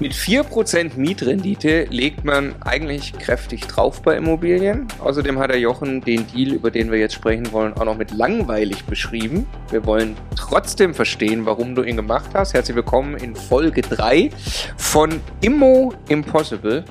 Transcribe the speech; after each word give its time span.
Mit 0.00 0.12
4% 0.12 0.92
Mietrendite 0.96 1.86
legt 1.90 2.24
man 2.24 2.54
eigentlich 2.62 3.14
kräftig 3.14 3.66
drauf 3.66 4.00
bei 4.00 4.16
Immobilien. 4.16 4.86
Außerdem 5.00 5.40
hat 5.40 5.50
der 5.50 5.58
Jochen 5.58 6.02
den 6.02 6.24
Deal, 6.28 6.52
über 6.52 6.70
den 6.70 6.92
wir 6.92 7.00
jetzt 7.00 7.14
sprechen 7.14 7.50
wollen, 7.50 7.72
auch 7.72 7.84
noch 7.84 7.96
mit 7.96 8.12
langweilig 8.12 8.84
beschrieben. 8.84 9.44
Wir 9.70 9.84
wollen 9.86 10.16
trotzdem 10.36 10.94
verstehen, 10.94 11.46
warum 11.46 11.74
du 11.74 11.82
ihn 11.82 11.96
gemacht 11.96 12.30
hast. 12.32 12.54
Herzlich 12.54 12.76
willkommen 12.76 13.16
in 13.16 13.34
Folge 13.34 13.82
3 13.82 14.30
von 14.76 15.20
Immo 15.40 15.92
Impossible 16.08 16.84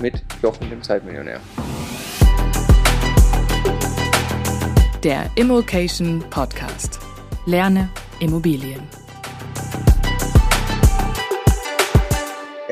mit 0.00 0.22
Jochen, 0.40 0.70
dem 0.70 0.82
Zeitmillionär. 0.82 1.40
Der 5.02 5.28
Immokation 5.34 6.22
Podcast. 6.30 7.00
Lerne 7.44 7.88
Immobilien. 8.20 9.01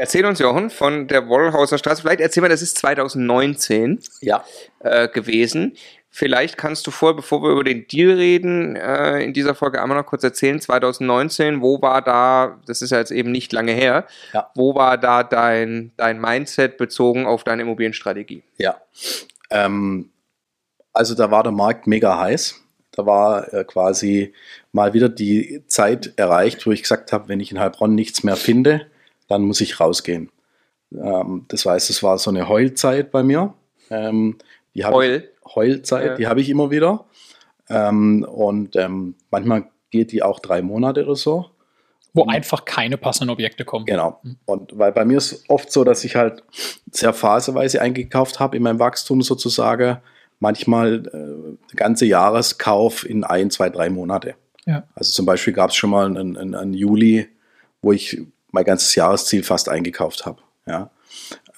Erzähl 0.01 0.25
uns, 0.25 0.39
Jochen, 0.39 0.71
von 0.71 1.09
der 1.09 1.29
Wollhauser 1.29 1.77
Straße. 1.77 2.01
Vielleicht 2.01 2.21
erzähl 2.21 2.41
mal, 2.41 2.49
das 2.49 2.63
ist 2.63 2.79
2019 2.79 4.01
ja. 4.23 4.43
äh, 4.79 5.09
gewesen. 5.09 5.77
Vielleicht 6.09 6.57
kannst 6.57 6.87
du 6.87 6.91
vor, 6.91 7.15
bevor 7.15 7.43
wir 7.43 7.51
über 7.51 7.65
den 7.65 7.87
Deal 7.87 8.17
reden, 8.17 8.77
äh, 8.77 9.23
in 9.23 9.35
dieser 9.35 9.55
Folge 9.55 9.83
einmal 9.83 9.99
noch 9.99 10.07
kurz 10.07 10.25
erzählen, 10.25 10.59
2019, 10.59 11.61
wo 11.61 11.83
war 11.83 12.01
da, 12.01 12.59
das 12.65 12.81
ist 12.81 12.93
ja 12.93 12.99
jetzt 12.99 13.11
eben 13.11 13.31
nicht 13.31 13.53
lange 13.53 13.73
her, 13.73 14.07
ja. 14.33 14.51
wo 14.55 14.75
war 14.75 14.97
da 14.97 15.23
dein, 15.23 15.93
dein 15.99 16.19
Mindset 16.19 16.79
bezogen 16.79 17.27
auf 17.27 17.45
deine 17.45 17.61
Immobilienstrategie? 17.61 18.43
Ja, 18.57 18.81
ähm, 19.51 20.09
also 20.95 21.15
da 21.15 21.31
war 21.31 21.43
der 21.43 21.53
Markt 21.53 21.87
mega 21.87 22.19
heiß. 22.19 22.59
Da 22.93 23.05
war 23.05 23.53
äh, 23.53 23.65
quasi 23.65 24.33
mal 24.73 24.95
wieder 24.95 25.11
die 25.11 25.63
Zeit 25.67 26.15
erreicht, 26.17 26.67
wo 26.67 26.73
ich 26.73 26.81
gesagt 26.81 27.13
habe, 27.13 27.29
wenn 27.29 27.41
ich 27.41 27.53
in 27.53 27.61
Heilbronn 27.61 27.95
nichts 27.95 28.25
mehr 28.25 28.37
finde, 28.37 28.87
dann 29.31 29.43
muss 29.43 29.61
ich 29.61 29.81
rausgehen. 29.81 30.31
Ähm, 30.93 31.45
das 31.49 31.65
heißt, 31.65 31.89
es 31.89 32.03
war 32.03 32.19
so 32.19 32.31
eine 32.31 32.49
Heulzeit 32.49 33.11
bei 33.11 33.23
mir. 33.23 33.55
Ähm, 33.91 34.37
die 34.75 34.85
Heul? 34.85 35.31
Ich, 35.47 35.55
Heulzeit, 35.55 36.07
ja. 36.07 36.15
die 36.17 36.27
habe 36.27 36.41
ich 36.41 36.51
immer 36.51 36.71
wieder. 36.71 37.07
Ähm, 37.69 38.25
und 38.29 38.75
ähm, 38.77 39.15
manchmal 39.31 39.71
geht 39.91 40.13
die 40.13 40.23
auch 40.23 40.41
drei 40.41 40.63
Monate 40.63 41.05
oder 41.05 41.15
so. 41.15 41.47
Wo 42.13 42.23
und, 42.23 42.31
einfach 42.31 42.65
keine 42.65 42.97
passenden 42.97 43.31
Objekte 43.31 43.65
kommen. 43.65 43.85
Genau. 43.87 44.19
Hm. 44.23 44.37
Und 44.47 44.77
weil 44.77 44.91
bei 44.91 45.05
mir 45.05 45.19
ist 45.19 45.49
oft 45.49 45.71
so, 45.71 45.85
dass 45.85 46.03
ich 46.05 46.17
halt 46.17 46.43
sehr 46.91 47.13
phaseweise 47.13 47.81
eingekauft 47.81 48.41
habe 48.41 48.57
in 48.57 48.65
meinem 48.65 48.81
Wachstum 48.81 49.23
sozusagen. 49.23 49.99
Manchmal 50.41 51.07
äh, 51.71 51.77
ganze 51.77 52.07
Jahreskauf 52.07 53.09
in 53.09 53.23
ein, 53.23 53.51
zwei, 53.51 53.71
drei 53.71 53.91
Monate. 53.91 54.35
Ja. 54.67 54.83
Also 54.97 55.13
zum 55.13 55.27
Beispiel 55.27 55.53
gab 55.53 55.71
es 55.71 55.77
schon 55.77 55.91
mal 55.91 56.07
einen, 56.07 56.37
einen, 56.37 56.55
einen 56.57 56.75
Juli, 56.75 57.29
wo 57.81 57.93
ich 57.93 58.21
mein 58.53 58.65
ganzes 58.65 58.95
Jahresziel 58.95 59.43
fast 59.43 59.69
eingekauft 59.69 60.27
habe. 60.27 60.43
Ja. 60.67 60.91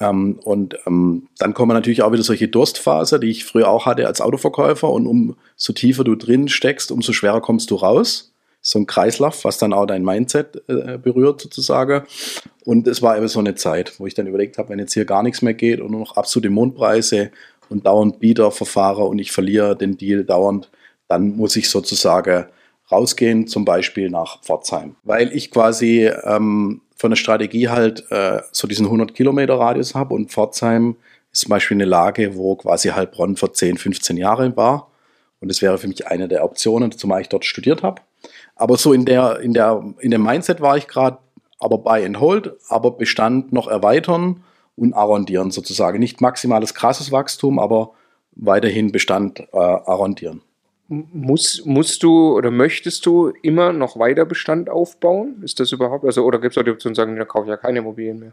Ähm, 0.00 0.38
und 0.42 0.76
ähm, 0.86 1.28
dann 1.38 1.54
kommen 1.54 1.74
natürlich 1.74 2.02
auch 2.02 2.12
wieder 2.12 2.22
solche 2.22 2.48
Durstphase, 2.48 3.20
die 3.20 3.30
ich 3.30 3.44
früher 3.44 3.68
auch 3.68 3.86
hatte 3.86 4.06
als 4.06 4.20
Autoverkäufer. 4.20 4.90
Und 4.90 5.06
umso 5.06 5.72
tiefer 5.74 6.04
du 6.04 6.14
drin 6.14 6.48
steckst, 6.48 6.90
umso 6.90 7.12
schwerer 7.12 7.40
kommst 7.40 7.70
du 7.70 7.76
raus. 7.76 8.32
So 8.64 8.78
ein 8.78 8.86
Kreislauf, 8.86 9.44
was 9.44 9.58
dann 9.58 9.72
auch 9.72 9.86
dein 9.86 10.04
Mindset 10.04 10.62
äh, 10.68 10.96
berührt 10.96 11.40
sozusagen. 11.40 12.04
Und 12.64 12.86
es 12.86 13.02
war 13.02 13.16
eben 13.16 13.26
so 13.26 13.40
eine 13.40 13.56
Zeit, 13.56 13.98
wo 13.98 14.06
ich 14.06 14.14
dann 14.14 14.28
überlegt 14.28 14.56
habe, 14.58 14.68
wenn 14.68 14.78
jetzt 14.78 14.94
hier 14.94 15.04
gar 15.04 15.22
nichts 15.22 15.42
mehr 15.42 15.54
geht 15.54 15.80
und 15.80 15.90
nur 15.90 16.00
noch 16.00 16.16
absolute 16.16 16.50
Mondpreise 16.50 17.32
und 17.68 17.86
dauernd 17.86 18.20
Bieterverfahrer 18.20 19.08
und 19.08 19.18
ich 19.18 19.32
verliere 19.32 19.76
den 19.76 19.96
Deal 19.96 20.24
dauernd, 20.24 20.70
dann 21.08 21.36
muss 21.36 21.56
ich 21.56 21.68
sozusagen 21.68 22.46
rausgehen, 22.90 23.46
zum 23.46 23.64
Beispiel 23.64 24.10
nach 24.10 24.42
Pforzheim. 24.42 24.96
Weil 25.04 25.34
ich 25.34 25.50
quasi 25.50 26.10
ähm, 26.24 26.82
von 26.96 27.10
der 27.10 27.16
Strategie 27.16 27.68
halt 27.68 28.04
äh, 28.10 28.40
so 28.52 28.68
diesen 28.68 28.86
100 28.86 29.14
Kilometer 29.14 29.58
Radius 29.58 29.94
habe 29.94 30.14
und 30.14 30.30
Pforzheim 30.30 30.96
ist 31.32 31.42
zum 31.42 31.50
Beispiel 31.50 31.76
eine 31.76 31.84
Lage, 31.86 32.36
wo 32.36 32.56
quasi 32.56 32.90
Heilbronn 32.90 33.36
vor 33.36 33.52
10, 33.52 33.78
15 33.78 34.16
Jahren 34.16 34.56
war. 34.56 34.90
Und 35.40 35.48
das 35.48 35.62
wäre 35.62 35.78
für 35.78 35.88
mich 35.88 36.06
eine 36.06 36.28
der 36.28 36.44
Optionen, 36.44 36.92
zumal 36.92 37.22
ich 37.22 37.28
dort 37.28 37.44
studiert 37.44 37.82
habe. 37.82 38.02
Aber 38.54 38.76
so 38.76 38.92
in 38.92 39.04
der, 39.04 39.40
in 39.40 39.54
der, 39.54 39.82
in 39.98 40.10
dem 40.10 40.22
Mindset 40.22 40.60
war 40.60 40.76
ich 40.76 40.86
gerade, 40.86 41.18
aber 41.58 41.78
buy 41.78 42.04
and 42.04 42.20
hold, 42.20 42.52
aber 42.68 42.92
Bestand 42.92 43.52
noch 43.52 43.66
erweitern 43.66 44.44
und 44.76 44.94
arrondieren 44.94 45.50
sozusagen. 45.50 45.98
Nicht 45.98 46.20
maximales 46.20 46.74
krasses 46.74 47.10
Wachstum, 47.10 47.58
aber 47.58 47.92
weiterhin 48.36 48.92
Bestand 48.92 49.40
äh, 49.40 49.56
arrondieren. 49.56 50.42
Muss, 50.88 51.62
musst 51.64 52.02
du 52.02 52.36
oder 52.36 52.50
möchtest 52.50 53.06
du 53.06 53.32
immer 53.42 53.72
noch 53.72 53.98
weiter 53.98 54.26
Bestand 54.26 54.68
aufbauen? 54.68 55.36
Ist 55.42 55.58
das 55.60 55.72
überhaupt? 55.72 56.04
Also, 56.04 56.24
oder 56.24 56.38
gibt 56.38 56.52
es 56.52 56.58
auch 56.58 56.64
die 56.64 56.70
Option 56.70 56.94
zu 56.94 57.00
sagen, 57.00 57.16
da 57.16 57.24
kaufe 57.24 57.46
ich 57.46 57.50
ja 57.50 57.56
keine 57.56 57.78
Immobilien 57.78 58.18
mehr? 58.18 58.32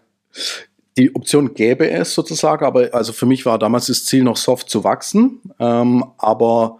Die 0.98 1.16
Option 1.16 1.54
gäbe 1.54 1.90
es 1.90 2.14
sozusagen, 2.14 2.66
aber 2.66 2.94
also 2.94 3.14
für 3.14 3.26
mich 3.26 3.46
war 3.46 3.58
damals 3.58 3.88
das 3.88 4.04
Ziel 4.04 4.24
noch 4.24 4.36
soft 4.36 4.70
zu 4.70 4.84
wachsen. 4.84 5.40
Ähm, 5.60 6.04
aber 6.18 6.80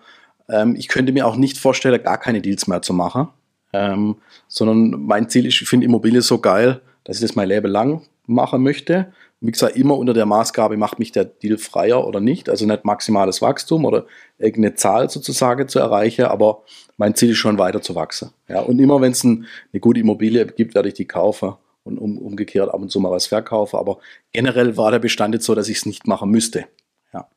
ähm, 0.50 0.76
ich 0.76 0.90
könnte 0.90 1.14
mir 1.14 1.26
auch 1.26 1.38
nicht 1.38 1.58
vorstellen, 1.58 2.04
gar 2.04 2.18
keine 2.18 2.42
Deals 2.42 2.68
mehr 2.68 2.82
zu 2.82 2.94
machen. 2.94 3.30
Ähm, 3.72 4.18
sondern 4.48 5.06
mein 5.06 5.30
Ziel 5.30 5.46
ist, 5.46 5.62
ich 5.62 5.70
finde 5.70 5.86
Immobilien 5.86 6.22
so 6.22 6.40
geil, 6.40 6.82
dass 7.04 7.18
ich 7.18 7.22
das 7.22 7.36
mein 7.36 7.48
Leben 7.48 7.72
lang 7.72 8.02
machen 8.26 8.62
möchte 8.64 9.14
wie 9.42 9.52
gesagt, 9.52 9.78
immer 9.78 9.98
unter 9.98 10.14
der 10.14 10.26
Maßgabe, 10.26 10.76
macht 10.76 11.00
mich 11.00 11.12
der 11.12 11.24
Deal 11.24 11.58
freier 11.58 12.06
oder 12.06 12.20
nicht. 12.20 12.50
Also 12.50 12.66
nicht 12.66 12.84
maximales 12.84 13.42
Wachstum 13.42 13.86
oder 13.86 14.06
irgendeine 14.38 14.76
Zahl 14.76 15.10
sozusagen 15.10 15.68
zu 15.70 15.80
erreichen, 15.80 16.26
aber 16.26 16.64
mein 16.98 17.16
Ziel 17.16 17.32
ist 17.32 17.38
schon 17.38 17.58
weiter 17.58 17.82
zu 17.82 17.96
wachsen. 17.96 18.32
Ja, 18.50 18.60
und 18.60 18.80
immer 18.80 19.00
wenn 19.00 19.14
es 19.14 19.24
ein, 19.24 19.46
eine 19.72 19.80
gute 19.80 20.02
Immobilie 20.02 20.46
gibt, 20.46 20.76
werde 20.76 20.90
ich 20.90 20.96
die 20.96 21.06
kaufen 21.06 21.54
und 21.84 21.98
um, 21.98 22.18
umgekehrt 22.18 22.70
ab 22.70 22.82
und 22.82 22.92
zu 22.92 23.00
mal 23.00 23.12
was 23.12 23.28
verkaufen. 23.28 23.78
Aber 23.78 24.00
generell 24.34 24.76
war 24.76 24.92
der 24.92 25.00
Bestand 25.00 25.34
jetzt 25.34 25.46
so, 25.46 25.56
dass 25.56 25.70
ich 25.70 25.78
es 25.78 25.86
nicht 25.86 26.06
machen 26.06 26.30
müsste. 26.30 26.66
Ja. 27.14 27.30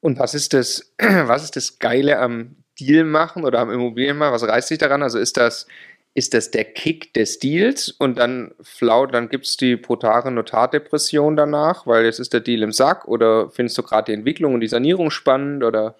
Und 0.00 0.18
was 0.18 0.34
ist 0.34 0.54
das, 0.54 0.94
was 0.98 1.44
ist 1.44 1.56
das 1.56 1.78
Geile 1.78 2.18
am 2.18 2.56
Deal 2.80 3.04
machen 3.04 3.44
oder 3.44 3.60
am 3.60 3.70
Immobilien 3.70 4.16
machen? 4.16 4.32
Was 4.32 4.42
reißt 4.42 4.68
sich 4.68 4.78
daran? 4.78 5.02
Also 5.02 5.18
ist 5.18 5.36
das 5.36 5.66
ist 6.14 6.32
das 6.32 6.52
der 6.52 6.64
Kick 6.64 7.12
des 7.14 7.40
Deals 7.40 7.90
und 7.90 8.18
dann 8.18 8.52
flaut, 8.62 9.12
dann 9.12 9.28
gibt 9.28 9.46
es 9.46 9.56
die 9.56 9.74
brutale 9.74 10.30
Notardepression 10.30 11.34
danach, 11.34 11.86
weil 11.86 12.04
jetzt 12.04 12.20
ist 12.20 12.32
der 12.32 12.40
Deal 12.40 12.62
im 12.62 12.72
Sack 12.72 13.08
oder 13.08 13.50
findest 13.50 13.76
du 13.78 13.82
gerade 13.82 14.06
die 14.06 14.18
Entwicklung 14.18 14.54
und 14.54 14.60
die 14.60 14.68
Sanierung 14.68 15.10
spannend 15.10 15.64
oder? 15.64 15.96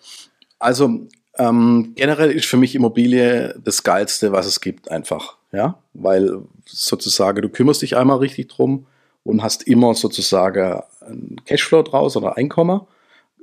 Also 0.61 1.09
ähm, 1.37 1.93
generell 1.97 2.31
ist 2.31 2.47
für 2.47 2.57
mich 2.57 2.77
Immobilie 2.77 3.55
das 3.63 3.83
Geilste, 3.83 4.31
was 4.31 4.47
es 4.47 4.61
gibt, 4.61 4.91
einfach. 4.91 5.37
Ja, 5.51 5.79
weil 5.95 6.43
sozusagen 6.65 7.43
du 7.43 7.49
kümmerst 7.49 7.83
dich 7.83 7.97
einmal 7.97 8.19
richtig 8.19 8.49
drum 8.49 8.87
und 9.25 9.43
hast 9.43 9.65
immer 9.65 9.95
sozusagen 9.95 10.83
ein 11.01 11.41
Cashflow 11.45 11.83
draus 11.83 12.17
oder 12.17 12.37
Einkommen. 12.37 12.81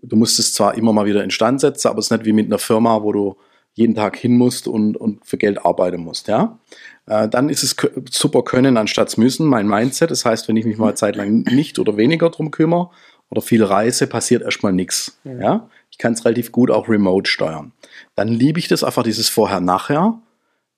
Du 0.01 0.15
musst 0.15 0.39
es 0.39 0.53
zwar 0.53 0.75
immer 0.75 0.93
mal 0.93 1.05
wieder 1.05 1.23
instand 1.23 1.61
setzen, 1.61 1.89
aber 1.89 1.99
es 1.99 2.05
ist 2.05 2.11
nicht 2.11 2.25
wie 2.25 2.33
mit 2.33 2.47
einer 2.47 2.59
Firma, 2.59 3.01
wo 3.03 3.11
du 3.11 3.37
jeden 3.73 3.95
Tag 3.95 4.17
hin 4.17 4.37
musst 4.37 4.67
und, 4.67 4.97
und 4.97 5.25
für 5.25 5.37
Geld 5.37 5.65
arbeiten 5.65 6.01
musst, 6.01 6.27
ja. 6.27 6.59
Äh, 7.07 7.29
dann 7.29 7.49
ist 7.49 7.63
es 7.63 7.75
super 8.09 8.43
können 8.43 8.77
anstatt 8.77 9.17
müssen, 9.17 9.47
mein 9.47 9.67
Mindset. 9.67 10.11
Das 10.11 10.25
heißt, 10.25 10.47
wenn 10.47 10.57
ich 10.57 10.65
mich 10.65 10.77
mal 10.77 10.87
eine 10.87 10.95
Zeit 10.95 11.15
lang 11.15 11.43
nicht 11.43 11.79
oder 11.79 11.97
weniger 11.97 12.29
drum 12.29 12.51
kümmere 12.51 12.89
oder 13.29 13.41
viel 13.41 13.63
reise, 13.63 14.07
passiert 14.07 14.43
erstmal 14.43 14.73
nichts, 14.73 15.19
mhm. 15.23 15.41
ja. 15.41 15.69
Ich 15.89 15.97
kann 15.97 16.13
es 16.13 16.23
relativ 16.25 16.51
gut 16.51 16.71
auch 16.71 16.87
remote 16.87 17.29
steuern. 17.29 17.73
Dann 18.15 18.29
liebe 18.29 18.59
ich 18.59 18.67
das 18.67 18.83
einfach, 18.83 19.03
dieses 19.03 19.29
Vorher-Nachher. 19.29 20.19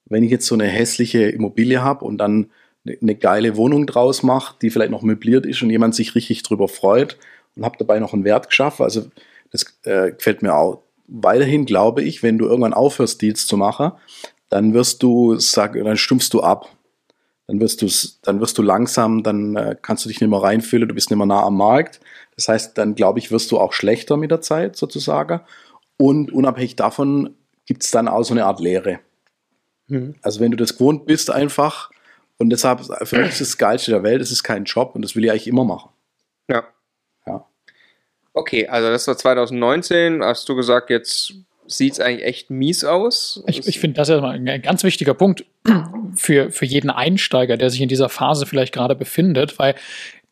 Wenn 0.05 0.23
ich 0.23 0.31
jetzt 0.31 0.47
so 0.47 0.55
eine 0.55 0.65
hässliche 0.65 1.29
Immobilie 1.29 1.81
habe 1.81 2.03
und 2.03 2.17
dann 2.17 2.49
eine, 2.85 2.97
eine 3.01 3.15
geile 3.15 3.55
Wohnung 3.55 3.85
draus 3.85 4.23
mache, 4.23 4.55
die 4.61 4.69
vielleicht 4.69 4.91
noch 4.91 5.01
möbliert 5.01 5.45
ist 5.45 5.61
und 5.61 5.69
jemand 5.69 5.95
sich 5.95 6.15
richtig 6.15 6.43
drüber 6.43 6.67
freut 6.67 7.17
und 7.55 7.63
habe 7.63 7.77
dabei 7.77 7.99
noch 7.99 8.13
einen 8.13 8.25
Wert 8.25 8.47
geschaffen, 8.47 8.83
also 8.83 9.05
das 9.51 9.65
äh, 9.83 10.11
gefällt 10.11 10.41
mir 10.41 10.55
auch 10.55 10.81
weiterhin 11.07 11.65
glaube 11.65 12.03
ich, 12.03 12.23
wenn 12.23 12.37
du 12.37 12.45
irgendwann 12.45 12.73
aufhörst, 12.73 13.21
Deals 13.21 13.47
zu 13.47 13.57
machen, 13.57 13.91
dann 14.49 14.73
wirst 14.73 15.03
du 15.03 15.37
sagen, 15.39 15.83
dann 15.83 15.97
stumpfst 15.97 16.29
du 16.31 16.41
ab. 16.41 16.69
Dann 17.47 17.59
wirst 17.59 17.81
du, 17.81 17.87
dann 18.21 18.39
wirst 18.39 18.57
du 18.57 18.61
langsam, 18.61 19.21
dann 19.21 19.55
äh, 19.55 19.75
kannst 19.81 20.05
du 20.05 20.09
dich 20.09 20.21
nicht 20.21 20.29
mehr 20.29 20.41
reinfühlen, 20.41 20.87
du 20.87 20.95
bist 20.95 21.09
nicht 21.09 21.17
mehr 21.17 21.25
nah 21.25 21.43
am 21.43 21.57
Markt. 21.57 21.99
Das 22.35 22.47
heißt, 22.47 22.77
dann 22.77 22.95
glaube 22.95 23.19
ich, 23.19 23.31
wirst 23.31 23.51
du 23.51 23.59
auch 23.59 23.73
schlechter 23.73 24.15
mit 24.15 24.31
der 24.31 24.41
Zeit 24.41 24.77
sozusagen. 24.77 25.41
Und 25.97 26.31
unabhängig 26.31 26.75
davon 26.77 27.35
gibt 27.65 27.83
es 27.83 27.91
dann 27.91 28.07
auch 28.07 28.23
so 28.23 28.33
eine 28.33 28.45
Art 28.45 28.59
Lehre. 28.59 28.99
Mhm. 29.87 30.15
Also 30.21 30.39
wenn 30.39 30.51
du 30.51 30.57
das 30.57 30.77
gewohnt 30.77 31.05
bist 31.05 31.29
einfach, 31.29 31.91
und 32.37 32.49
deshalb, 32.49 32.81
für 33.07 33.19
mich 33.19 33.29
ist 33.29 33.41
das 33.41 33.57
Geilste 33.57 33.91
der 33.91 34.03
Welt, 34.03 34.21
es 34.21 34.31
ist 34.31 34.43
kein 34.43 34.65
Job 34.65 34.95
und 34.95 35.01
das 35.01 35.15
will 35.15 35.23
ich 35.23 35.31
eigentlich 35.31 35.47
immer 35.47 35.63
machen. 35.63 35.89
Ja. 36.49 36.63
Okay, 38.33 38.67
also 38.67 38.89
das 38.89 39.07
war 39.07 39.17
2019. 39.17 40.23
Hast 40.23 40.49
du 40.49 40.55
gesagt, 40.55 40.89
jetzt 40.89 41.33
sieht 41.67 41.93
es 41.93 41.99
eigentlich 41.99 42.25
echt 42.25 42.49
mies 42.49 42.83
aus? 42.83 43.43
Ich, 43.47 43.67
ich 43.67 43.79
finde, 43.79 43.97
das 43.97 44.09
ist 44.09 44.21
ein 44.21 44.61
ganz 44.61 44.83
wichtiger 44.83 45.13
Punkt 45.13 45.45
für, 46.15 46.51
für 46.51 46.65
jeden 46.65 46.89
Einsteiger, 46.89 47.57
der 47.57 47.69
sich 47.69 47.81
in 47.81 47.89
dieser 47.89 48.09
Phase 48.09 48.45
vielleicht 48.45 48.73
gerade 48.73 48.95
befindet, 48.95 49.59
weil 49.59 49.75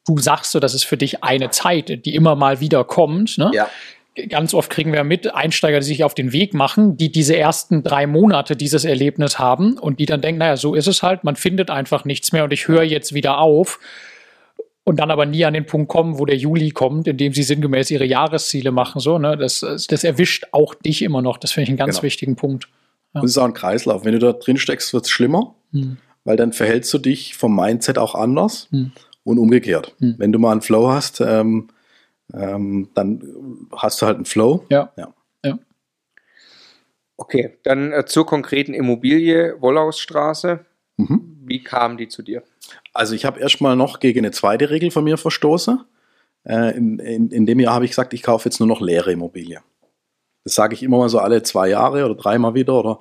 du 0.08 0.18
sagst 0.18 0.52
so, 0.52 0.60
das 0.60 0.74
ist 0.74 0.84
für 0.84 0.98
dich 0.98 1.24
eine 1.24 1.52
Zeit, 1.52 2.06
die 2.06 2.16
immer 2.16 2.36
mal 2.36 2.60
wieder 2.60 2.84
kommt. 2.84 3.38
Ne? 3.38 3.52
Ja. 3.54 3.70
Ganz 4.30 4.54
oft 4.54 4.70
kriegen 4.70 4.92
wir 4.92 5.04
mit 5.04 5.34
Einsteiger, 5.34 5.80
die 5.80 5.86
sich 5.86 6.04
auf 6.04 6.14
den 6.14 6.34
Weg 6.34 6.54
machen, 6.54 6.98
die 6.98 7.12
diese 7.12 7.38
ersten 7.38 7.82
drei 7.82 8.08
Monate 8.08 8.56
dieses 8.58 8.84
Erlebnis 8.84 9.40
haben 9.40 9.78
und 9.78 10.00
die 10.00 10.06
dann 10.06 10.22
denken, 10.22 10.40
naja, 10.40 10.58
so 10.58 10.76
ist 10.76 10.88
es 10.88 11.02
halt, 11.02 11.24
man 11.24 11.38
findet 11.38 11.70
einfach 11.70 12.04
nichts 12.04 12.34
mehr 12.34 12.44
und 12.44 12.52
ich 12.52 12.68
höre 12.68 12.84
jetzt 12.84 13.14
wieder 13.14 13.38
auf. 13.38 13.80
Und 14.84 15.00
dann 15.00 15.12
aber 15.12 15.26
nie 15.26 15.46
an 15.46 15.54
den 15.54 15.66
Punkt 15.66 15.90
kommen, 15.90 16.18
wo 16.20 16.26
der 16.26 16.38
Juli 16.38 16.72
kommt, 16.72 17.08
in 17.08 17.18
dem 17.18 17.34
sie 17.34 17.44
sinngemäß 17.44 17.92
ihre 17.92 18.06
Jahresziele 18.06 18.72
machen. 18.72 19.00
So, 19.00 19.18
ne? 19.20 19.38
das, 19.38 19.60
das 19.60 20.04
erwischt 20.04 20.46
auch 20.52 20.74
dich 20.74 21.02
immer 21.02 21.22
noch. 21.22 21.38
Das 21.38 21.52
finde 21.52 21.64
ich 21.66 21.70
einen 21.70 21.78
ganz 21.78 21.96
Genau. 21.98 22.04
wichtigen 22.04 22.36
Punkt. 22.36 22.68
Und 23.14 23.24
es 23.26 23.32
ist 23.32 23.38
auch 23.38 23.46
ein 23.46 23.54
Kreislauf. 23.54 24.06
Wenn 24.06 24.14
du 24.14 24.20
da 24.20 24.34
drin 24.34 24.58
steckst, 24.58 24.94
wird 24.94 25.06
es 25.06 25.12
schlimmer, 25.12 25.56
Hm. 25.72 25.98
weil 26.24 26.38
dann 26.38 26.54
verhältst 26.54 26.94
du 26.94 26.98
dich 26.98 27.36
vom 27.36 27.56
Mindset 27.56 27.98
auch 27.98 28.16
anders 28.16 28.68
Hm. 28.72 28.92
und 29.24 29.38
umgekehrt. 29.38 29.96
Hm. 30.00 30.16
Wenn 30.18 30.32
du 30.32 30.40
mal 30.40 30.52
einen 30.54 30.62
Flow 30.62 30.90
hast, 30.90 31.22
ähm, 31.22 31.68
ähm, 32.34 32.90
dann 32.96 33.68
hast 33.76 34.02
du 34.02 34.06
halt 34.06 34.16
einen 34.16 34.26
Flow. 34.26 34.66
Ja. 34.70 34.92
Ja. 34.98 35.14
Okay, 37.18 37.58
dann 37.64 37.92
äh, 37.92 38.06
zur 38.06 38.26
konkreten 38.26 38.74
Immobilie, 38.74 39.56
Wollhausstraße. 39.62 40.66
Mhm. 40.98 41.41
Wie 41.52 41.62
kam 41.62 41.98
die 41.98 42.08
zu 42.08 42.22
dir? 42.22 42.44
Also 42.94 43.14
ich 43.14 43.26
habe 43.26 43.42
erstmal 43.42 43.76
noch 43.76 44.00
gegen 44.00 44.20
eine 44.20 44.32
zweite 44.32 44.70
Regel 44.70 44.90
von 44.90 45.04
mir 45.04 45.18
verstoßen. 45.18 45.84
Äh, 46.46 46.78
in, 46.78 46.98
in, 47.00 47.30
in 47.30 47.46
dem 47.46 47.60
Jahr 47.60 47.74
habe 47.74 47.84
ich 47.84 47.92
gesagt, 47.92 48.14
ich 48.14 48.24
kaufe 48.24 48.48
jetzt 48.48 48.60
nur 48.60 48.68
noch 48.68 48.80
leere 48.80 49.12
Immobilie. 49.12 49.60
Das 50.46 50.56
sage 50.56 50.76
ich 50.76 50.82
immer 50.82 50.98
mal 50.98 51.10
so 51.10 51.20
alle 51.20 51.44
zwei 51.44 51.68
Jahre 51.68 52.06
oder 52.06 52.16
dreimal 52.16 52.54
wieder. 52.54 52.80
Oder 52.80 53.00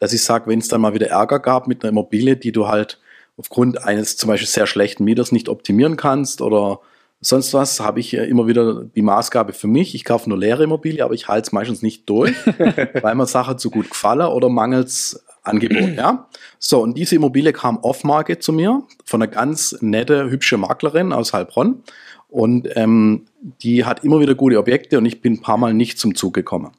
dass 0.00 0.12
ich 0.12 0.24
sage, 0.24 0.48
wenn 0.48 0.58
es 0.58 0.66
dann 0.66 0.80
mal 0.80 0.94
wieder 0.94 1.10
Ärger 1.10 1.38
gab 1.38 1.68
mit 1.68 1.84
einer 1.84 1.90
Immobilie, 1.90 2.36
die 2.36 2.50
du 2.50 2.66
halt 2.66 2.98
aufgrund 3.36 3.84
eines 3.84 4.16
zum 4.16 4.26
Beispiel 4.26 4.48
sehr 4.48 4.66
schlechten 4.66 5.04
Mieters 5.04 5.30
nicht 5.30 5.48
optimieren 5.48 5.96
kannst 5.96 6.42
oder 6.42 6.80
sonst 7.20 7.54
was, 7.54 7.78
habe 7.78 8.00
ich 8.00 8.14
immer 8.14 8.48
wieder 8.48 8.82
die 8.82 9.02
Maßgabe 9.02 9.52
für 9.52 9.68
mich. 9.68 9.94
Ich 9.94 10.04
kaufe 10.04 10.28
nur 10.28 10.38
leere 10.38 10.64
Immobilie, 10.64 11.04
aber 11.04 11.14
ich 11.14 11.28
halte 11.28 11.46
es 11.46 11.52
meistens 11.52 11.82
nicht 11.82 12.10
durch, 12.10 12.34
weil 13.00 13.14
mir 13.14 13.26
Sache 13.26 13.56
zu 13.56 13.70
gut 13.70 13.90
gefallen 13.90 14.26
oder 14.26 14.48
mangels 14.48 15.24
Angebot, 15.44 15.96
ja. 15.96 16.28
So, 16.64 16.80
und 16.80 16.96
diese 16.96 17.16
Immobilie 17.16 17.52
kam 17.52 17.78
off-market 17.78 18.40
zu 18.40 18.52
mir 18.52 18.84
von 19.04 19.20
einer 19.20 19.30
ganz 19.30 19.76
nette, 19.80 20.30
hübsche 20.30 20.56
Maklerin 20.56 21.12
aus 21.12 21.32
Heilbronn. 21.32 21.82
Und 22.28 22.68
ähm, 22.76 23.26
die 23.40 23.84
hat 23.84 24.04
immer 24.04 24.20
wieder 24.20 24.36
gute 24.36 24.58
Objekte 24.58 24.96
und 24.96 25.04
ich 25.04 25.20
bin 25.20 25.34
ein 25.34 25.40
paar 25.40 25.58
Mal 25.58 25.74
nicht 25.74 25.98
zum 25.98 26.14
Zug 26.14 26.34
gekommen. 26.34 26.70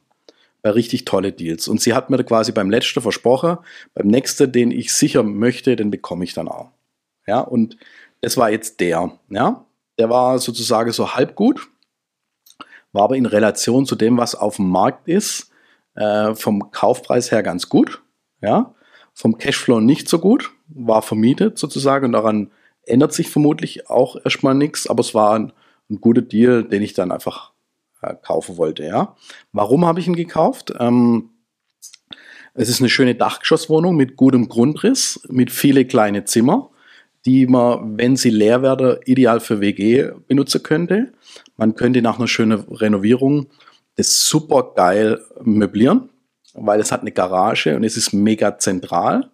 Bei 0.62 0.70
richtig 0.70 1.04
tolle 1.04 1.32
Deals. 1.32 1.68
Und 1.68 1.82
sie 1.82 1.92
hat 1.92 2.08
mir 2.08 2.24
quasi 2.24 2.50
beim 2.50 2.70
letzten 2.70 3.02
versprochen, 3.02 3.58
beim 3.92 4.06
nächsten, 4.06 4.50
den 4.50 4.70
ich 4.70 4.90
sicher 4.90 5.22
möchte, 5.22 5.76
den 5.76 5.90
bekomme 5.90 6.24
ich 6.24 6.32
dann 6.32 6.48
auch. 6.48 6.70
Ja, 7.26 7.40
und 7.40 7.76
das 8.22 8.38
war 8.38 8.50
jetzt 8.50 8.80
der, 8.80 9.12
ja. 9.28 9.66
Der 9.98 10.08
war 10.08 10.38
sozusagen 10.38 10.92
so 10.92 11.14
halb 11.14 11.34
gut, 11.34 11.68
war 12.92 13.04
aber 13.04 13.16
in 13.16 13.26
Relation 13.26 13.84
zu 13.84 13.96
dem, 13.96 14.16
was 14.16 14.34
auf 14.34 14.56
dem 14.56 14.70
Markt 14.70 15.08
ist, 15.08 15.50
äh, 15.94 16.34
vom 16.34 16.70
Kaufpreis 16.70 17.30
her 17.30 17.42
ganz 17.42 17.68
gut, 17.68 18.02
ja. 18.40 18.73
Vom 19.14 19.38
Cashflow 19.38 19.80
nicht 19.80 20.08
so 20.08 20.18
gut, 20.18 20.50
war 20.68 21.02
vermietet 21.02 21.56
sozusagen 21.58 22.06
und 22.06 22.12
daran 22.12 22.50
ändert 22.86 23.12
sich 23.12 23.30
vermutlich 23.30 23.88
auch 23.88 24.16
erstmal 24.24 24.54
nichts, 24.54 24.86
aber 24.88 25.00
es 25.00 25.14
war 25.14 25.34
ein, 25.34 25.52
ein 25.88 26.00
guter 26.00 26.22
Deal, 26.22 26.64
den 26.64 26.82
ich 26.82 26.92
dann 26.94 27.12
einfach 27.12 27.52
äh, 28.02 28.14
kaufen 28.22 28.56
wollte, 28.56 28.84
ja. 28.84 29.16
Warum 29.52 29.86
habe 29.86 30.00
ich 30.00 30.06
ihn 30.06 30.16
gekauft? 30.16 30.74
Ähm, 30.78 31.30
es 32.54 32.68
ist 32.68 32.80
eine 32.80 32.88
schöne 32.88 33.14
Dachgeschosswohnung 33.14 33.96
mit 33.96 34.16
gutem 34.16 34.48
Grundriss, 34.48 35.20
mit 35.28 35.50
viele 35.50 35.84
kleine 35.84 36.24
Zimmer, 36.24 36.70
die 37.26 37.46
man, 37.46 37.98
wenn 37.98 38.16
sie 38.16 38.30
leer 38.30 38.62
werden, 38.62 38.98
ideal 39.06 39.40
für 39.40 39.60
WG 39.60 40.10
benutzen 40.28 40.62
könnte. 40.62 41.12
Man 41.56 41.74
könnte 41.74 42.02
nach 42.02 42.18
einer 42.18 42.28
schönen 42.28 42.60
Renovierung 42.70 43.46
das 43.96 44.26
super 44.26 44.72
geil 44.74 45.20
möblieren, 45.42 46.10
weil 46.54 46.80
es 46.80 46.92
hat 46.92 47.02
eine 47.02 47.12
Garage 47.12 47.76
und 47.76 47.84
es 47.84 47.96
ist 47.96 48.12
mega 48.12 48.58
zentral 48.58 49.30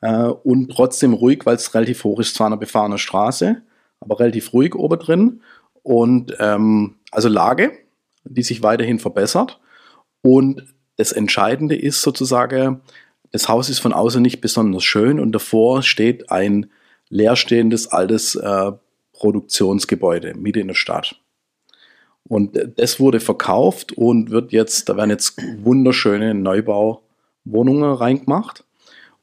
äh, 0.00 0.24
und 0.24 0.70
trotzdem 0.70 1.14
ruhig, 1.14 1.44
weil 1.44 1.56
es 1.56 1.74
relativ 1.74 2.04
hoch 2.04 2.20
ist, 2.20 2.34
zwar 2.34 2.46
eine 2.46 2.56
befahrene 2.56 2.98
Straße, 2.98 3.62
aber 4.00 4.20
relativ 4.20 4.52
ruhig 4.52 4.74
oben 4.74 4.98
drin 4.98 5.40
und 5.82 6.36
ähm, 6.38 6.96
also 7.10 7.28
Lage, 7.28 7.72
die 8.24 8.42
sich 8.42 8.62
weiterhin 8.62 8.98
verbessert 8.98 9.58
und 10.22 10.62
das 10.96 11.12
Entscheidende 11.12 11.76
ist 11.76 12.02
sozusagen, 12.02 12.80
das 13.30 13.48
Haus 13.48 13.68
ist 13.68 13.78
von 13.78 13.92
außen 13.92 14.20
nicht 14.20 14.40
besonders 14.40 14.84
schön 14.84 15.20
und 15.20 15.32
davor 15.32 15.82
steht 15.82 16.30
ein 16.30 16.70
leerstehendes 17.08 17.88
altes 17.88 18.34
äh, 18.34 18.72
Produktionsgebäude 19.12 20.34
mitten 20.34 20.60
in 20.60 20.68
der 20.68 20.74
Stadt. 20.74 21.16
Und 22.28 22.56
äh, 22.56 22.68
das 22.74 23.00
wurde 23.00 23.20
verkauft 23.20 23.92
und 23.92 24.30
wird 24.30 24.52
jetzt, 24.52 24.88
da 24.88 24.96
werden 24.96 25.10
jetzt 25.10 25.40
wunderschöne 25.58 26.34
Neubauwohnungen 26.34 27.92
reingemacht. 27.92 28.64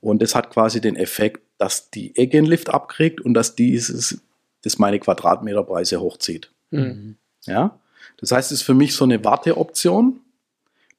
Und 0.01 0.21
das 0.21 0.35
hat 0.35 0.51
quasi 0.51 0.81
den 0.81 0.95
Effekt, 0.95 1.41
dass 1.57 1.89
die 1.89 2.15
Ecke 2.15 2.37
einen 2.37 2.47
Lift 2.47 2.69
abkriegt 2.69 3.21
und 3.21 3.33
dass 3.33 3.55
dieses, 3.55 4.21
das 4.63 4.77
meine 4.77 4.99
Quadratmeterpreise 4.99 5.99
hochzieht. 5.99 6.51
Mhm. 6.71 7.15
Ja? 7.45 7.79
Das 8.17 8.31
heißt, 8.31 8.51
es 8.51 8.59
ist 8.59 8.65
für 8.65 8.73
mich 8.73 8.95
so 8.95 9.05
eine 9.05 9.23
Warteoption. 9.23 10.19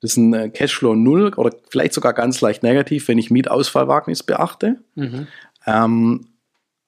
Das 0.01 0.13
ist 0.13 0.17
ein 0.17 0.35
äh, 0.35 0.49
Cashflow 0.51 0.95
null 0.95 1.33
oder 1.37 1.55
vielleicht 1.71 1.95
sogar 1.95 2.13
ganz 2.13 2.41
leicht 2.41 2.63
negativ, 2.63 3.09
wenn 3.09 3.19
ich 3.19 3.31
Mietausfallwagnis 3.31 4.23
beachte. 4.23 4.81
Mhm. 4.95 5.27
Ähm, 5.67 6.27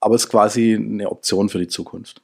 aber 0.01 0.15
es 0.15 0.25
ist 0.25 0.31
quasi 0.31 0.75
eine 0.75 1.11
Option 1.11 1.49
für 1.49 1.59
die 1.59 1.69
Zukunft. 1.69 2.23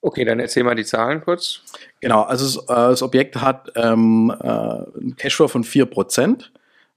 Okay, 0.00 0.24
dann 0.24 0.40
erzähl 0.40 0.64
mal 0.64 0.74
die 0.74 0.84
Zahlen 0.84 1.20
kurz. 1.22 1.62
Genau, 2.02 2.22
also 2.22 2.62
äh, 2.62 2.64
das 2.66 3.00
Objekt 3.00 3.36
hat 3.36 3.72
ähm, 3.76 4.34
äh, 4.42 4.46
einen 4.46 5.14
Cashflow 5.16 5.46
von 5.46 5.62
4%, 5.62 6.46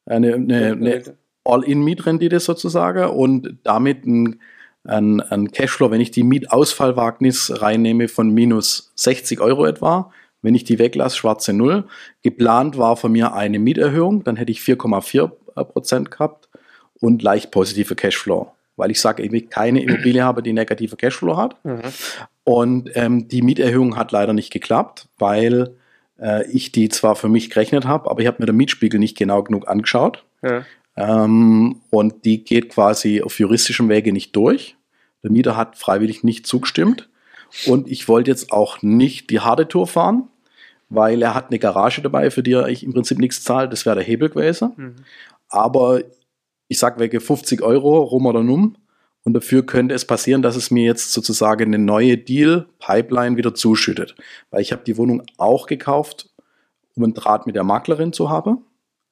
eine, 0.07 0.33
eine, 0.33 0.71
eine 0.71 1.03
All-in-Mietrendite 1.43 2.39
sozusagen 2.39 3.11
und 3.11 3.59
damit 3.63 4.03
ein, 4.07 4.41
ein, 4.83 5.21
ein 5.21 5.51
Cashflow, 5.51 5.91
wenn 5.91 6.01
ich 6.01 6.09
die 6.09 6.23
Mietausfallwagnis 6.23 7.61
reinnehme, 7.61 8.07
von 8.07 8.31
minus 8.31 8.91
60 8.95 9.39
Euro 9.41 9.65
etwa. 9.67 10.11
Wenn 10.41 10.55
ich 10.55 10.63
die 10.63 10.79
weglasse, 10.79 11.17
schwarze 11.17 11.53
Null. 11.53 11.85
Geplant 12.23 12.79
war 12.79 12.97
von 12.97 13.11
mir 13.11 13.33
eine 13.33 13.59
Mieterhöhung, 13.59 14.23
dann 14.23 14.37
hätte 14.37 14.51
ich 14.51 14.61
4,4% 14.61 16.09
gehabt 16.09 16.49
und 16.99 17.21
leicht 17.21 17.51
positive 17.51 17.95
Cashflow. 17.95 18.54
Weil 18.75 18.91
ich 18.91 18.99
sage, 18.99 19.23
ich 19.23 19.49
keine 19.49 19.81
Immobilie 19.81 20.23
habe, 20.23 20.43
die 20.43 20.53
negative 20.53 20.97
Cashflow 20.97 21.37
hat. 21.37 21.63
Mhm. 21.63 21.81
Und 22.43 22.91
ähm, 22.95 23.27
die 23.27 23.41
Mieterhöhung 23.41 23.95
hat 23.95 24.11
leider 24.11 24.33
nicht 24.33 24.51
geklappt, 24.51 25.07
weil 25.17 25.75
äh, 26.19 26.49
ich 26.51 26.71
die 26.71 26.89
zwar 26.89 27.15
für 27.15 27.29
mich 27.29 27.49
gerechnet 27.49 27.85
habe, 27.85 28.09
aber 28.09 28.21
ich 28.21 28.27
habe 28.27 28.37
mir 28.39 28.47
den 28.47 28.57
Mietspiegel 28.57 28.99
nicht 28.99 29.17
genau 29.17 29.43
genug 29.43 29.67
angeschaut. 29.67 30.25
Ja. 30.43 30.63
Ähm, 30.97 31.81
und 31.89 32.25
die 32.25 32.43
geht 32.43 32.69
quasi 32.69 33.21
auf 33.21 33.39
juristischem 33.39 33.89
Wege 33.89 34.13
nicht 34.13 34.35
durch. 34.35 34.75
Der 35.23 35.31
Mieter 35.31 35.57
hat 35.57 35.77
freiwillig 35.77 36.23
nicht 36.23 36.45
zugestimmt. 36.47 37.09
Und 37.65 37.89
ich 37.89 38.07
wollte 38.07 38.31
jetzt 38.31 38.51
auch 38.51 38.81
nicht 38.81 39.29
die 39.29 39.39
harte 39.39 39.67
Tour 39.67 39.87
fahren, 39.87 40.27
weil 40.89 41.21
er 41.21 41.33
hat 41.33 41.49
eine 41.49 41.59
Garage 41.59 42.01
dabei, 42.01 42.29
für 42.31 42.43
die 42.43 42.53
er 42.53 42.67
ich 42.67 42.83
im 42.83 42.93
Prinzip 42.93 43.17
nichts 43.17 43.43
zahlt. 43.43 43.71
Das 43.71 43.85
wäre 43.85 43.95
der 43.95 44.05
Hebel 44.05 44.29
gewesen. 44.29 44.73
Mhm. 44.75 44.95
Aber 45.49 46.01
ich 46.67 46.79
sag 46.79 46.99
wegen 46.99 47.19
50 47.19 47.61
Euro 47.61 48.03
rum 48.03 48.25
oder 48.25 48.43
num. 48.43 48.75
Und 49.23 49.33
dafür 49.33 49.65
könnte 49.65 49.95
es 49.95 50.05
passieren, 50.05 50.43
dass 50.43 50.55
es 50.55 50.69
mir 50.69 50.85
jetzt 50.85 51.11
sozusagen 51.11 51.65
eine 51.65 51.79
neue 51.79 52.17
Deal-Pipeline 52.17 53.37
wieder 53.37 53.55
zuschüttet. 53.55 54.15
Weil 54.51 54.61
ich 54.61 54.71
habe 54.71 54.83
die 54.85 54.97
Wohnung 54.97 55.23
auch 55.37 55.65
gekauft, 55.65 56.29
um 56.95 57.03
einen 57.03 57.15
Draht 57.15 57.47
mit 57.47 57.55
der 57.55 57.63
Maklerin 57.63 58.13
zu 58.13 58.29
haben. 58.29 58.59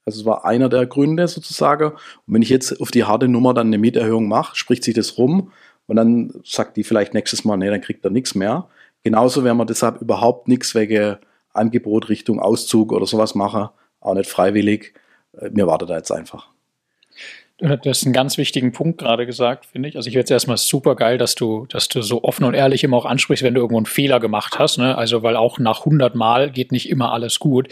Also 0.06 0.20
es 0.20 0.26
war 0.26 0.46
einer 0.46 0.70
der 0.70 0.86
Gründe 0.86 1.28
sozusagen. 1.28 1.94
Und 1.94 1.98
wenn 2.28 2.42
ich 2.42 2.50
jetzt 2.50 2.80
auf 2.80 2.92
die 2.92 3.06
harte 3.06 3.28
Nummer 3.28 3.54
dann 3.54 3.68
eine 3.68 3.78
Mieterhöhung 3.78 4.28
mache, 4.28 4.56
spricht 4.56 4.84
sich 4.84 4.94
das 4.94 5.18
rum 5.18 5.52
und 5.88 5.96
dann 5.96 6.42
sagt 6.44 6.78
die 6.78 6.84
vielleicht 6.84 7.14
nächstes 7.14 7.44
Mal, 7.44 7.58
nee, 7.58 7.70
dann 7.70 7.82
kriegt 7.82 8.06
er 8.06 8.12
nichts 8.12 8.36
mehr. 8.36 8.68
Genauso 9.04 9.44
werden 9.44 9.58
wir 9.58 9.66
deshalb 9.66 10.02
überhaupt 10.02 10.48
nichts 10.48 10.76
wegen 10.76 11.18
Angebot 11.54 12.10
Richtung 12.10 12.40
Auszug 12.40 12.92
oder 12.92 13.06
sowas 13.06 13.36
machen, 13.36 13.70
auch 14.00 14.16
nicht 14.16 14.30
freiwillig. 14.30 14.94
Äh, 15.38 15.50
Mir 15.50 15.68
wartet 15.68 15.90
da 15.90 15.98
jetzt 15.98 16.12
einfach. 16.12 16.53
Du 17.64 17.90
hast 17.90 18.04
einen 18.04 18.12
ganz 18.12 18.38
wichtigen 18.38 18.74
Punkt 18.74 19.00
gerade 19.00 19.26
gesagt, 19.26 19.68
finde 19.68 19.88
ich. 19.88 19.96
Also 19.96 20.08
ich 20.08 20.14
finde 20.16 20.26
es 20.26 20.32
erstmal 20.32 20.58
super 20.58 20.98
geil, 20.98 21.18
dass 21.18 21.34
du, 21.34 21.66
dass 21.68 21.88
du 21.88 22.02
so 22.02 22.26
offen 22.26 22.44
und 22.44 22.56
ehrlich 22.56 22.84
immer 22.84 22.98
auch 22.98 23.06
ansprichst, 23.06 23.42
wenn 23.42 23.54
du 23.54 23.62
irgendwo 23.62 23.78
einen 23.78 23.86
Fehler 23.86 24.20
gemacht 24.20 24.60
hast. 24.60 24.80
Ne? 24.80 24.98
Also 24.98 25.24
weil 25.24 25.38
auch 25.38 25.60
nach 25.60 25.80
100 25.80 26.14
Mal 26.14 26.52
geht 26.52 26.74
nicht 26.74 26.90
immer 26.90 27.14
alles 27.14 27.40
gut. 27.40 27.70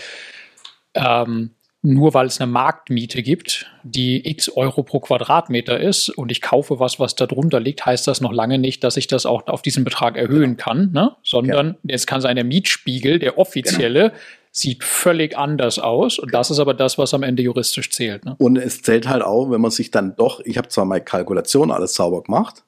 Ähm, 0.93 1.51
nur 1.81 2.13
weil 2.13 2.27
es 2.27 2.39
eine 2.39 2.49
Marktmiete 2.49 3.21
gibt, 3.21 3.65
die 3.83 4.29
x 4.29 4.47
Euro 4.49 4.83
pro 4.83 5.01
Quadratmeter 5.01 5.79
ist 5.79 6.09
und 6.09 6.31
ich 6.31 6.39
kaufe 6.39 6.79
was, 6.79 6.99
was 6.99 7.15
da 7.15 7.25
drunter 7.25 7.59
liegt, 7.59 7.85
heißt 7.85 8.07
das 8.07 8.21
noch 8.21 8.31
lange 8.31 8.59
nicht, 8.59 8.85
dass 8.85 8.95
ich 8.97 9.07
das 9.07 9.25
auch 9.25 9.47
auf 9.47 9.61
diesen 9.61 9.83
Betrag 9.83 10.15
erhöhen 10.15 10.57
kann, 10.57 10.91
ne? 10.93 11.15
sondern 11.23 11.75
es 11.85 12.05
kann 12.05 12.21
sein, 12.21 12.35
der 12.35 12.45
Mietspiegel, 12.45 13.19
der 13.19 13.39
offizielle, 13.39 14.13
sieht 14.51 14.83
völlig 14.83 15.37
anders 15.37 15.79
aus 15.79 16.19
und 16.19 16.33
das 16.33 16.51
ist 16.51 16.59
aber 16.59 16.73
das, 16.73 16.97
was 16.97 17.13
am 17.13 17.23
Ende 17.23 17.41
juristisch 17.41 17.89
zählt. 17.91 18.25
Ne? 18.25 18.35
Und 18.37 18.57
es 18.57 18.81
zählt 18.81 19.07
halt 19.07 19.23
auch, 19.23 19.49
wenn 19.49 19.61
man 19.61 19.71
sich 19.71 19.91
dann 19.91 20.15
doch, 20.15 20.41
ich 20.41 20.57
habe 20.57 20.67
zwar 20.67 20.85
meine 20.85 21.03
Kalkulation 21.03 21.71
alles 21.71 21.93
sauber 21.95 22.21
gemacht, 22.23 22.63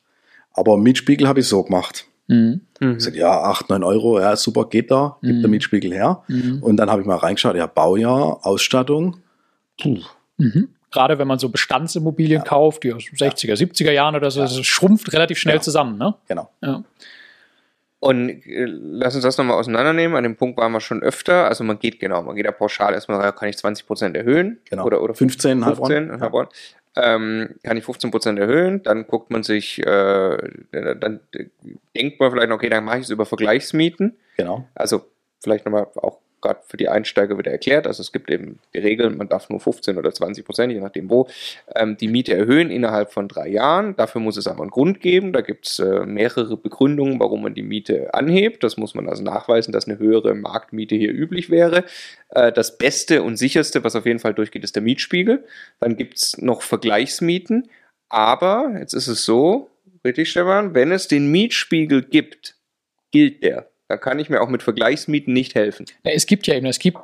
aber 0.53 0.77
Mietspiegel 0.77 1.27
habe 1.27 1.41
ich 1.41 1.47
so 1.47 1.61
gemacht. 1.63 2.05
Mhm. 2.27 2.61
Mhm. 2.79 2.95
Ich 2.97 3.03
sag, 3.03 3.15
ja, 3.15 3.41
8, 3.41 3.69
9 3.69 3.83
Euro, 3.83 4.19
ja, 4.19 4.35
super, 4.37 4.65
geht 4.69 4.91
da, 4.91 5.17
gibt 5.21 5.35
Mhm. 5.35 5.41
der 5.41 5.49
Mietspiegel 5.49 5.93
her. 5.93 6.23
Mhm. 6.29 6.59
Und 6.63 6.77
dann 6.77 6.89
habe 6.89 7.01
ich 7.01 7.07
mal 7.07 7.17
reingeschaut, 7.17 7.55
ja, 7.57 7.67
Baujahr, 7.67 8.39
Ausstattung. 8.45 9.17
Puh. 9.81 9.99
Mhm. 10.37 10.69
Gerade 10.89 11.17
wenn 11.17 11.27
man 11.27 11.39
so 11.39 11.49
Bestandsimmobilien 11.49 12.43
kauft, 12.43 12.83
die 12.83 12.93
aus 12.93 13.03
60er, 13.13 13.55
70er 13.57 13.91
Jahren 13.91 14.15
oder 14.15 14.31
so, 14.31 14.39
Ja. 14.39 14.45
das 14.45 14.63
schrumpft 14.65 15.11
relativ 15.11 15.37
schnell 15.39 15.55
Ja. 15.55 15.61
zusammen. 15.61 15.97
Ne? 15.97 16.13
Genau. 16.27 16.49
Ja. 16.61 16.83
Und 18.03 18.29
äh, 18.29 18.65
lass 18.67 19.15
uns 19.15 19.23
das 19.23 19.37
nochmal 19.37 19.57
auseinandernehmen. 19.57 20.17
An 20.17 20.23
dem 20.23 20.35
Punkt 20.35 20.57
waren 20.57 20.73
wir 20.73 20.81
schon 20.81 21.01
öfter. 21.01 21.47
Also 21.47 21.63
man 21.63 21.79
geht 21.79 22.01
genau, 22.01 22.21
man 22.21 22.35
geht 22.35 22.45
ja 22.45 22.51
pauschal 22.51 22.93
erstmal, 22.93 23.31
kann 23.31 23.47
ich 23.47 23.57
20 23.57 23.87
Prozent 23.87 24.17
erhöhen? 24.17 24.59
Genau. 24.69 24.85
Oder, 24.85 25.01
oder 25.01 25.13
15, 25.13 25.63
15, 25.63 26.19
halb 26.19 26.49
ähm, 26.95 27.55
kann 27.63 27.77
ich 27.77 27.85
15 27.85 28.11
Prozent 28.11 28.39
erhöhen, 28.39 28.83
dann 28.83 29.07
guckt 29.07 29.31
man 29.31 29.41
sich, 29.43 29.79
äh, 29.79 30.37
dann 30.71 31.21
denkt 31.95 32.19
man 32.19 32.31
vielleicht, 32.31 32.51
okay, 32.51 32.69
dann 32.69 32.83
mache 32.83 32.97
ich 32.97 33.05
es 33.05 33.09
über 33.09 33.25
Vergleichsmieten. 33.25 34.17
Genau. 34.37 34.67
Also 34.75 35.05
vielleicht 35.41 35.65
nochmal 35.65 35.87
auch 35.95 36.19
gerade 36.43 36.59
für 36.67 36.77
die 36.77 36.89
Einsteiger 36.89 37.37
wieder 37.37 37.51
erklärt. 37.51 37.87
Also 37.87 38.01
es 38.01 38.11
gibt 38.11 38.29
eben 38.29 38.59
die 38.73 38.79
Regel, 38.79 39.09
man 39.09 39.29
darf 39.29 39.49
nur 39.49 39.59
15 39.59 39.97
oder 39.97 40.13
20 40.13 40.45
Prozent, 40.45 40.71
je 40.71 40.79
nachdem 40.79 41.09
wo, 41.09 41.27
ähm, 41.75 41.97
die 41.97 42.07
Miete 42.07 42.35
erhöhen 42.35 42.69
innerhalb 42.69 43.11
von 43.11 43.27
drei 43.27 43.47
Jahren. 43.47 43.95
Dafür 43.95 44.21
muss 44.21 44.37
es 44.37 44.45
aber 44.45 44.61
einen 44.61 44.71
Grund 44.71 44.99
geben. 44.99 45.33
Da 45.33 45.41
gibt 45.41 45.67
es 45.67 45.79
äh, 45.79 46.05
mehrere 46.05 46.57
Begründungen, 46.57 47.19
warum 47.19 47.41
man 47.41 47.55
die 47.55 47.63
Miete 47.63 48.13
anhebt. 48.13 48.63
Das 48.63 48.77
muss 48.77 48.93
man 48.93 49.09
also 49.09 49.23
nachweisen, 49.23 49.71
dass 49.71 49.87
eine 49.87 49.97
höhere 49.97 50.35
Marktmiete 50.35 50.95
hier 50.95 51.11
üblich 51.11 51.49
wäre. 51.49 51.85
Äh, 52.29 52.51
das 52.51 52.77
Beste 52.77 53.23
und 53.23 53.37
sicherste, 53.37 53.83
was 53.83 53.95
auf 53.95 54.05
jeden 54.05 54.19
Fall 54.19 54.33
durchgeht, 54.33 54.63
ist 54.63 54.75
der 54.75 54.83
Mietspiegel. 54.83 55.45
Dann 55.79 55.95
gibt 55.95 56.17
es 56.17 56.37
noch 56.37 56.61
Vergleichsmieten. 56.61 57.69
Aber 58.09 58.75
jetzt 58.77 58.93
ist 58.93 59.07
es 59.07 59.25
so, 59.25 59.71
richtig, 60.05 60.29
Stefan, 60.29 60.75
wenn 60.75 60.91
es 60.91 61.07
den 61.07 61.31
Mietspiegel 61.31 62.03
gibt, 62.03 62.57
gilt 63.11 63.43
der. 63.43 63.72
Da 63.93 63.97
kann 63.97 64.17
ich 64.17 64.27
mir 64.27 64.41
auch 64.41 64.49
mit 64.49 64.63
Vergleichsmieten 64.63 65.35
nicht 65.35 65.53
helfen. 65.53 65.85
Es 66.01 66.25
gibt 66.25 66.47
ja 66.47 66.55
eben, 66.55 66.65
es 66.65 66.79
gibt, 66.79 66.97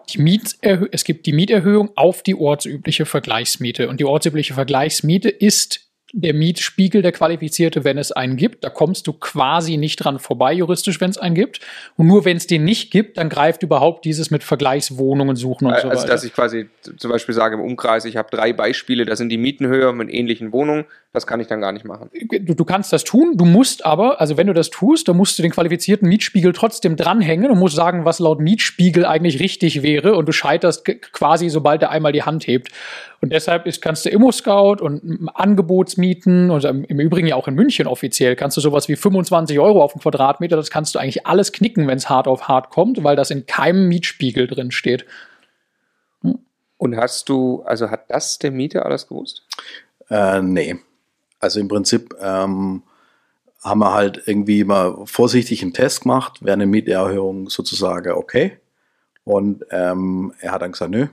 es 0.63 1.03
gibt 1.03 1.27
die 1.27 1.33
Mieterhöhung 1.33 1.91
auf 1.95 2.23
die 2.23 2.33
ortsübliche 2.33 3.05
Vergleichsmiete. 3.05 3.89
Und 3.89 3.99
die 3.99 4.05
ortsübliche 4.05 4.55
Vergleichsmiete 4.55 5.29
ist 5.29 5.88
der 6.13 6.33
Mietspiegel, 6.33 7.01
der 7.01 7.11
qualifizierte, 7.11 7.83
wenn 7.83 7.97
es 7.97 8.11
einen 8.11 8.35
gibt. 8.35 8.63
Da 8.63 8.69
kommst 8.69 9.07
du 9.07 9.13
quasi 9.13 9.77
nicht 9.77 9.97
dran 9.97 10.19
vorbei, 10.19 10.53
juristisch, 10.53 10.99
wenn 11.01 11.09
es 11.09 11.17
einen 11.17 11.35
gibt. 11.35 11.59
Und 11.97 12.07
nur 12.07 12.25
wenn 12.25 12.37
es 12.37 12.47
den 12.47 12.63
nicht 12.63 12.91
gibt, 12.91 13.17
dann 13.17 13.29
greift 13.29 13.63
überhaupt 13.63 14.05
dieses 14.05 14.31
mit 14.31 14.43
Vergleichswohnungen 14.43 15.35
suchen 15.35 15.67
und 15.67 15.73
also, 15.73 15.87
so 15.87 15.89
weiter. 15.89 16.01
Also, 16.01 16.13
dass 16.13 16.23
ich 16.23 16.33
quasi 16.33 16.69
zum 16.97 17.11
Beispiel 17.11 17.35
sage 17.35 17.55
im 17.55 17.61
Umkreis, 17.61 18.05
ich 18.05 18.17
habe 18.17 18.29
drei 18.31 18.53
Beispiele, 18.53 19.05
da 19.05 19.15
sind 19.15 19.29
die 19.29 19.37
Mieten 19.37 19.67
höher 19.67 19.93
mit 19.93 20.11
ähnlichen 20.11 20.51
Wohnungen, 20.51 20.85
das 21.11 21.25
kann 21.25 21.39
ich 21.39 21.47
dann 21.47 21.59
gar 21.59 21.71
nicht 21.71 21.85
machen. 21.85 22.09
Du, 22.41 22.53
du 22.53 22.65
kannst 22.65 22.93
das 22.93 23.03
tun, 23.03 23.33
du 23.35 23.45
musst 23.45 23.85
aber, 23.85 24.21
also 24.21 24.37
wenn 24.37 24.45
du 24.47 24.53
das 24.53 24.69
tust, 24.69 25.07
dann 25.07 25.17
musst 25.17 25.37
du 25.39 25.41
den 25.41 25.51
qualifizierten 25.51 26.07
Mietspiegel 26.07 26.53
trotzdem 26.53 26.95
dranhängen 26.95 27.49
und 27.49 27.57
musst 27.57 27.75
sagen, 27.75 28.05
was 28.05 28.19
laut 28.19 28.39
Mietspiegel 28.39 29.05
eigentlich 29.05 29.39
richtig 29.39 29.81
wäre 29.81 30.15
und 30.15 30.27
du 30.27 30.31
scheiterst 30.31 30.85
quasi, 31.11 31.49
sobald 31.49 31.81
er 31.81 31.89
einmal 31.89 32.11
die 32.11 32.23
Hand 32.23 32.45
hebt. 32.45 32.69
Und 33.21 33.33
deshalb 33.33 33.65
ist, 33.65 33.81
kannst 33.81 34.05
du 34.05 34.09
Immo-Scout 34.09 34.81
und 34.81 35.29
Angebotsmieten 35.33 36.51
und 36.51 36.63
im 36.63 36.99
Übrigen 36.99 37.27
ja 37.27 37.35
auch 37.35 37.47
in 37.49 37.55
München 37.55 37.85
offiziell 37.85 38.35
kannst 38.35 38.55
du 38.55 38.61
sowas 38.61 38.87
wie 38.87 38.95
25 38.95 39.59
Euro 39.59 39.83
auf 39.83 39.93
den 39.93 40.01
Quadratmeter, 40.01 40.55
das 40.55 40.69
kannst 40.69 40.95
du 40.95 40.99
eigentlich 40.99 41.27
alles 41.27 41.51
knicken, 41.51 41.87
wenn 41.87 41.97
es 41.97 42.09
hart 42.09 42.27
auf 42.27 42.47
hart 42.47 42.69
kommt, 42.69 43.03
weil 43.03 43.17
das 43.17 43.29
in 43.29 43.45
keinem 43.45 43.89
Mietspiegel 43.89 44.47
drin 44.47 44.71
steht. 44.71 45.05
Hm. 46.21 46.39
Und 46.77 46.95
hast 46.95 47.27
du, 47.27 47.61
also 47.63 47.91
hat 47.91 48.09
das 48.09 48.39
der 48.39 48.51
Mieter 48.51 48.85
alles 48.85 49.07
gewusst? 49.07 49.43
Äh, 50.09 50.41
nee. 50.41 50.77
Also 51.41 51.59
im 51.59 51.67
Prinzip 51.67 52.15
ähm, 52.21 52.83
haben 53.63 53.79
wir 53.79 53.93
halt 53.93 54.23
irgendwie 54.25 54.63
mal 54.63 54.95
vorsichtig 55.05 55.61
einen 55.61 55.73
Test 55.73 56.01
gemacht, 56.01 56.43
wäre 56.43 56.53
eine 56.53 56.67
Mieterhöhung 56.67 57.49
sozusagen 57.49 58.13
okay. 58.13 58.57
Und 59.25 59.65
ähm, 59.71 60.33
er 60.39 60.53
hat 60.53 60.61
dann 60.61 60.71
gesagt, 60.71 60.91
nö. 60.91 61.07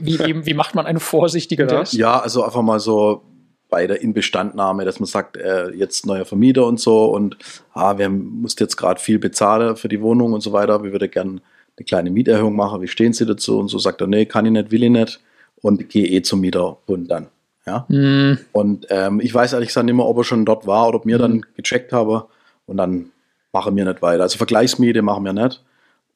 Wie, 0.00 0.18
wie, 0.18 0.46
wie 0.46 0.54
macht 0.54 0.74
man 0.74 0.86
einen 0.86 1.00
vorsichtigen 1.00 1.66
genau. 1.66 1.80
Test? 1.80 1.94
Ja, 1.94 2.20
also 2.20 2.44
einfach 2.44 2.62
mal 2.62 2.80
so 2.80 3.22
bei 3.68 3.86
der 3.86 4.02
Inbestandnahme, 4.02 4.84
dass 4.84 5.00
man 5.00 5.06
sagt, 5.06 5.36
äh, 5.36 5.70
jetzt 5.70 6.06
neuer 6.06 6.24
Vermieter 6.24 6.66
und 6.66 6.78
so 6.78 7.06
und 7.06 7.36
ah, 7.72 7.98
wir 7.98 8.08
mussten 8.08 8.62
jetzt 8.62 8.76
gerade 8.76 9.00
viel 9.00 9.18
bezahlen 9.18 9.76
für 9.76 9.88
die 9.88 10.00
Wohnung 10.00 10.32
und 10.32 10.42
so 10.42 10.52
weiter. 10.52 10.82
Wir 10.84 10.92
würden 10.92 11.10
gerne 11.10 11.40
eine 11.76 11.84
kleine 11.84 12.10
Mieterhöhung 12.10 12.54
machen. 12.54 12.82
Wie 12.82 12.88
stehen 12.88 13.12
Sie 13.12 13.26
dazu? 13.26 13.58
Und 13.58 13.68
so 13.68 13.78
sagt 13.78 14.00
er, 14.00 14.06
nee, 14.06 14.26
kann 14.26 14.46
ich 14.46 14.52
nicht, 14.52 14.70
will 14.70 14.84
ich 14.84 14.90
nicht 14.90 15.20
und 15.60 15.88
gehe 15.88 16.06
eh 16.06 16.22
zum 16.22 16.40
Mieterbund 16.40 17.10
dann. 17.10 17.28
Ja? 17.66 17.86
Mm. 17.88 18.38
Und 18.52 18.86
ähm, 18.90 19.20
ich 19.20 19.34
weiß 19.34 19.54
ehrlich 19.54 19.68
gesagt 19.68 19.86
nicht 19.86 19.96
mehr, 19.96 20.06
ob 20.06 20.18
er 20.18 20.24
schon 20.24 20.44
dort 20.44 20.66
war 20.66 20.88
oder 20.88 20.98
ob 20.98 21.06
wir 21.06 21.18
mm. 21.18 21.20
dann 21.20 21.32
mhm. 21.32 21.44
gecheckt 21.56 21.92
haben 21.92 22.22
und 22.66 22.76
dann 22.76 23.10
machen 23.52 23.74
wir 23.74 23.84
nicht 23.84 24.02
weiter. 24.02 24.22
Also 24.22 24.36
Vergleichsmiete 24.36 25.02
machen 25.02 25.24
wir 25.24 25.32
nicht 25.32 25.64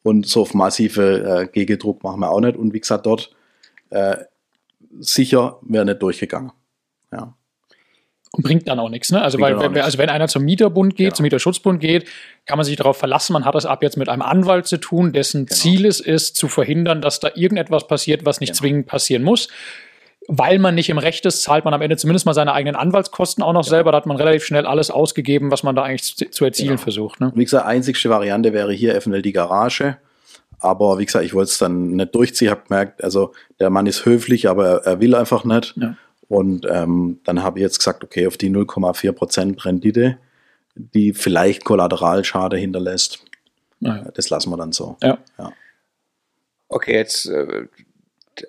und 0.03 0.27
so 0.27 0.43
auf 0.43 0.53
massive 0.53 1.41
äh, 1.41 1.47
Gegendruck 1.47 2.03
machen 2.03 2.21
wir 2.21 2.31
auch 2.31 2.39
nicht. 2.39 2.57
Und 2.57 2.73
wie 2.73 2.79
gesagt, 2.79 3.05
dort 3.05 3.31
äh, 3.89 4.17
sicher 4.99 5.59
wäre 5.61 5.85
nicht 5.85 6.01
durchgegangen. 6.01 6.51
Ja. 7.11 7.35
Und 8.31 8.43
bringt 8.43 8.67
dann 8.67 8.79
auch 8.79 8.89
nichts, 8.89 9.11
ne? 9.11 9.21
Also, 9.21 9.39
weil, 9.39 9.59
wenn, 9.59 9.75
also 9.79 9.97
wenn 9.97 10.09
einer 10.09 10.27
zum 10.27 10.43
Mieterbund 10.43 10.95
geht, 10.95 11.07
genau. 11.07 11.15
zum 11.15 11.23
Mieterschutzbund 11.23 11.79
geht, 11.79 12.07
kann 12.45 12.57
man 12.57 12.65
sich 12.65 12.75
darauf 12.75 12.97
verlassen, 12.97 13.33
man 13.33 13.43
hat 13.43 13.55
es 13.55 13.65
ab 13.65 13.81
jetzt 13.81 13.97
mit 13.97 14.07
einem 14.07 14.21
Anwalt 14.21 14.67
zu 14.67 14.77
tun, 14.77 15.13
dessen 15.13 15.47
genau. 15.47 15.55
Ziel 15.59 15.85
es 15.87 15.99
ist, 15.99 16.35
zu 16.35 16.47
verhindern, 16.47 17.01
dass 17.01 17.19
da 17.19 17.31
irgendetwas 17.33 17.87
passiert, 17.87 18.25
was 18.25 18.39
nicht 18.39 18.49
genau. 18.49 18.59
zwingend 18.59 18.85
passieren 18.85 19.23
muss 19.23 19.47
weil 20.31 20.59
man 20.59 20.75
nicht 20.75 20.89
im 20.89 20.99
Recht 20.99 21.25
ist, 21.25 21.41
zahlt 21.41 21.65
man 21.65 21.73
am 21.73 21.81
Ende 21.81 21.97
zumindest 21.97 22.27
mal 22.27 22.35
seine 22.35 22.53
eigenen 22.53 22.75
Anwaltskosten 22.75 23.43
auch 23.43 23.51
noch 23.51 23.65
ja. 23.65 23.69
selber. 23.69 23.91
Da 23.91 23.97
hat 23.97 24.05
man 24.05 24.15
relativ 24.15 24.45
schnell 24.45 24.67
alles 24.67 24.91
ausgegeben, 24.91 25.49
was 25.49 25.63
man 25.63 25.75
da 25.75 25.81
eigentlich 25.81 26.03
zu, 26.03 26.29
zu 26.29 26.45
erzielen 26.45 26.69
genau. 26.69 26.81
versucht. 26.81 27.19
Ne? 27.19 27.31
Wie 27.33 27.43
gesagt, 27.43 27.65
einzigste 27.65 28.11
Variante 28.11 28.53
wäre 28.53 28.71
hier 28.71 28.91
eventuell 28.95 29.23
die 29.23 29.33
Garage. 29.33 29.97
Aber 30.59 30.99
wie 30.99 31.05
gesagt, 31.05 31.25
ich 31.25 31.33
wollte 31.33 31.51
es 31.51 31.57
dann 31.57 31.91
nicht 31.91 32.13
durchziehen, 32.13 32.49
habe 32.49 32.63
gemerkt, 32.67 33.03
also 33.03 33.33
der 33.59 33.69
Mann 33.69 33.85
ist 33.87 34.05
höflich, 34.05 34.49
aber 34.49 34.67
er, 34.67 34.85
er 34.85 34.99
will 34.99 35.15
einfach 35.15 35.43
nicht. 35.43 35.75
Ja. 35.77 35.95
Und 36.27 36.67
ähm, 36.69 37.19
dann 37.23 37.41
habe 37.41 37.59
ich 37.59 37.63
jetzt 37.63 37.79
gesagt, 37.79 38.03
okay, 38.03 38.27
auf 38.27 38.37
die 38.37 38.49
0,4 38.49 39.11
Prozent 39.13 39.65
Rendite, 39.65 40.17
die 40.75 41.13
vielleicht 41.13 41.65
Kollateralschade 41.65 42.57
hinterlässt, 42.57 43.23
ja. 43.79 44.03
das 44.13 44.29
lassen 44.29 44.51
wir 44.51 44.57
dann 44.57 44.71
so. 44.71 44.97
Ja. 45.01 45.17
Okay, 46.67 46.93
jetzt 46.93 47.25
äh, 47.25 47.65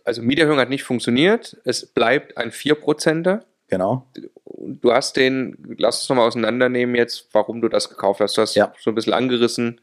also 0.05 0.23
Mieterhöhung 0.23 0.59
hat 0.59 0.69
nicht 0.69 0.85
funktioniert. 0.85 1.57
Es 1.65 1.87
bleibt 1.87 2.37
ein 2.37 2.51
4%er. 2.51 3.45
Genau. 3.69 4.07
Du 4.45 4.93
hast 4.93 5.17
den, 5.17 5.57
lass 5.79 6.01
uns 6.01 6.09
nochmal 6.09 6.27
auseinandernehmen 6.27 6.95
jetzt, 6.95 7.29
warum 7.33 7.61
du 7.61 7.69
das 7.69 7.89
gekauft 7.89 8.21
hast. 8.21 8.37
Du 8.37 8.43
hast 8.43 8.55
ja. 8.55 8.73
so 8.79 8.91
ein 8.91 8.95
bisschen 8.95 9.13
angerissen, 9.13 9.81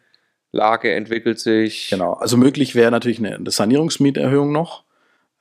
Lage 0.57 0.93
entwickelt 0.93 1.39
sich. 1.39 1.89
Genau, 1.89 2.13
also 2.13 2.37
möglich 2.37 2.75
wäre 2.75 2.91
natürlich 2.91 3.19
eine, 3.19 3.39
Sanierungsmieterhöhung 3.49 4.51
noch, 4.51 4.83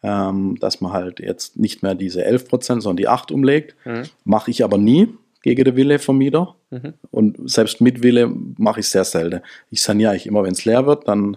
ähm, 0.03 0.57
dass 0.61 0.81
man 0.81 0.93
halt 0.93 1.21
jetzt 1.21 1.59
nicht 1.59 1.83
mehr 1.83 1.95
diese 1.95 2.25
11%, 2.27 2.81
sondern 2.81 2.97
die 2.97 3.09
8 3.09 3.33
umlegt. 3.33 3.75
Mhm. 3.85 4.05
Mache 4.25 4.51
ich 4.51 4.63
aber 4.63 4.79
nie 4.79 5.09
gegen 5.43 5.65
den 5.65 5.77
Wille 5.77 5.99
vom 5.99 6.19
Mieter. 6.19 6.55
Mhm. 6.71 6.95
Und 7.11 7.51
selbst 7.51 7.81
mit 7.81 8.03
Wille 8.03 8.31
mache 8.59 8.81
ich 8.81 8.89
sehr 8.89 9.05
selten. 9.05 9.43
Ich 9.71 9.83
saniere 9.83 10.13
eigentlich 10.13 10.27
immer, 10.27 10.45
wenn 10.45 10.53
es 10.53 10.65
leer 10.65 10.87
wird, 10.87 11.09
dann 11.09 11.37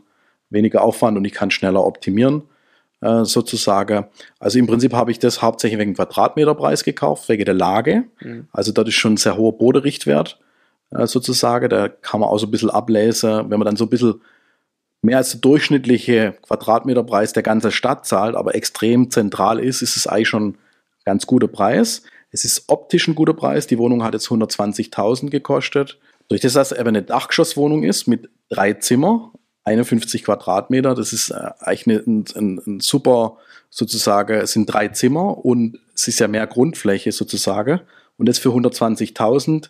weniger 0.49 0.83
Aufwand 0.83 1.17
und 1.17 1.25
ich 1.25 1.33
kann 1.33 1.51
schneller 1.51 1.85
optimieren. 1.85 2.43
Äh, 3.01 3.23
sozusagen. 3.23 4.07
Also 4.39 4.59
im 4.59 4.67
Prinzip 4.67 4.91
habe 4.91 5.11
ich 5.11 5.19
das 5.19 5.41
hauptsächlich 5.41 5.79
wegen 5.79 5.93
Quadratmeterpreis 5.93 6.83
gekauft, 6.83 7.29
wegen 7.29 7.45
der 7.45 7.53
Lage. 7.53 8.03
Mhm. 8.19 8.47
Also 8.51 8.73
dort 8.73 8.89
ist 8.89 8.95
schon 8.95 9.13
ein 9.13 9.17
sehr 9.17 9.37
hoher 9.37 9.57
Boderichtwert 9.57 10.37
äh, 10.91 11.07
sozusagen. 11.07 11.69
Da 11.69 11.87
kann 11.87 12.19
man 12.19 12.29
auch 12.29 12.37
so 12.37 12.47
ein 12.47 12.51
bisschen 12.51 12.69
ablesen, 12.69 13.49
wenn 13.49 13.59
man 13.59 13.65
dann 13.65 13.75
so 13.75 13.85
ein 13.85 13.89
bisschen 13.89 14.21
mehr 15.01 15.17
als 15.17 15.31
der 15.31 15.41
durchschnittliche 15.41 16.35
Quadratmeterpreis 16.41 17.33
der 17.33 17.43
ganzen 17.43 17.71
Stadt 17.71 18.05
zahlt, 18.05 18.35
aber 18.35 18.55
extrem 18.55 19.09
zentral 19.11 19.59
ist, 19.59 19.81
ist 19.81 19.95
es 19.95 20.07
eigentlich 20.07 20.29
schon 20.29 20.49
ein 20.49 20.57
ganz 21.05 21.25
guter 21.25 21.47
Preis. 21.47 22.03
Es 22.31 22.45
ist 22.45 22.65
optisch 22.67 23.07
ein 23.07 23.15
guter 23.15 23.33
Preis. 23.33 23.67
Die 23.67 23.77
Wohnung 23.77 24.03
hat 24.03 24.13
jetzt 24.13 24.27
120.000 24.27 25.29
gekostet. 25.29 25.99
Durch 26.27 26.41
das, 26.41 26.53
dass 26.53 26.71
es 26.71 26.77
eben 26.77 26.89
eine 26.89 27.01
Dachgeschosswohnung 27.01 27.83
ist 27.83 28.07
mit 28.07 28.29
drei 28.49 28.73
Zimmer, 28.73 29.31
51 29.63 30.23
Quadratmeter. 30.23 30.93
Das 30.93 31.11
ist 31.11 31.31
äh, 31.31 31.49
eigentlich 31.59 32.05
ein, 32.05 32.25
ein, 32.35 32.61
ein, 32.65 32.79
super, 32.79 33.37
sozusagen, 33.71 34.39
es 34.39 34.51
sind 34.51 34.65
drei 34.65 34.89
Zimmer 34.89 35.43
und 35.43 35.79
es 35.95 36.07
ist 36.07 36.19
ja 36.19 36.27
mehr 36.27 36.45
Grundfläche 36.45 37.11
sozusagen. 37.11 37.81
Und 38.17 38.27
das 38.27 38.37
für 38.37 38.49
120.000 38.49 39.69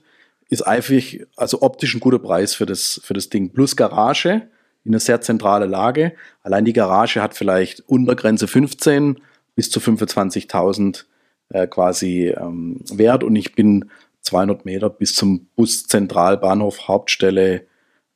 ist 0.50 0.64
einfach, 0.64 1.04
also 1.36 1.62
optisch 1.62 1.96
ein 1.96 2.00
guter 2.00 2.20
Preis 2.20 2.54
für 2.54 2.66
das, 2.66 3.00
für 3.04 3.14
das 3.14 3.30
Ding. 3.30 3.52
Plus 3.52 3.76
Garage 3.76 4.48
in 4.84 4.92
einer 4.92 5.00
sehr 5.00 5.22
zentrale 5.22 5.66
Lage. 5.66 6.14
Allein 6.42 6.66
die 6.66 6.74
Garage 6.74 7.22
hat 7.22 7.36
vielleicht 7.36 7.82
Untergrenze 7.82 8.48
15 8.48 9.20
bis 9.56 9.70
zu 9.70 9.80
25.000 9.80 11.06
äh, 11.50 11.68
quasi 11.68 12.28
ähm, 12.28 12.82
wert 12.92 13.24
und 13.24 13.36
ich 13.36 13.56
bin 13.56 13.90
200 14.22 14.66
Meter 14.66 14.90
bis 14.90 15.16
zum 15.16 15.48
Buszentralbahnhof, 15.56 16.88
Hauptstelle, 16.88 17.66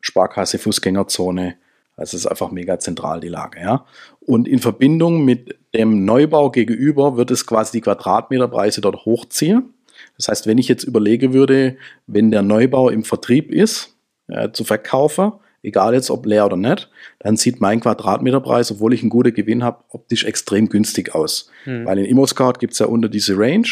Sparkasse, 0.01 0.59
Fußgängerzone 0.59 1.55
also 1.95 2.17
es 2.17 2.25
ist 2.25 2.27
einfach 2.27 2.51
mega 2.51 2.79
zentral 2.79 3.19
die 3.19 3.27
Lage, 3.27 3.59
ja. 3.61 3.85
Und 4.19 4.47
in 4.47 4.59
Verbindung 4.59 5.23
mit 5.25 5.57
dem 5.75 6.05
Neubau 6.05 6.49
gegenüber 6.49 7.17
wird 7.17 7.29
es 7.29 7.45
quasi 7.45 7.73
die 7.73 7.81
Quadratmeterpreise 7.81 8.81
dort 8.81 9.05
hochziehen. 9.05 9.73
Das 10.17 10.27
heißt, 10.27 10.47
wenn 10.47 10.57
ich 10.57 10.67
jetzt 10.67 10.83
überlege 10.83 11.33
würde, 11.33 11.77
wenn 12.07 12.31
der 12.31 12.41
Neubau 12.41 12.89
im 12.89 13.03
Vertrieb 13.03 13.51
ist, 13.51 13.95
äh, 14.27 14.51
zu 14.51 14.63
verkaufen, 14.63 15.33
egal 15.63 15.93
jetzt 15.93 16.11
ob 16.11 16.25
leer 16.25 16.45
oder 16.45 16.57
nicht, 16.57 16.89
dann 17.19 17.37
sieht 17.37 17.61
mein 17.61 17.79
Quadratmeterpreis, 17.79 18.71
obwohl 18.71 18.93
ich 18.93 19.01
einen 19.01 19.09
guten 19.09 19.33
Gewinn 19.33 19.63
habe, 19.63 19.83
optisch 19.89 20.25
extrem 20.25 20.69
günstig 20.69 21.15
aus. 21.15 21.49
Hm. 21.63 21.85
Weil 21.85 21.99
in 21.99 22.05
ImmoScout 22.05 22.53
gibt 22.59 22.73
es 22.73 22.79
ja 22.79 22.85
unter 22.85 23.09
diese 23.09 23.37
Range 23.37 23.67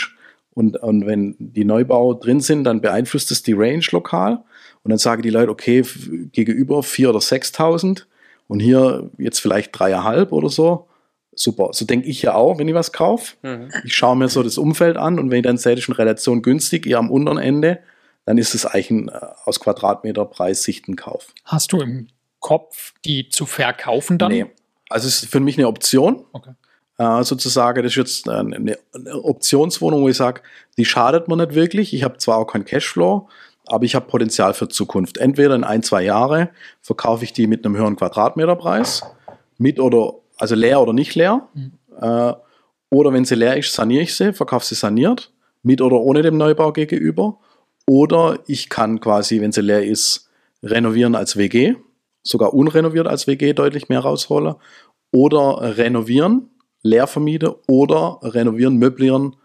und, 0.53 0.77
und 0.77 1.05
wenn 1.05 1.35
die 1.39 1.65
Neubau 1.65 2.13
drin 2.13 2.39
sind, 2.39 2.65
dann 2.65 2.81
beeinflusst 2.81 3.31
es 3.31 3.43
die 3.43 3.53
Range 3.53 3.85
lokal. 3.91 4.43
Und 4.83 4.89
dann 4.89 4.97
sagen 4.97 5.21
die 5.21 5.29
Leute, 5.29 5.51
okay, 5.51 5.83
gegenüber 6.31 6.79
4.000 6.79 7.09
oder 7.09 7.19
6.000 7.19 8.03
und 8.47 8.59
hier 8.59 9.09
jetzt 9.17 9.39
vielleicht 9.39 9.77
dreieinhalb 9.77 10.31
oder 10.31 10.49
so. 10.49 10.87
Super. 11.33 11.69
So 11.71 11.85
denke 11.85 12.07
ich 12.07 12.21
ja 12.21 12.33
auch, 12.33 12.57
wenn 12.57 12.67
ich 12.67 12.73
was 12.73 12.91
kaufe. 12.91 13.35
Mhm. 13.41 13.71
Ich 13.85 13.95
schaue 13.95 14.15
mir 14.15 14.27
so 14.27 14.43
das 14.43 14.57
Umfeld 14.57 14.97
an 14.97 15.19
und 15.19 15.31
wenn 15.31 15.37
ich 15.39 15.43
dann 15.43 15.57
sehe, 15.57 15.75
das 15.75 15.83
ist 15.83 15.87
in 15.87 15.95
Relation 15.95 16.41
günstig, 16.41 16.85
eher 16.85 16.99
am 16.99 17.09
unteren 17.09 17.37
Ende, 17.37 17.79
dann 18.25 18.37
ist 18.37 18.53
es 18.53 18.65
eigentlich 18.65 18.91
ein 18.91 19.09
äh, 19.09 19.19
aus 19.45 19.59
Quadratmeter 19.59 20.25
Preis 20.25 20.63
Sichtenkauf. 20.63 21.33
Hast 21.45 21.71
du 21.71 21.81
im 21.81 22.07
Kopf, 22.39 22.93
die 23.05 23.29
zu 23.29 23.45
verkaufen 23.45 24.17
dann? 24.17 24.31
Nee. 24.31 24.45
Also 24.89 25.07
es 25.07 25.23
ist 25.23 25.31
für 25.31 25.39
mich 25.39 25.57
eine 25.57 25.67
Option. 25.67 26.25
Okay. 26.33 26.51
Äh, 26.97 27.23
sozusagen, 27.23 27.81
das 27.81 27.93
ist 27.93 27.97
jetzt 27.97 28.29
eine, 28.29 28.77
eine 28.93 29.23
Optionswohnung, 29.23 30.01
wo 30.01 30.09
ich 30.09 30.17
sage, 30.17 30.41
die 30.77 30.85
schadet 30.85 31.27
mir 31.27 31.37
nicht 31.37 31.55
wirklich. 31.55 31.93
Ich 31.93 32.03
habe 32.03 32.17
zwar 32.17 32.37
auch 32.37 32.45
keinen 32.45 32.65
Cashflow, 32.65 33.27
aber 33.67 33.85
ich 33.85 33.95
habe 33.95 34.05
Potenzial 34.07 34.53
für 34.53 34.67
Zukunft. 34.67 35.17
Entweder 35.17 35.55
in 35.55 35.63
ein, 35.63 35.81
zwei 35.81 36.03
Jahre 36.03 36.49
verkaufe 36.81 37.23
ich 37.23 37.33
die 37.33 37.47
mit 37.47 37.65
einem 37.65 37.75
höheren 37.75 37.95
Quadratmeterpreis, 37.95 39.03
mit 39.57 39.79
oder, 39.79 40.13
also 40.41 40.55
leer 40.55 40.81
oder 40.81 40.93
nicht 40.93 41.15
leer. 41.15 41.47
Mhm. 41.53 41.71
Äh, 41.99 42.33
oder 42.89 43.13
wenn 43.13 43.25
sie 43.25 43.35
leer 43.35 43.57
ist, 43.57 43.73
saniere 43.73 44.03
ich 44.03 44.15
sie, 44.15 44.33
verkaufe 44.33 44.65
sie 44.65 44.75
saniert, 44.75 45.31
mit 45.63 45.81
oder 45.81 45.97
ohne 45.97 46.23
dem 46.23 46.37
Neubau 46.37 46.73
gegenüber. 46.73 47.37
Oder 47.87 48.39
ich 48.47 48.69
kann 48.69 48.99
quasi, 48.99 49.39
wenn 49.41 49.51
sie 49.51 49.61
leer 49.61 49.85
ist, 49.85 50.29
renovieren 50.63 51.15
als 51.15 51.37
WG, 51.37 51.75
sogar 52.23 52.53
unrenoviert 52.53 53.07
als 53.07 53.27
WG 53.27 53.53
deutlich 53.53 53.89
mehr 53.89 53.99
rausholen. 53.99 54.55
Oder 55.11 55.77
renovieren, 55.77 56.49
leer 56.83 57.07
vermiete 57.07 57.55
oder 57.67 58.19
renovieren, 58.23 58.77
möblieren 58.77 59.35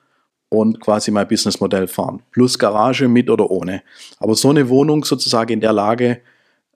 und 0.48 0.80
quasi 0.80 1.10
mein 1.10 1.28
Businessmodell 1.28 1.88
fahren. 1.88 2.22
Plus 2.30 2.58
Garage 2.58 3.08
mit 3.08 3.30
oder 3.30 3.50
ohne. 3.50 3.82
Aber 4.18 4.34
so 4.34 4.50
eine 4.50 4.68
Wohnung 4.68 5.04
sozusagen 5.04 5.52
in 5.52 5.60
der 5.60 5.72
Lage 5.72 6.20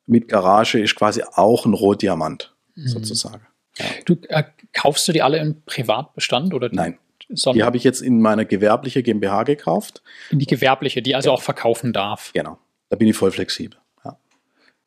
mit 0.07 0.29
Garage 0.29 0.81
ist 0.81 0.97
quasi 0.97 1.23
auch 1.35 1.65
ein 1.67 1.75
Rohdiamant 1.75 2.55
mhm. 2.75 2.89
sozusagen. 2.89 3.47
Ja. 3.81 4.03
Du, 4.05 4.17
äh, 4.29 4.45
kaufst 4.73 5.07
du 5.09 5.13
die 5.13 5.23
alle 5.23 5.39
im 5.39 5.63
Privatbestand 5.63 6.55
oder? 6.55 6.69
Nein. 6.73 6.99
Die 7.29 7.63
habe 7.63 7.77
ich 7.77 7.85
jetzt 7.85 8.01
in 8.01 8.21
meiner 8.21 8.45
gewerbliche 8.45 9.05
GmbH 9.05 9.45
gekauft. 9.45 10.03
In 10.31 10.41
die 10.41 10.47
gewerbliche, 10.47 11.01
die 11.01 11.15
also 11.15 11.31
ja. 11.31 11.35
auch 11.35 11.43
verkaufen 11.43 11.93
darf. 11.93 12.33
Genau. 12.33 12.59
Da 12.89 12.97
bin 12.97 13.07
ich 13.07 13.17
voll 13.17 13.31
flexibel 13.31 13.79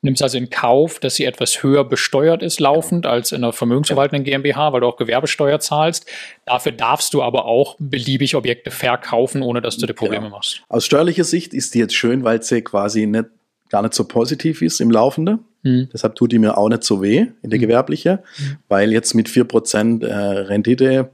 nimmst 0.04 0.22
also 0.22 0.38
in 0.38 0.50
Kauf, 0.50 1.00
dass 1.00 1.16
sie 1.16 1.26
etwas 1.26 1.64
höher 1.64 1.86
besteuert 1.86 2.44
ist 2.44 2.60
laufend 2.60 3.06
als 3.06 3.32
in 3.32 3.44
einer 3.44 3.54
vermögensverwaltenden 3.54 4.26
GmbH, 4.26 4.74
weil 4.74 4.82
du 4.82 4.88
auch 4.88 4.98
Gewerbesteuer 4.98 5.60
zahlst. 5.60 6.06
Dafür 6.46 6.74
darfst 6.74 7.14
du 7.14 7.24
aber 7.24 7.46
auch 7.46 7.76
beliebig 7.80 8.36
Objekte 8.36 8.70
verkaufen, 8.70 9.42
ohne 9.42 9.62
dass 9.62 9.78
du 9.78 9.88
dir 9.88 9.94
Probleme 9.94 10.26
genau. 10.26 10.36
machst. 10.36 10.62
Aus 10.68 10.86
steuerlicher 10.86 11.24
Sicht 11.24 11.54
ist 11.54 11.74
die 11.74 11.80
jetzt 11.80 11.96
schön, 11.96 12.24
weil 12.24 12.44
sie 12.44 12.62
quasi 12.62 13.06
nicht, 13.06 13.26
gar 13.74 13.82
nicht 13.82 13.96
so 13.96 14.04
positiv 14.04 14.62
ist 14.62 14.80
im 14.82 14.92
Laufenden. 14.92 15.40
Hm. 15.64 15.90
Deshalb 15.92 16.14
tut 16.14 16.32
die 16.32 16.38
mir 16.38 16.60
auch 16.60 16.70
nicht 16.70 16.84
so 16.84 17.02
weh 17.02 17.26
in 17.42 17.50
der 17.50 17.58
hm. 17.58 17.62
gewerbliche, 17.62 18.24
hm. 18.36 18.58
weil 18.68 18.92
jetzt 18.92 19.16
mit 19.16 19.28
4% 19.28 20.06
äh, 20.06 20.14
Rendite 20.14 21.10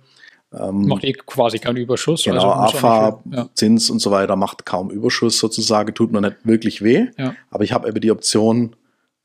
ähm, 0.51 0.87
macht 0.87 1.05
eh 1.05 1.13
quasi 1.13 1.59
keinen 1.59 1.77
Überschuss. 1.77 2.23
Genau, 2.25 2.51
also 2.51 2.77
AFA, 2.77 3.23
ja. 3.31 3.49
Zins 3.53 3.89
und 3.89 3.99
so 3.99 4.11
weiter 4.11 4.35
macht 4.35 4.65
kaum 4.65 4.89
Überschuss 4.89 5.39
sozusagen, 5.39 5.93
tut 5.93 6.11
mir 6.11 6.19
nicht 6.19 6.35
wirklich 6.43 6.83
weh. 6.83 7.07
Ja. 7.17 7.33
Aber 7.49 7.63
ich 7.63 7.71
habe 7.71 7.87
eben 7.87 8.01
die 8.01 8.11
Option, 8.11 8.75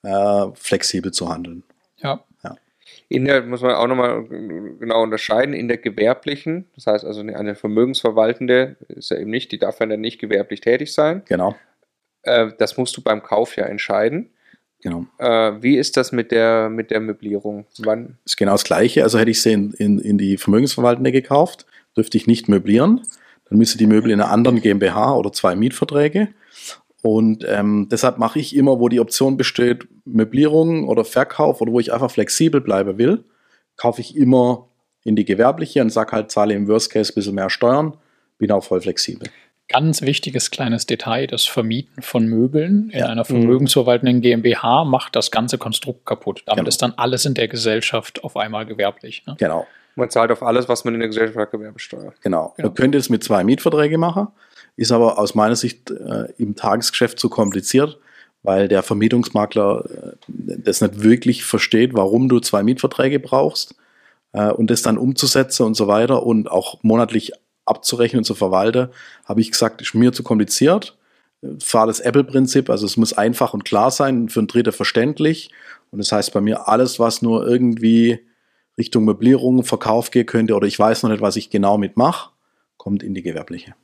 äh, 0.05 0.47
flexibel 0.55 1.11
zu 1.11 1.29
handeln. 1.29 1.64
Ja. 1.97 2.23
ja. 2.45 2.55
In 3.09 3.25
der 3.25 3.43
muss 3.43 3.62
man 3.62 3.73
auch 3.73 3.88
nochmal 3.88 4.29
genau 4.29 5.03
unterscheiden, 5.03 5.55
in 5.55 5.67
der 5.67 5.79
gewerblichen, 5.79 6.67
das 6.76 6.87
heißt 6.87 7.05
also 7.05 7.23
eine 7.23 7.57
Vermögensverwaltende 7.57 8.76
ist 8.87 9.11
ja 9.11 9.17
eben 9.17 9.31
nicht, 9.31 9.50
die 9.50 9.59
darf 9.59 9.81
ja 9.81 9.87
dann 9.87 10.00
nicht 10.00 10.21
gewerblich 10.21 10.61
tätig 10.61 10.93
sein. 10.93 11.23
Genau. 11.25 11.57
Äh, 12.25 12.52
das 12.59 12.76
musst 12.76 12.97
du 12.97 13.02
beim 13.02 13.23
Kauf 13.23 13.57
ja 13.57 13.64
entscheiden. 13.64 14.31
Genau. 14.83 15.07
Äh, 15.19 15.62
wie 15.62 15.78
ist 15.78 15.97
das 15.97 16.12
mit 16.12 16.31
der, 16.31 16.69
mit 16.69 16.90
der 16.90 17.00
Möblierung? 17.00 17.66
Wann? 17.78 18.19
Ist 18.25 18.37
genau 18.37 18.52
das 18.52 18.65
Gleiche. 18.65 19.02
Also 19.02 19.19
hätte 19.19 19.30
ich 19.30 19.41
sie 19.41 19.52
in, 19.52 19.73
in, 19.73 19.99
in 19.99 20.19
die 20.19 20.37
Vermögensverwaltende 20.37 21.10
gekauft, 21.10 21.65
dürfte 21.97 22.19
ich 22.19 22.26
nicht 22.26 22.49
möblieren. 22.49 23.00
Dann 23.49 23.58
müsste 23.58 23.78
die 23.78 23.87
Möbel 23.87 24.10
in 24.10 24.21
einer 24.21 24.30
anderen 24.30 24.60
GmbH 24.60 25.15
oder 25.17 25.32
zwei 25.32 25.56
Mietverträge. 25.56 26.28
Und 27.02 27.45
ähm, 27.49 27.89
deshalb 27.91 28.19
mache 28.19 28.39
ich 28.39 28.56
immer, 28.56 28.80
wo 28.80 28.89
die 28.89 29.00
Option 29.00 29.37
besteht, 29.37 29.87
Möblierung 30.04 30.89
oder 30.89 31.04
Verkauf 31.04 31.60
oder 31.60 31.73
wo 31.73 31.80
ich 31.80 31.93
einfach 31.93 32.10
flexibel 32.10 32.60
bleiben 32.60 32.99
will, 32.99 33.25
kaufe 33.76 34.00
ich 34.00 34.17
immer 34.17 34.69
in 35.02 35.17
die 35.17 35.25
gewerbliche 35.25 35.82
und 35.82 35.91
sage 35.91 36.13
halt, 36.13 36.30
zahle 36.30 36.54
im 36.54 36.67
Worst 36.67 36.91
Case 36.91 37.13
ein 37.13 37.15
bisschen 37.15 37.34
mehr 37.34 37.50
Steuern, 37.50 37.97
bin 38.39 38.50
auch 38.50 38.65
voll 38.65 38.80
flexibel. 38.80 39.28
Ganz 39.69 40.03
wichtiges 40.03 40.50
kleines 40.50 40.87
Detail, 40.87 41.27
das 41.27 41.47
Vermieten 41.47 42.03
von 42.03 42.27
Möbeln 42.27 42.91
in 42.91 42.99
ja. 42.99 43.07
einer 43.07 43.25
vermögensverwaltenden 43.25 44.21
GmbH 44.21 44.85
macht 44.85 45.17
das 45.17 45.31
ganze 45.31 45.57
Konstrukt 45.57 46.05
kaputt. 46.05 46.43
Damit 46.47 46.61
genau. 46.61 46.69
ist 46.69 46.83
dann 46.83 46.93
alles 46.97 47.25
in 47.25 47.35
der 47.35 47.49
Gesellschaft 47.49 48.23
auf 48.25 48.37
einmal 48.37 48.67
gewerblich. 48.67 49.25
Ne? 49.27 49.37
Genau. 49.39 49.67
Man 49.97 50.11
zahlt 50.11 50.31
auf 50.33 50.43
alles, 50.43 50.69
was 50.69 50.85
man 50.85 50.95
in 50.95 51.00
der 51.00 51.09
Gesellschaft 51.09 51.39
hat, 51.39 51.50
Gewerbesteuer. 51.50 52.13
Genau. 52.21 52.53
genau. 52.57 52.69
Man 52.69 52.75
könnte 52.75 52.99
es 52.99 53.09
mit 53.09 53.25
zwei 53.25 53.43
Mietverträgen 53.45 53.99
machen 53.99 54.29
ist 54.77 54.93
aber 54.93 55.19
aus 55.19 55.35
meiner 55.35 55.57
Sicht 55.57 55.91
äh, 55.91 56.33
im 56.39 56.57
Tagesgeschäft 56.57 57.19
zu 57.19 57.29
kompliziert, 57.29 57.99
weil 58.43 58.69
der 58.69 58.83
Vermietungsmakler 58.83 59.85
äh, 59.85 60.13
das 60.27 60.81
nicht 60.81 61.03
wirklich 61.03 61.45
versteht, 61.45 61.95
warum 61.95 62.29
du 62.29 62.41
zwei 62.41 62.63
Mietverträge 62.63 63.21
brauchst 63.21 63.77
äh, 64.33 64.50
und 64.50 64.71
das 64.71 64.83
dann 64.83 64.99
umzusetzen 64.99 65.65
und 65.65 65.75
so 65.75 65.87
weiter 65.87 66.25
und 66.25 66.50
auch 66.50 66.83
monatlich 66.83 67.33
abzurechnen 67.67 68.19
und 68.19 68.25
zu 68.25 68.35
verwalten, 68.35 68.89
habe 69.25 69.41
ich 69.41 69.50
gesagt, 69.50 69.81
ist 69.81 69.95
mir 69.95 70.13
zu 70.13 70.23
kompliziert. 70.23 70.97
Fahre 71.59 71.89
das 71.89 72.00
Apple-Prinzip, 72.00 72.71
also 72.71 72.87
es 72.87 72.97
muss 72.97 73.13
einfach 73.13 73.53
und 73.53 73.65
klar 73.65 73.91
sein, 73.91 74.29
für 74.29 74.41
einen 74.41 74.47
Dritter 74.47 74.73
verständlich. 74.73 75.50
Und 75.91 75.99
das 75.99 76.11
heißt 76.11 76.33
bei 76.33 76.41
mir, 76.41 76.69
alles, 76.69 76.99
was 76.99 77.21
nur 77.21 77.47
irgendwie 77.47 78.21
Richtung 78.79 79.05
Möblierung, 79.05 79.63
Verkauf 79.63 80.11
gehen 80.11 80.27
könnte 80.27 80.55
oder 80.55 80.67
ich 80.67 80.79
weiß 80.79 81.03
noch 81.03 81.11
nicht, 81.11 81.21
was 81.21 81.37
ich 81.37 81.50
genau 81.50 81.77
mitmache, 81.79 82.31
kommt 82.77 83.03
in 83.03 83.15
die 83.15 83.23
gewerbliche. 83.23 83.75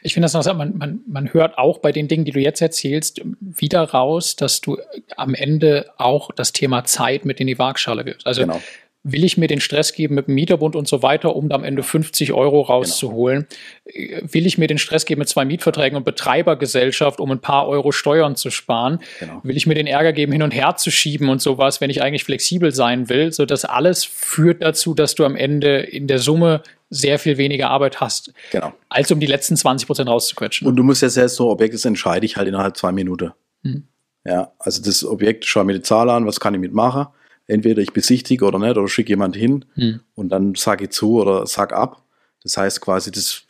Ich 0.00 0.14
finde 0.14 0.24
das 0.24 0.32
noch, 0.32 0.56
man, 0.56 0.78
man, 0.78 1.00
man 1.06 1.34
hört 1.34 1.58
auch 1.58 1.78
bei 1.78 1.92
den 1.92 2.08
Dingen, 2.08 2.24
die 2.24 2.30
du 2.30 2.40
jetzt 2.40 2.62
erzählst, 2.62 3.20
wieder 3.40 3.82
raus, 3.82 4.34
dass 4.34 4.62
du 4.62 4.78
am 5.16 5.34
Ende 5.34 5.90
auch 5.98 6.30
das 6.32 6.52
Thema 6.52 6.84
Zeit 6.84 7.26
mit 7.26 7.40
in 7.40 7.46
die 7.46 7.58
Waagschale 7.58 8.06
wirst. 8.06 8.26
Also 8.26 8.42
genau 8.42 8.60
will 9.08 9.22
ich 9.22 9.36
mir 9.36 9.46
den 9.46 9.60
Stress 9.60 9.92
geben 9.92 10.16
mit 10.16 10.26
dem 10.26 10.34
Mieterbund 10.34 10.74
und 10.74 10.88
so 10.88 11.00
weiter, 11.00 11.36
um 11.36 11.52
am 11.52 11.62
Ende 11.62 11.84
50 11.84 12.32
Euro 12.32 12.62
rauszuholen? 12.62 13.46
Genau. 13.84 14.32
Will 14.32 14.46
ich 14.46 14.58
mir 14.58 14.66
den 14.66 14.78
Stress 14.78 15.06
geben 15.06 15.20
mit 15.20 15.28
zwei 15.28 15.44
Mietverträgen 15.44 15.96
und 15.96 16.04
Betreibergesellschaft, 16.04 17.20
um 17.20 17.30
ein 17.30 17.38
paar 17.38 17.68
Euro 17.68 17.92
Steuern 17.92 18.34
zu 18.34 18.50
sparen? 18.50 18.98
Genau. 19.20 19.40
Will 19.44 19.56
ich 19.56 19.68
mir 19.68 19.74
den 19.74 19.86
Ärger 19.86 20.12
geben, 20.12 20.32
hin 20.32 20.42
und 20.42 20.50
her 20.50 20.74
zu 20.76 20.90
schieben 20.90 21.28
und 21.28 21.40
sowas, 21.40 21.80
wenn 21.80 21.88
ich 21.88 22.02
eigentlich 22.02 22.24
flexibel 22.24 22.72
sein 22.72 23.08
will? 23.08 23.32
So, 23.32 23.46
das 23.46 23.64
alles 23.64 24.04
führt 24.04 24.60
dazu, 24.62 24.92
dass 24.92 25.14
du 25.14 25.24
am 25.24 25.36
Ende 25.36 25.78
in 25.78 26.08
der 26.08 26.18
Summe 26.18 26.62
sehr 26.90 27.20
viel 27.20 27.36
weniger 27.36 27.70
Arbeit 27.70 28.00
hast, 28.00 28.32
genau. 28.50 28.72
als 28.88 29.12
um 29.12 29.20
die 29.20 29.26
letzten 29.26 29.56
20 29.56 29.86
Prozent 29.86 30.08
rauszuquetschen. 30.08 30.66
Und 30.66 30.74
du 30.74 30.82
musst 30.82 31.02
ja 31.02 31.08
selbst 31.08 31.36
so, 31.36 31.48
Objekt, 31.50 31.74
das 31.74 31.84
entscheide 31.84 32.26
ich 32.26 32.36
halt 32.36 32.48
innerhalb 32.48 32.76
zwei 32.76 32.90
Minuten. 32.90 33.32
Hm. 33.62 33.84
Ja, 34.24 34.52
also 34.58 34.82
das 34.82 35.04
Objekt, 35.04 35.44
schau 35.44 35.62
mir 35.62 35.74
die 35.74 35.82
Zahl 35.82 36.10
an, 36.10 36.26
was 36.26 36.40
kann 36.40 36.54
ich 36.54 36.60
mitmachen? 36.60 37.06
Entweder 37.48 37.80
ich 37.82 37.92
besichtige 37.92 38.44
oder 38.44 38.58
nicht 38.58 38.76
oder 38.76 38.88
schicke 38.88 39.10
jemand 39.10 39.36
hin 39.36 39.64
hm. 39.74 40.00
und 40.14 40.30
dann 40.30 40.54
sage 40.54 40.84
ich 40.84 40.90
zu 40.90 41.20
oder 41.20 41.46
sag 41.46 41.72
ab. 41.72 42.02
Das 42.42 42.56
heißt 42.56 42.80
quasi, 42.80 43.10
das, 43.10 43.42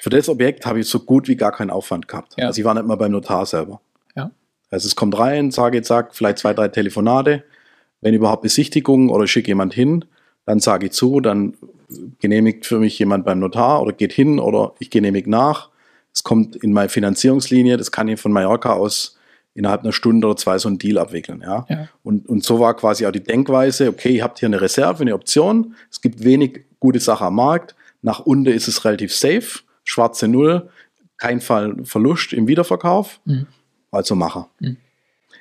für 0.00 0.10
das 0.10 0.28
Objekt 0.28 0.66
habe 0.66 0.80
ich 0.80 0.88
so 0.88 1.00
gut 1.00 1.28
wie 1.28 1.36
gar 1.36 1.52
keinen 1.52 1.70
Aufwand 1.70 2.08
gehabt. 2.08 2.34
Ja. 2.36 2.46
Also 2.46 2.60
ich 2.60 2.64
war 2.64 2.74
nicht 2.74 2.86
mal 2.86 2.96
beim 2.96 3.12
Notar 3.12 3.46
selber. 3.46 3.80
Ja. 4.16 4.30
Also 4.70 4.86
es 4.86 4.96
kommt 4.96 5.18
rein, 5.18 5.50
sage 5.50 5.78
jetzt, 5.78 5.88
sag 5.88 6.14
vielleicht 6.14 6.38
zwei, 6.38 6.54
drei 6.54 6.68
Telefonate, 6.68 7.44
wenn 8.00 8.14
überhaupt 8.14 8.42
Besichtigung 8.42 9.10
oder 9.10 9.24
ich 9.24 9.32
schicke 9.32 9.48
jemand 9.48 9.74
hin, 9.74 10.04
dann 10.44 10.60
sage 10.60 10.86
ich 10.86 10.92
zu, 10.92 11.20
dann 11.20 11.54
genehmigt 12.20 12.66
für 12.66 12.78
mich 12.78 12.98
jemand 12.98 13.24
beim 13.24 13.38
Notar 13.38 13.82
oder 13.82 13.92
geht 13.92 14.12
hin 14.12 14.38
oder 14.38 14.74
ich 14.78 14.90
genehmige 14.90 15.30
nach. 15.30 15.70
Es 16.12 16.22
kommt 16.22 16.56
in 16.56 16.72
meine 16.72 16.88
Finanzierungslinie, 16.88 17.76
das 17.76 17.92
kann 17.92 18.08
ich 18.08 18.20
von 18.20 18.32
Mallorca 18.32 18.72
aus 18.72 19.17
innerhalb 19.58 19.82
einer 19.82 19.92
Stunde 19.92 20.26
oder 20.26 20.36
zwei 20.36 20.56
so 20.58 20.68
einen 20.68 20.78
Deal 20.78 20.98
abwickeln. 20.98 21.42
Ja? 21.42 21.66
ja. 21.68 21.88
Und, 22.04 22.28
und 22.28 22.44
so 22.44 22.60
war 22.60 22.74
quasi 22.74 23.06
auch 23.06 23.10
die 23.10 23.22
Denkweise, 23.22 23.88
okay, 23.88 24.16
ihr 24.16 24.22
habt 24.22 24.38
hier 24.38 24.46
eine 24.46 24.60
Reserve, 24.60 25.02
eine 25.02 25.14
Option, 25.14 25.74
es 25.90 26.00
gibt 26.00 26.22
wenig 26.22 26.64
gute 26.78 27.00
Sachen 27.00 27.26
am 27.26 27.34
Markt, 27.34 27.74
nach 28.00 28.20
unten 28.20 28.52
ist 28.52 28.68
es 28.68 28.84
relativ 28.84 29.12
safe, 29.12 29.60
schwarze 29.82 30.28
Null, 30.28 30.68
kein 31.16 31.40
Fall 31.40 31.76
Verlust 31.84 32.32
im 32.32 32.46
Wiederverkauf, 32.46 33.20
mhm. 33.24 33.46
also 33.90 34.14
Macher. 34.14 34.48
Mhm. 34.60 34.76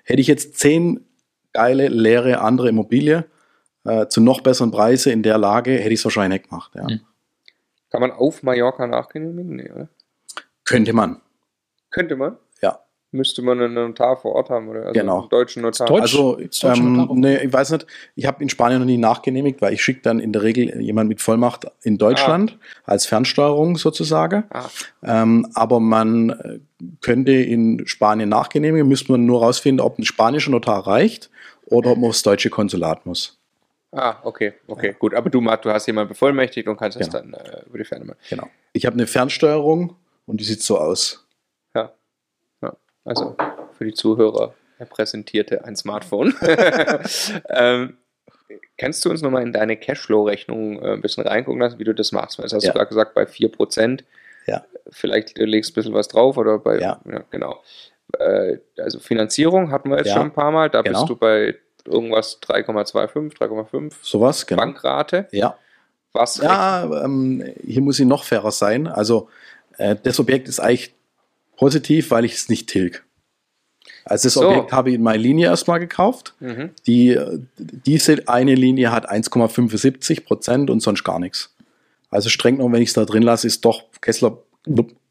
Hätte 0.03 0.21
ich 0.21 0.27
jetzt 0.27 0.57
zehn 0.57 1.05
geile, 1.53 1.87
leere 1.87 2.41
andere 2.41 2.69
Immobilie 2.69 3.25
äh, 3.83 4.07
zu 4.07 4.19
noch 4.19 4.41
besseren 4.41 4.71
Preisen 4.71 5.11
in 5.11 5.21
der 5.21 5.37
Lage, 5.37 5.71
hätte 5.73 5.93
ich 5.93 5.99
es 5.99 6.05
wahrscheinlich 6.05 6.41
nicht 6.41 6.49
gemacht. 6.49 6.71
Ja. 6.75 6.85
Mhm. 6.85 7.01
Kann 7.91 8.01
man 8.01 8.11
auf 8.11 8.41
Mallorca 8.41 8.87
nachgenehmigen? 8.87 9.55
Nee, 9.55 9.71
oder? 9.71 9.89
Könnte 10.65 10.91
man. 10.93 11.21
Könnte 11.91 12.15
man? 12.15 12.37
Ja. 13.11 13.17
müsste 13.17 13.41
man 13.41 13.59
einen 13.61 13.73
Notar 13.73 14.17
vor 14.17 14.33
Ort 14.35 14.49
haben, 14.49 14.67
oder? 14.67 14.81
Also 14.81 14.93
Genau. 14.93 15.19
Einen 15.21 15.29
deutschen 15.29 15.61
Notar. 15.63 15.87
Deutsch? 15.87 16.01
Also, 16.15 16.37
ähm, 16.39 16.95
Notar- 16.97 17.15
nee, 17.15 17.37
ich 17.37 17.53
weiß 17.53 17.71
nicht, 17.71 17.87
ich 18.15 18.25
habe 18.25 18.43
in 18.43 18.49
Spanien 18.49 18.79
noch 18.79 18.85
nie 18.85 18.97
nachgenehmigt, 18.97 19.61
weil 19.61 19.73
ich 19.73 19.81
schicke 19.83 20.01
dann 20.01 20.19
in 20.19 20.33
der 20.33 20.43
Regel 20.43 20.81
jemand 20.81 21.09
mit 21.09 21.21
Vollmacht 21.21 21.65
in 21.83 21.97
Deutschland 21.97 22.57
als 22.85 23.05
Fernsteuerung 23.05 23.77
sozusagen. 23.77 24.43
Ah. 24.49 24.65
Ähm, 25.03 25.47
aber 25.53 25.79
man 25.79 26.29
äh, 26.29 26.59
könnte 27.01 27.31
in 27.31 27.87
Spanien 27.87 28.29
nachgenehmigen, 28.29 28.87
müsste 28.87 29.11
man 29.11 29.25
nur 29.25 29.41
rausfinden, 29.41 29.79
ob 29.85 29.97
ein 29.99 30.03
spanischer 30.05 30.51
Notar 30.51 30.85
reicht 30.85 31.29
oder 31.65 31.91
ob 31.91 31.97
man 31.99 32.09
aufs 32.09 32.23
deutsche 32.23 32.49
Konsulat 32.49 33.05
muss. 33.05 33.37
Ah, 33.93 34.17
okay, 34.23 34.53
okay, 34.67 34.93
gut. 34.99 35.13
Aber 35.13 35.29
du, 35.29 35.39
Marc, 35.39 35.61
du 35.61 35.71
hast 35.71 35.87
jemanden 35.87 36.09
bevollmächtigt 36.09 36.67
und 36.67 36.75
kannst 36.77 36.99
das 36.99 37.09
Genau. 37.09 37.19
dann 37.19 37.33
äh, 37.33 37.61
über 37.67 37.77
die 37.77 37.85
Ferne 37.85 38.03
machen. 38.05 38.17
Genau. 38.29 38.47
Ich 38.73 38.85
habe 38.85 38.95
eine 38.95 39.07
Fernsteuerung 39.07 39.95
und 40.25 40.41
die 40.41 40.43
sieht 40.43 40.61
so 40.61 40.77
aus. 40.77 41.25
Ja. 43.07 43.13
ja. 43.13 43.19
Also 43.19 43.35
für 43.77 43.85
die 43.85 43.93
Zuhörer, 43.93 44.53
er 44.79 44.85
präsentierte 44.85 45.65
ein 45.65 45.75
Smartphone. 45.75 46.33
ähm, 47.49 47.97
kannst 48.77 49.03
du 49.05 49.09
uns 49.09 49.21
nochmal 49.21 49.43
in 49.43 49.53
deine 49.53 49.77
Cashflow-Rechnung 49.77 50.81
äh, 50.81 50.93
ein 50.93 51.01
bisschen 51.01 51.25
reingucken 51.27 51.61
lassen, 51.61 51.79
wie 51.79 51.83
du 51.83 51.93
das 51.93 52.11
machst? 52.11 52.37
Weil 52.37 52.43
das 52.43 52.53
hast 52.53 52.63
Ja. 52.63 52.71
du 52.71 52.77
gerade 52.77 52.89
gesagt, 52.89 53.13
bei 53.13 53.23
4%. 53.23 54.03
Ja. 54.45 54.63
Vielleicht 54.91 55.37
äh, 55.37 55.45
legst 55.45 55.71
du 55.71 55.73
ein 55.73 55.75
bisschen 55.75 55.93
was 55.93 56.07
drauf 56.07 56.37
oder 56.37 56.59
bei. 56.59 56.79
Ja. 56.79 56.99
genau. 57.31 57.61
Äh, 58.19 58.57
also 58.77 58.99
Finanzierung 58.99 59.71
hatten 59.71 59.89
wir 59.89 59.97
jetzt 59.97 60.07
Ja. 60.07 60.13
schon 60.13 60.23
ein 60.27 60.33
paar 60.33 60.51
Mal. 60.51 60.69
Da 60.69 60.81
Genau. 60.81 60.99
bist 61.01 61.09
du 61.09 61.15
bei 61.15 61.55
irgendwas 61.85 62.39
3,25, 62.41 63.37
3,5. 63.37 63.93
Sowas, 64.01 64.45
genau. 64.45 64.61
Bankrate. 64.61 65.27
Ja. 65.31 65.57
Was? 66.13 66.37
Ja, 66.37 67.03
ähm, 67.03 67.43
hier 67.63 67.81
muss 67.81 67.99
ich 67.99 68.05
noch 68.05 68.23
fairer 68.23 68.51
sein. 68.51 68.87
Also 68.87 69.29
äh, 69.77 69.95
das 70.01 70.19
Objekt 70.19 70.47
ist 70.47 70.59
eigentlich 70.59 70.93
positiv, 71.57 72.11
weil 72.11 72.23
ich 72.23 72.33
es 72.35 72.49
nicht 72.49 72.69
tilg. 72.69 73.03
Also 74.05 74.27
das 74.27 74.33
So. 74.35 74.47
Objekt 74.47 74.71
habe 74.71 74.89
ich 74.89 74.95
in 74.95 75.03
meiner 75.03 75.21
Linie 75.21 75.47
erstmal 75.47 75.79
gekauft. 75.79 76.33
Mhm. 76.39 76.69
Die, 76.85 77.19
diese 77.57 78.27
eine 78.27 78.55
Linie 78.55 78.91
hat 78.91 79.11
1,75 79.11 80.23
Prozent 80.23 80.69
und 80.69 80.79
sonst 80.79 81.03
gar 81.03 81.19
nichts. 81.19 81.53
Also 82.09 82.29
streng 82.29 82.55
genommen, 82.55 82.75
wenn 82.75 82.81
ich 82.81 82.89
es 82.89 82.93
da 82.93 83.03
drin 83.03 83.23
lasse, 83.23 83.47
ist 83.47 83.65
doch 83.65 83.83
Kessler, 83.99 84.37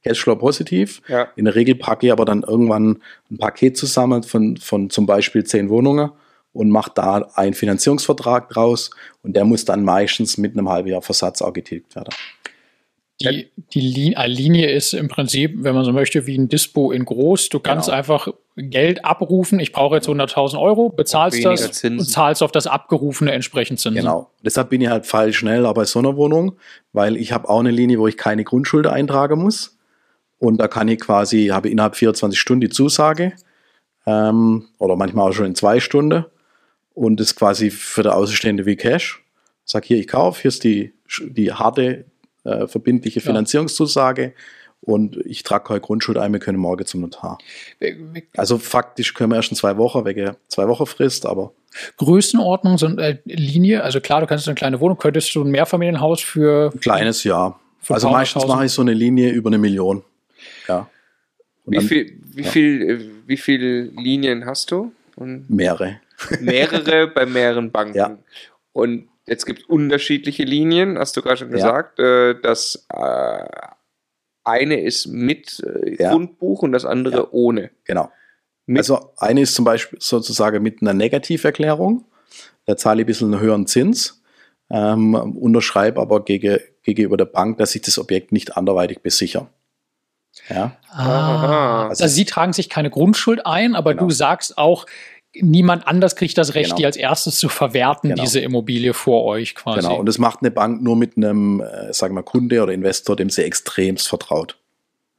Cashflow 0.02 0.36
positiv. 0.36 1.02
Ja. 1.08 1.28
In 1.36 1.44
der 1.44 1.54
Regel 1.54 1.74
packe 1.74 2.06
ich 2.06 2.12
aber 2.12 2.24
dann 2.24 2.42
irgendwann 2.42 3.02
ein 3.30 3.38
Paket 3.38 3.76
zusammen 3.76 4.22
von, 4.22 4.56
von 4.56 4.88
zum 4.88 5.04
Beispiel 5.04 5.44
zehn 5.44 5.68
Wohnungen 5.68 6.10
und 6.52 6.70
mache 6.70 6.92
da 6.94 7.28
einen 7.34 7.54
Finanzierungsvertrag 7.54 8.48
draus 8.48 8.90
und 9.22 9.36
der 9.36 9.44
muss 9.44 9.64
dann 9.66 9.84
meistens 9.84 10.38
mit 10.38 10.52
einem 10.52 10.70
halben 10.70 10.88
Jahr 10.88 11.02
Versatz 11.02 11.42
auch 11.42 11.52
getilgt 11.52 11.94
werden. 11.96 12.14
Die, 13.20 13.50
die 13.72 13.80
Linie, 13.80 14.70
ist 14.70 14.92
im 14.92 15.08
Prinzip, 15.08 15.54
wenn 15.56 15.74
man 15.74 15.84
so 15.84 15.92
möchte, 15.92 16.26
wie 16.26 16.36
ein 16.36 16.48
Dispo 16.48 16.92
in 16.92 17.06
groß. 17.06 17.48
Du 17.48 17.60
kannst 17.60 17.86
Genau. 17.86 17.96
einfach 17.96 18.28
Geld 18.56 19.04
abrufen. 19.06 19.58
Ich 19.58 19.72
brauche 19.72 19.96
jetzt 19.96 20.08
100.000 20.08 20.60
Euro, 20.60 20.90
bezahlst 20.90 21.42
das 21.44 21.72
Zinsen. 21.72 21.98
und 21.98 22.04
zahlst 22.04 22.42
auf 22.42 22.52
das 22.52 22.66
abgerufene 22.66 23.32
entsprechend 23.32 23.80
Zinsen. 23.80 24.02
Genau. 24.02 24.30
Deshalb 24.44 24.68
bin 24.68 24.82
ich 24.82 24.88
halt 24.88 25.06
fall 25.06 25.32
schnell 25.32 25.64
auch 25.64 25.74
bei 25.74 25.84
so 25.86 25.98
einer 25.98 26.16
Wohnung, 26.16 26.56
weil 26.92 27.16
ich 27.16 27.32
habe 27.32 27.48
auch 27.48 27.60
eine 27.60 27.70
Linie, 27.70 27.98
wo 27.98 28.06
ich 28.06 28.18
keine 28.18 28.44
Grundschuld 28.44 28.86
eintragen 28.86 29.40
muss. 29.42 29.78
Und 30.38 30.58
da 30.58 30.68
kann 30.68 30.88
ich 30.88 31.00
quasi, 31.00 31.46
habe 31.46 31.70
innerhalb 31.70 31.96
24 31.96 32.38
Stunden 32.38 32.60
die 32.60 32.68
Zusage 32.68 33.32
ähm, 34.06 34.66
oder 34.78 34.96
manchmal 34.96 35.30
auch 35.30 35.32
schon 35.34 35.46
in 35.46 35.54
zwei 35.54 35.80
Stunden. 35.80 36.26
Und 36.92 37.18
das 37.20 37.28
ist 37.28 37.36
quasi 37.36 37.70
für 37.70 38.02
der 38.02 38.14
Außenstehende 38.14 38.66
wie 38.66 38.76
Cash. 38.76 39.22
Sag 39.64 39.84
hier, 39.86 39.98
ich 39.98 40.06
kaufe, 40.06 40.42
hier 40.42 40.48
ist 40.50 40.64
die, 40.64 40.92
die 41.20 41.52
harte, 41.52 42.04
äh, 42.46 42.66
verbindliche 42.68 43.20
Ja. 43.20 43.26
Finanzierungszusage. 43.26 44.32
Und 44.82 45.16
ich 45.24 45.42
trage 45.42 45.70
heute 45.70 45.80
Grundschuld 45.80 46.18
ein, 46.18 46.32
wir 46.32 46.38
können 46.38 46.58
morgen 46.58 46.84
zum 46.86 47.00
Notar. 47.00 47.38
Also 48.36 48.58
faktisch 48.58 49.14
können 49.14 49.30
wir 49.32 49.36
erst 49.36 49.50
in 49.50 49.56
zwei 49.56 49.76
Wochen, 49.78 50.04
wegen 50.04 50.36
zwei 50.48 50.68
Wochen 50.68 50.86
Frist, 50.86 51.26
aber 51.26 51.52
Größenordnung, 51.96 52.78
so 52.78 52.86
eine 52.86 53.18
Linie, 53.24 53.82
also 53.82 54.00
klar, 54.00 54.20
du 54.20 54.26
kannst 54.26 54.46
eine 54.46 54.54
kleine 54.54 54.78
Wohnung, 54.80 54.98
könntest 54.98 55.34
du 55.34 55.42
ein 55.42 55.50
Mehrfamilienhaus 55.50 56.20
für 56.20 56.70
Ein 56.72 56.80
kleines 56.80 57.24
Jahr. 57.24 57.58
Für 57.80 57.94
Also 57.94 58.10
meistens 58.10 58.46
mache 58.46 58.66
ich 58.66 58.72
so 58.72 58.82
eine 58.82 58.92
Linie 58.94 59.30
über 59.30 59.48
eine 59.50 59.58
Million. 59.58 60.02
Ja. 60.68 60.88
Und 61.64 61.72
Wie 61.72 61.76
dann 61.76 61.86
viel, 61.86 62.20
wie 62.34 62.42
ja. 62.42 62.50
viel, 62.50 62.82
äh, 62.82 63.00
wie 63.26 63.36
viele 63.36 63.82
Linien 63.84 64.46
hast 64.46 64.70
du? 64.70 64.92
Und 65.16 65.48
Mehrere. 65.50 66.00
mehrere 66.40 67.08
bei 67.14 67.26
mehreren 67.26 67.70
Banken. 67.72 67.96
Ja. 67.96 68.18
Und 68.72 69.08
jetzt 69.26 69.46
gibt 69.46 69.60
es 69.60 69.64
unterschiedliche 69.66 70.44
Linien, 70.44 70.98
hast 70.98 71.16
du 71.16 71.22
gerade 71.22 71.36
schon 71.38 71.48
Ja. 71.50 71.54
gesagt. 71.56 71.98
Äh, 71.98 72.40
das 72.40 72.86
äh, 72.92 73.44
eine 74.44 74.80
ist 74.80 75.06
mit 75.06 75.60
äh, 75.66 75.96
Ja. 76.02 76.12
Grundbuch 76.12 76.62
und 76.62 76.72
das 76.72 76.84
andere 76.84 77.16
Ja. 77.16 77.28
ohne. 77.30 77.70
Genau. 77.84 78.10
Mit, 78.66 78.78
Also 78.78 79.12
eine 79.18 79.42
ist 79.42 79.54
zum 79.54 79.64
Beispiel 79.64 79.98
sozusagen 80.00 80.62
mit 80.62 80.82
einer 80.82 80.94
Negativerklärung. 80.94 82.04
Da 82.64 82.76
zahle 82.76 83.00
ich 83.02 83.04
ein 83.04 83.06
bisschen 83.06 83.32
einen 83.32 83.40
höheren 83.42 83.66
Zins, 83.68 84.22
ähm, 84.70 85.14
unterschreibe 85.14 86.00
aber 86.00 86.24
gegen, 86.24 86.58
gegenüber 86.82 87.16
der 87.16 87.26
Bank, 87.26 87.58
dass 87.58 87.74
ich 87.76 87.82
das 87.82 87.98
Objekt 87.98 88.32
nicht 88.32 88.56
anderweitig 88.56 89.00
besichere. 89.02 89.48
Ja, 90.50 90.76
Aha. 90.90 91.88
Also 91.88 92.06
sie 92.08 92.24
tragen 92.26 92.52
sich 92.52 92.68
keine 92.68 92.90
Grundschuld 92.90 93.46
ein, 93.46 93.74
aber 93.74 93.94
Genau. 93.94 94.06
du 94.08 94.10
sagst 94.12 94.58
auch, 94.58 94.84
niemand 95.42 95.86
anders 95.86 96.16
kriegt 96.16 96.36
das 96.38 96.54
Recht, 96.54 96.66
Genau. 96.70 96.76
die 96.76 96.86
als 96.86 96.96
erstes 96.96 97.38
zu 97.38 97.48
verwerten, 97.48 98.10
Genau. 98.10 98.22
diese 98.22 98.40
Immobilie 98.40 98.94
vor 98.94 99.24
euch 99.24 99.54
quasi. 99.54 99.80
genau. 99.80 99.98
Und 100.00 100.06
das 100.06 100.18
macht 100.18 100.40
eine 100.42 100.50
Bank 100.50 100.82
nur 100.82 100.96
mit 100.96 101.16
einem, 101.16 101.60
äh, 101.60 101.92
sagen 101.92 102.14
wir, 102.14 102.22
Kunde 102.22 102.62
oder 102.62 102.72
Investor, 102.72 103.16
dem 103.16 103.30
sie 103.30 103.42
extremst 103.44 104.08
vertraut. 104.08 104.56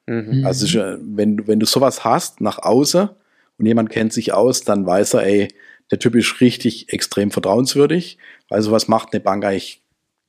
Mhm. 0.08 0.46
Also 0.46 0.80
äh, 0.80 0.98
wenn, 1.02 1.38
du- 1.38 1.48
wenn 1.48 1.60
du 1.60 1.66
sowas 1.66 2.04
hast 2.04 2.42
nach 2.42 2.60
außen 2.60 3.10
und 3.58 3.66
jemand 3.66 3.90
kennt 3.90 4.14
sich 4.14 4.34
aus, 4.34 4.62
dann 4.62 4.86
weiß 4.86 5.16
er, 5.16 5.24
ey, 5.26 5.48
der 5.92 6.00
Typ 6.00 6.16
ist 6.16 6.42
richtig 6.42 6.92
extrem 6.94 7.32
vertrauenswürdig. 7.32 8.18
Also 8.50 8.72
was 8.72 8.88
macht 8.88 9.14
eine 9.14 9.20
Bank 9.22 9.44
eigentlich 9.46 9.82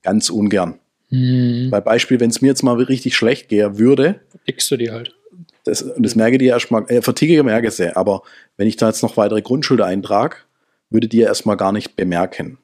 ganz 0.03 0.31
ungern. 0.31 0.79
Hm, 1.11 1.68
Bei 1.70 1.81
Beispiel, 1.81 2.20
wenn 2.20 2.31
es 2.31 2.40
mir 2.42 2.48
jetzt 2.48 2.62
mal 2.62 2.77
richtig 2.77 3.16
schlecht 3.16 3.48
gehen 3.48 3.79
würde, 3.79 4.20
dickst 4.46 4.70
du 4.70 4.77
die 4.77 4.90
halt. 4.90 5.14
Das, 5.68 5.83
und 5.83 6.02
das 6.02 6.14
merke 6.14 6.38
die 6.38 6.46
erstmal, 6.46 6.85
äh, 6.90 7.02
vertige 7.02 7.42
merke 7.42 7.70
sie, 7.70 7.94
aber 7.94 8.22
wenn 8.57 8.68
ich 8.68 8.76
da 8.76 8.88
jetzt 8.88 9.02
noch 9.02 9.16
weitere 9.16 9.42
Grundschulden 9.42 9.87
eintrage, 9.87 10.37
würde 10.90 11.09
die 11.09 11.18
ja 11.18 11.26
erstmal 11.28 11.57
gar 11.57 11.72
nicht 11.72 11.96
bemerken. 11.96 12.59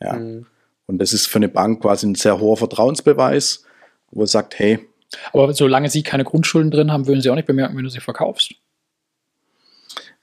Ja. 0.00 0.14
Mhm. 0.14 0.46
Und 0.86 0.98
das 0.98 1.12
ist 1.12 1.26
für 1.26 1.36
eine 1.38 1.48
Bank 1.48 1.82
quasi 1.82 2.06
ein 2.06 2.14
sehr 2.14 2.40
hoher 2.40 2.56
Vertrauensbeweis, 2.56 3.64
wo 4.10 4.22
es 4.22 4.32
sagt, 4.32 4.58
hey, 4.58 4.78
Aber 5.32 5.52
solange 5.54 5.88
sie 5.90 6.02
keine 6.02 6.24
Grundschulden 6.24 6.70
drin 6.70 6.92
haben, 6.92 7.06
würden 7.06 7.20
sie 7.20 7.30
auch 7.30 7.36
nicht 7.36 7.46
bemerken, 7.46 7.76
wenn 7.76 7.84
du 7.84 7.90
sie 7.90 8.00
verkaufst, 8.00 8.54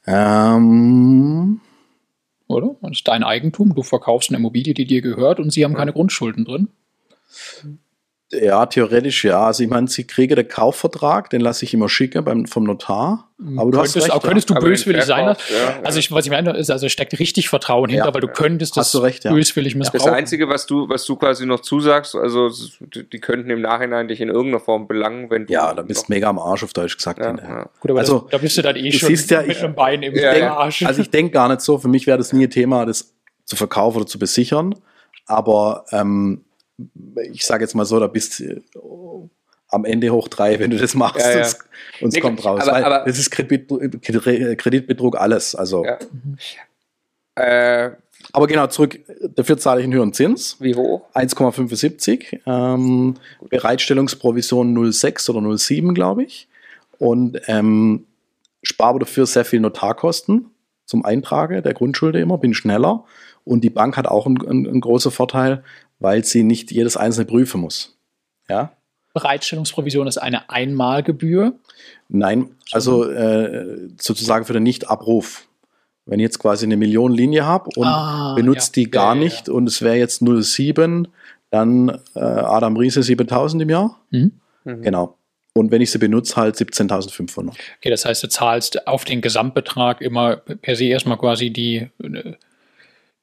ähm, 0.06 1.62
oder? 2.48 2.76
Das 2.82 2.92
ist 2.92 3.08
dein 3.08 3.24
Eigentum, 3.24 3.76
du 3.76 3.84
verkaufst 3.84 4.30
eine 4.30 4.38
Immobilie, 4.38 4.74
die 4.74 4.86
dir 4.86 5.02
gehört 5.02 5.40
und 5.40 5.52
sie 5.52 5.64
haben 5.64 5.76
keine 5.76 5.94
Grundschulden 5.94 6.46
drin. 6.46 6.70
Ja, 8.34 8.66
theoretisch 8.66 9.26
ja. 9.26 9.46
Also 9.46 9.62
ich 9.64 9.70
meine, 9.70 9.90
sie 9.90 10.06
kriegen 10.08 10.36
den 10.38 10.48
Kaufvertrag, 10.48 11.30
den 11.32 11.42
lasse 11.42 11.66
ich 11.66 11.74
immer 11.74 11.90
schicken 11.90 12.24
beim, 12.24 12.46
vom 12.46 12.64
Notar. 12.64 13.28
Aber 13.58 13.72
du 13.72 13.78
hast 13.80 13.94
könntest, 13.94 13.98
recht, 14.06 14.12
auch, 14.12 14.22
könntest 14.24 14.50
du 14.50 14.54
Aber 14.56 14.68
böswillig 14.68 15.04
sein. 15.04 15.26
Verkauf, 15.36 15.50
ja, 15.50 15.80
also 15.84 16.00
ich, 16.00 16.12
was 16.12 16.26
ich 16.26 16.32
meine, 16.32 16.56
ist, 16.56 16.70
also 16.72 16.88
steckt 16.88 17.18
richtig 17.20 17.50
Vertrauen 17.50 17.90
hinter, 17.90 18.06
Ja. 18.06 18.14
weil 18.14 18.22
du 18.22 18.28
könntest 18.30 18.78
Hast 18.78 18.86
das 18.88 18.92
du 18.94 19.00
recht, 19.06 19.24
ja. 19.26 19.34
böswillig 19.34 19.74
Das 19.74 19.92
missbrauchen. 19.92 20.14
Einzige, 20.14 20.48
was 20.48 20.66
du, 20.66 20.88
was 20.88 21.04
du 21.06 21.16
quasi 21.18 21.46
noch 21.46 21.60
zusagst, 21.60 22.16
also 22.16 22.50
die 22.80 23.20
könnten 23.20 23.50
im 23.50 23.60
Nachhinein 23.62 24.08
dich 24.08 24.22
in 24.22 24.30
irgendeiner 24.30 24.60
Form 24.62 24.88
belangen, 24.88 25.30
wenn 25.30 25.48
du. 25.48 25.52
Ja, 25.54 25.74
da 25.74 25.82
bist 25.82 26.08
du 26.08 26.14
mega 26.14 26.30
am 26.30 26.40
Arsch 26.40 26.64
auf 26.64 26.72
Deutsch 26.72 26.96
gesagt. 26.96 27.20
ja, 27.20 27.28
hinterher. 27.28 27.56
ja. 27.58 27.70
Gut, 27.82 27.92
aber 27.92 28.00
Also, 28.00 28.20
das, 28.20 28.30
da 28.32 28.38
bist 28.38 28.58
du 28.58 28.62
dann 28.62 28.76
eh 28.78 28.90
du 28.92 28.98
schon 28.98 29.10
siehst 29.10 29.30
ja, 29.32 29.42
mit 29.42 29.52
ich- 29.58 29.64
einem 29.64 29.76
Bein 29.76 30.04
im 30.04 30.16
Ja, 30.16 30.34
ja. 30.38 30.56
Arsch. 30.56 30.84
Also 30.86 31.02
ich 31.02 31.10
denke 31.10 31.34
gar 31.34 31.50
nicht 31.50 31.62
so, 31.62 31.78
für 31.80 31.90
mich 31.90 32.08
wäre 32.08 32.18
das 32.20 32.32
nie 32.32 32.46
ein 32.46 32.50
Thema, 32.52 32.86
das 32.86 33.14
zu 33.46 33.58
verkaufen 33.58 33.98
oder 33.98 34.06
zu 34.08 34.20
besichern. 34.20 34.76
Aber 35.26 35.84
ähm, 35.92 36.46
ich 37.32 37.46
sage 37.46 37.64
jetzt 37.64 37.76
mal 37.76 37.86
so, 37.86 38.00
da 38.00 38.08
bist 38.08 38.40
du 38.40 38.44
äh, 38.46 38.62
am 39.70 39.86
Ende 39.86 40.10
hoch 40.12 40.28
drei, 40.28 40.60
wenn 40.60 40.72
du 40.72 40.78
das 40.78 40.96
machst. 40.96 41.20
Ja, 41.26 41.40
ja. 41.40 41.48
Und 42.02 42.10
es- 42.10 42.14
Nee, 42.16 42.20
kommt 42.20 42.44
raus. 42.44 42.68
aber- 42.68 42.86
aber- 42.86 43.06
das 43.06 43.18
ist 43.20 43.30
Kreditbetrug, 43.32 44.02
Kreditbetrug 44.02 45.18
alles. 45.18 45.56
Also. 45.56 45.86
Ja. 45.86 45.98
Äh, 47.36 47.92
Aber 48.34 48.46
genau, 48.48 48.68
zurück, 48.68 49.00
dafür 49.36 49.58
zahle 49.58 49.80
ich 49.82 49.86
einen 49.86 49.94
höheren 49.94 50.14
Zins. 50.14 50.58
wie 50.60 50.76
hoch? 50.76 51.02
1,75. 51.14 52.40
Ähm, 52.46 53.16
Bereitstellungsprovision 53.50 54.74
0,6 54.74 55.30
oder 55.30 55.40
0,7, 55.40 55.94
glaube 55.94 56.24
ich. 56.24 56.48
Und 57.00 57.42
ähm, 57.48 58.06
spare 58.64 59.00
dafür 59.00 59.26
sehr 59.26 59.44
viel 59.46 59.60
Notarkosten 59.60 60.51
zum 60.92 61.06
Eintragen 61.06 61.64
der 61.64 61.74
Grundschulde 61.74 62.20
immer, 62.20 62.38
bin 62.38 62.54
schneller. 62.54 63.06
Und 63.46 63.64
die 63.64 63.70
Bank 63.70 63.98
hat 63.98 64.08
auch 64.08 64.28
einen, 64.28 64.46
einen, 64.46 64.68
einen 64.68 64.82
großen 64.82 65.10
Vorteil, 65.10 65.64
weil 66.00 66.24
sie 66.24 66.44
nicht 66.44 66.72
jedes 66.72 66.98
einzelne 66.98 67.26
prüfen 67.26 67.62
muss. 67.62 67.98
Ja? 68.50 68.74
Bereitstellungsprovision 69.14 70.06
ist 70.08 70.18
eine 70.18 70.50
Einmalgebühr. 70.50 71.54
Nein, 72.10 72.52
also 72.72 73.10
äh, 73.10 73.88
sozusagen 74.00 74.46
für 74.46 74.54
den 74.54 74.64
Nichtabruf. 74.64 75.48
Wenn 76.06 76.20
ich 76.20 76.24
jetzt 76.24 76.40
quasi 76.40 76.66
eine 76.66 76.78
Million 76.78 77.14
Linie 77.14 77.46
habe 77.46 77.70
und 77.76 77.88
Ah, 77.88 78.34
benutzt 78.36 78.76
ja. 78.76 78.84
die 78.84 78.92
gar 78.92 79.16
Ja, 79.16 79.22
ja, 79.22 79.24
nicht 79.24 79.50
und 79.50 79.68
es 79.68 79.82
wäre 79.82 79.96
jetzt 79.96 80.22
0,7, 80.22 81.08
dann 81.52 81.90
äh, 82.16 82.20
Adam 82.20 82.76
Riese 82.76 83.02
7000 83.02 83.64
im 83.64 83.70
Jahr. 83.70 84.02
Mhm. 84.10 84.32
Mhm. 84.66 84.82
Genau. 84.82 85.18
Und 85.54 85.72
wenn 85.72 85.82
ich 85.82 85.92
sie 85.92 85.98
benutze, 85.98 86.36
halt 86.38 86.56
17.500. 86.56 87.50
Okay, 87.50 87.90
das 87.90 88.06
heißt, 88.06 88.24
du 88.24 88.30
zahlst 88.30 88.88
auf 88.88 89.04
den 89.04 89.22
Gesamtbetrag 89.22 90.02
immer 90.02 90.38
per 90.38 90.76
se 90.78 90.86
erstmal 90.86 91.18
quasi 91.18 91.50
die, 91.52 91.90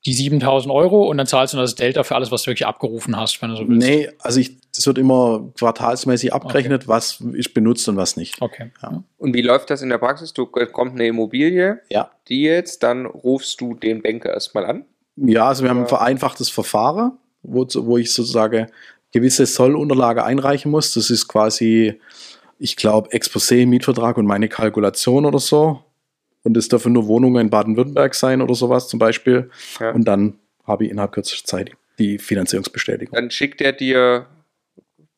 die 0.07 0.15
7.000 0.15 0.73
Euro 0.73 1.09
und 1.09 1.17
dann 1.17 1.27
zahlst 1.27 1.55
du 1.55 1.59
das 1.59 1.75
Delta 1.75 2.03
für 2.05 2.15
alles, 2.15 2.31
was 2.31 2.43
du 2.43 2.51
wirklich 2.51 2.67
abgerufen 2.67 3.17
hast, 3.17 3.41
wenn 3.41 3.51
du 3.51 3.57
so 3.57 3.67
willst. 3.69 3.87
Nee, 3.87 4.11
also 4.21 4.41
ich, 4.41 4.57
das 4.75 4.87
wird 4.87 4.99
immer 4.99 5.51
quartalsmäßig 5.59 6.33
abgerechnet, 6.35 6.87
was 6.87 7.23
ist 7.33 7.55
benutzt 7.55 7.89
und 7.89 7.97
was 7.97 8.17
nicht. 8.17 8.41
Okay. 8.41 8.71
Ja. 8.83 9.03
Und 9.17 9.35
wie 9.35 9.43
läuft 9.43 9.71
das 9.71 9.81
in 9.81 9.89
der 9.89 9.99
Praxis? 9.99 10.33
Du 10.35 10.47
kommt 10.47 10.93
eine 10.93 11.07
Immobilie, 11.07 11.81
Ja. 11.89 12.11
die 12.29 12.43
jetzt, 12.43 12.83
dann 12.83 13.07
rufst 13.07 13.61
du 13.61 13.75
den 13.75 14.03
Banker 14.03 14.33
erstmal 14.35 14.67
an. 14.67 14.85
Ja, 15.17 15.49
also 15.49 15.65
wir 15.65 15.71
haben 15.71 15.81
ein 15.81 15.89
vereinfachtes 15.89 16.49
Verfahren, 16.51 17.13
wo, 17.43 17.67
wo 17.75 17.99
ich 17.99 18.13
sozusagen 18.13 18.67
gewisse 19.13 19.47
Sollunterlage 19.47 20.25
einreichen 20.25 20.71
muss. 20.71 20.95
Das 20.95 21.11
ist 21.11 21.29
quasi, 21.29 22.01
ich 22.59 22.77
glaube, 22.77 23.11
Exposé, 23.11 23.67
Mietvertrag 23.67 24.19
und 24.19 24.27
meine 24.27 24.49
Kalkulation 24.49 25.25
oder 25.25 25.39
so. 25.39 25.85
Und 26.45 26.57
es 26.57 26.69
dürfen 26.69 26.93
nur 26.93 27.07
Wohnungen 27.07 27.43
in 27.43 27.51
Baden-Württemberg 27.51 28.15
sein 28.15 28.41
oder 28.43 28.55
sowas 28.55 28.89
zum 28.89 28.99
Beispiel. 28.99 29.51
Ja. 29.81 29.91
Und 29.91 30.05
dann 30.05 30.39
habe 30.65 30.85
ich 30.85 30.91
innerhalb 30.91 31.13
kürzester 31.13 31.47
Zeit 31.47 31.73
die 31.99 32.19
Finanzierungsbestätigung. 32.19 33.15
Dann 33.15 33.31
schickt 33.31 33.61
er 33.61 33.73
dir 33.73 34.27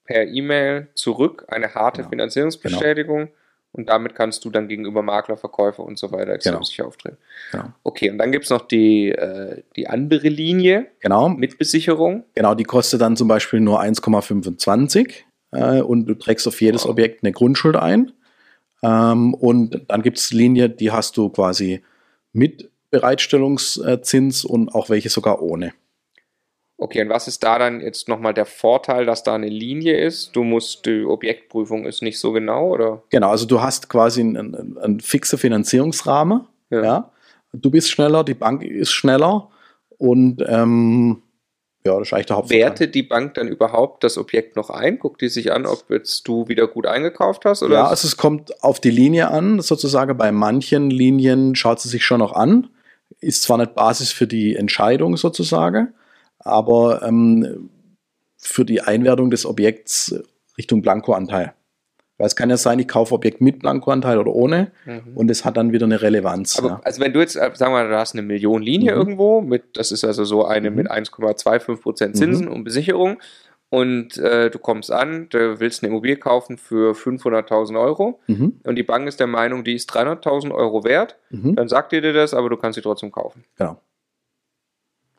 per 0.04 0.26
E-Mail 0.26 0.88
zurück 0.94 1.44
eine 1.48 1.74
harte 1.74 1.98
Genau. 1.98 2.10
Finanzierungsbestätigung 2.10 3.28
und 3.72 3.88
damit 3.88 4.14
kannst 4.14 4.44
du 4.44 4.50
dann 4.50 4.66
gegenüber 4.68 5.02
Makler, 5.02 5.36
Verkäufer 5.36 5.84
und 5.84 5.98
so 5.98 6.10
weiter 6.12 6.32
extrem 6.32 6.54
Genau. 6.54 6.64
sicher 6.64 6.86
auftreten. 6.86 7.18
Genau. 7.52 7.64
Okay, 7.84 8.10
und 8.10 8.18
dann 8.18 8.32
gibt 8.32 8.44
es 8.44 8.50
noch 8.50 8.66
die, 8.66 9.10
äh, 9.10 9.62
die 9.76 9.86
andere 9.88 10.28
Linie 10.28 10.86
Genau, 11.00 11.28
mit 11.28 11.56
Besicherung. 11.58 12.24
genau, 12.34 12.54
die 12.54 12.64
kostet 12.64 13.00
dann 13.00 13.16
zum 13.16 13.28
Beispiel 13.28 13.60
nur 13.60 13.80
1,25 13.80 15.24
äh, 15.52 15.80
und 15.80 16.06
du 16.06 16.14
trägst 16.14 16.46
auf 16.48 16.60
jedes 16.60 16.84
Wow. 16.84 16.90
Objekt 16.90 17.22
eine 17.22 17.32
Grundschuld 17.32 17.76
ein. 17.76 18.12
Ähm, 18.82 19.34
und 19.34 19.82
dann 19.88 20.02
gibt 20.02 20.18
es 20.18 20.32
Linie, 20.32 20.68
die 20.70 20.90
hast 20.90 21.16
du 21.16 21.28
quasi 21.28 21.82
mit 22.32 22.70
Bereitstellungszins 22.90 24.44
und 24.44 24.74
auch 24.74 24.88
welche 24.90 25.10
sogar 25.10 25.42
ohne. 25.42 25.72
Okay, 26.82 27.02
und 27.02 27.10
was 27.10 27.28
ist 27.28 27.42
da 27.42 27.58
dann 27.58 27.82
jetzt 27.82 28.08
nochmal 28.08 28.32
der 28.32 28.46
Vorteil, 28.46 29.04
dass 29.04 29.22
da 29.22 29.34
eine 29.34 29.50
Linie 29.50 30.02
ist? 30.02 30.34
Du 30.34 30.42
musst, 30.44 30.86
die 30.86 31.04
Objektprüfung 31.04 31.84
ist 31.84 32.00
nicht 32.00 32.18
so 32.18 32.32
genau, 32.32 32.68
oder? 32.70 33.02
Genau, 33.10 33.30
also 33.30 33.44
du 33.44 33.60
hast 33.60 33.90
quasi 33.90 34.22
einen, 34.22 34.36
einen, 34.54 34.78
einen 34.78 35.00
fixen 35.00 35.38
Finanzierungsrahmen. 35.38 36.46
Ja. 36.70 36.82
Ja. 36.82 37.10
Du 37.52 37.70
bist 37.70 37.90
schneller, 37.90 38.24
die 38.24 38.34
Bank 38.34 38.62
ist 38.62 38.92
schneller 38.92 39.50
und 39.98 40.42
ähm, 40.48 41.22
ja, 41.84 41.98
das 41.98 42.08
ist 42.08 42.12
eigentlich 42.14 42.26
der 42.26 42.36
Hauptvorteil. 42.36 42.64
Wertet 42.64 42.94
die 42.94 43.02
Bank 43.02 43.34
dann 43.34 43.48
überhaupt 43.48 44.02
das 44.02 44.16
Objekt 44.16 44.56
noch 44.56 44.70
ein? 44.70 44.98
Guckt 44.98 45.20
die 45.20 45.28
sich 45.28 45.52
an, 45.52 45.66
ob 45.66 45.84
jetzt 45.90 46.26
du 46.28 46.48
wieder 46.48 46.66
gut 46.66 46.86
eingekauft 46.86 47.44
hast? 47.44 47.62
Oder 47.62 47.74
Ja, 47.74 47.86
also 47.88 48.06
es 48.06 48.16
kommt 48.16 48.62
auf 48.62 48.80
die 48.80 48.90
Linie 48.90 49.30
an, 49.30 49.60
sozusagen. 49.60 50.16
Bei 50.16 50.32
manchen 50.32 50.90
Linien 50.90 51.54
schaut 51.56 51.80
sie 51.80 51.90
sich 51.90 52.04
schon 52.04 52.20
noch 52.20 52.32
an. 52.32 52.68
Ist 53.20 53.42
zwar 53.42 53.58
nicht 53.58 53.74
Basis 53.74 54.12
für 54.12 54.26
die 54.26 54.56
Entscheidung 54.56 55.16
sozusagen, 55.16 55.92
aber 56.40 57.02
ähm, 57.02 57.70
für 58.38 58.64
die 58.64 58.80
Einwertung 58.80 59.30
des 59.30 59.44
Objekts 59.46 60.14
Richtung 60.58 60.82
Blankoanteil. 60.82 61.52
Weil 62.18 62.26
es 62.26 62.36
kann 62.36 62.50
ja 62.50 62.58
sein, 62.58 62.78
ich 62.78 62.86
kaufe 62.88 63.14
Objekt 63.14 63.40
mit 63.40 63.60
Blankoanteil 63.60 64.18
oder 64.18 64.32
ohne 64.34 64.72
Mhm. 64.84 65.16
und 65.16 65.30
es 65.30 65.44
hat 65.46 65.56
dann 65.56 65.72
wieder 65.72 65.86
eine 65.86 66.02
Relevanz. 66.02 66.58
Aber 66.58 66.68
ja. 66.68 66.80
also 66.84 67.00
wenn 67.00 67.14
du 67.14 67.20
jetzt, 67.20 67.36
äh, 67.36 67.50
sagen 67.54 67.72
wir 67.72 67.82
mal, 67.82 67.88
du 67.88 67.96
hast 67.96 68.14
eine 68.14 68.20
Million 68.22 68.60
Linie 68.62 68.92
Mhm. 68.92 68.98
irgendwo, 68.98 69.40
mit, 69.40 69.76
das 69.78 69.90
ist 69.90 70.04
also 70.04 70.24
so 70.24 70.44
eine 70.44 70.70
Mhm. 70.70 70.76
mit 70.76 70.90
1,25% 70.90 72.14
Zinsen 72.16 72.46
und 72.48 72.64
Besicherung 72.64 73.18
und 73.70 74.18
äh, 74.18 74.50
du 74.50 74.58
kommst 74.58 74.90
an, 74.92 75.28
du 75.30 75.60
willst 75.60 75.82
eine 75.82 75.90
Immobilie 75.90 76.16
kaufen 76.16 76.58
für 76.58 76.94
500.000 76.94 77.78
Euro 77.78 78.20
Mhm. 78.26 78.60
und 78.64 78.76
die 78.76 78.82
Bank 78.82 79.08
ist 79.08 79.18
der 79.20 79.26
Meinung, 79.26 79.64
die 79.64 79.74
ist 79.74 79.88
300.000 79.94 80.52
Euro 80.52 80.84
wert, 80.84 81.16
Mhm. 81.30 81.54
dann 81.56 81.68
sagt 81.68 81.92
ihr 81.94 82.02
dir 82.02 82.12
das, 82.12 82.34
aber 82.34 82.50
du 82.50 82.56
kannst 82.58 82.76
sie 82.76 82.82
trotzdem 82.82 83.12
kaufen. 83.12 83.44
Genau. 83.56 83.78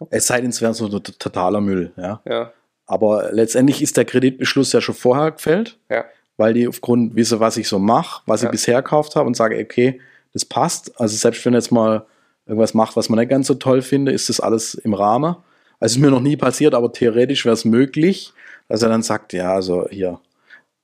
Es 0.09 0.27
sei 0.27 0.41
denn, 0.41 0.49
es 0.49 0.61
wäre 0.61 0.73
so 0.73 0.85
ein 0.87 1.03
totaler 1.03 1.61
Müll. 1.61 1.91
Ja. 1.97 2.21
Ja, 2.27 2.51
Aber 2.85 3.31
letztendlich 3.31 3.81
ist 3.81 3.97
der 3.97 4.05
Kreditbeschluss 4.05 4.73
ja 4.73 4.81
schon 4.81 4.95
vorher 4.95 5.31
gefällt. 5.31 5.77
ja, 5.89 6.05
weil 6.37 6.53
die 6.55 6.67
aufgrund 6.67 7.15
wissen, 7.15 7.39
was 7.39 7.57
ich 7.57 7.67
so 7.67 7.77
mache, 7.77 8.23
was 8.25 8.41
Ja. 8.41 8.47
ich 8.47 8.51
bisher 8.51 8.81
gekauft 8.81 9.15
habe 9.15 9.27
und 9.27 9.35
sage, 9.37 9.59
okay, 9.61 10.01
das 10.33 10.43
passt. 10.45 10.99
Also 10.99 11.15
selbst 11.15 11.45
wenn 11.45 11.53
jetzt 11.53 11.71
mal 11.71 12.05
irgendwas 12.47 12.73
macht, 12.73 12.95
was 12.95 13.09
man 13.09 13.19
nicht 13.19 13.29
ganz 13.29 13.45
so 13.47 13.53
toll 13.53 13.81
finde, 13.83 14.11
ist 14.11 14.29
das 14.29 14.39
alles 14.39 14.73
im 14.73 14.93
Rahmen. 14.95 15.35
Also 15.79 15.95
ist 15.97 16.01
mir 16.01 16.09
noch 16.09 16.21
nie 16.21 16.37
passiert, 16.37 16.73
aber 16.73 16.91
theoretisch 16.91 17.45
wäre 17.45 17.53
es 17.53 17.63
möglich, 17.65 18.33
dass 18.67 18.81
er 18.81 18.89
dann 18.89 19.03
sagt, 19.03 19.33
ja, 19.33 19.53
also 19.53 19.87
hier, 19.89 20.19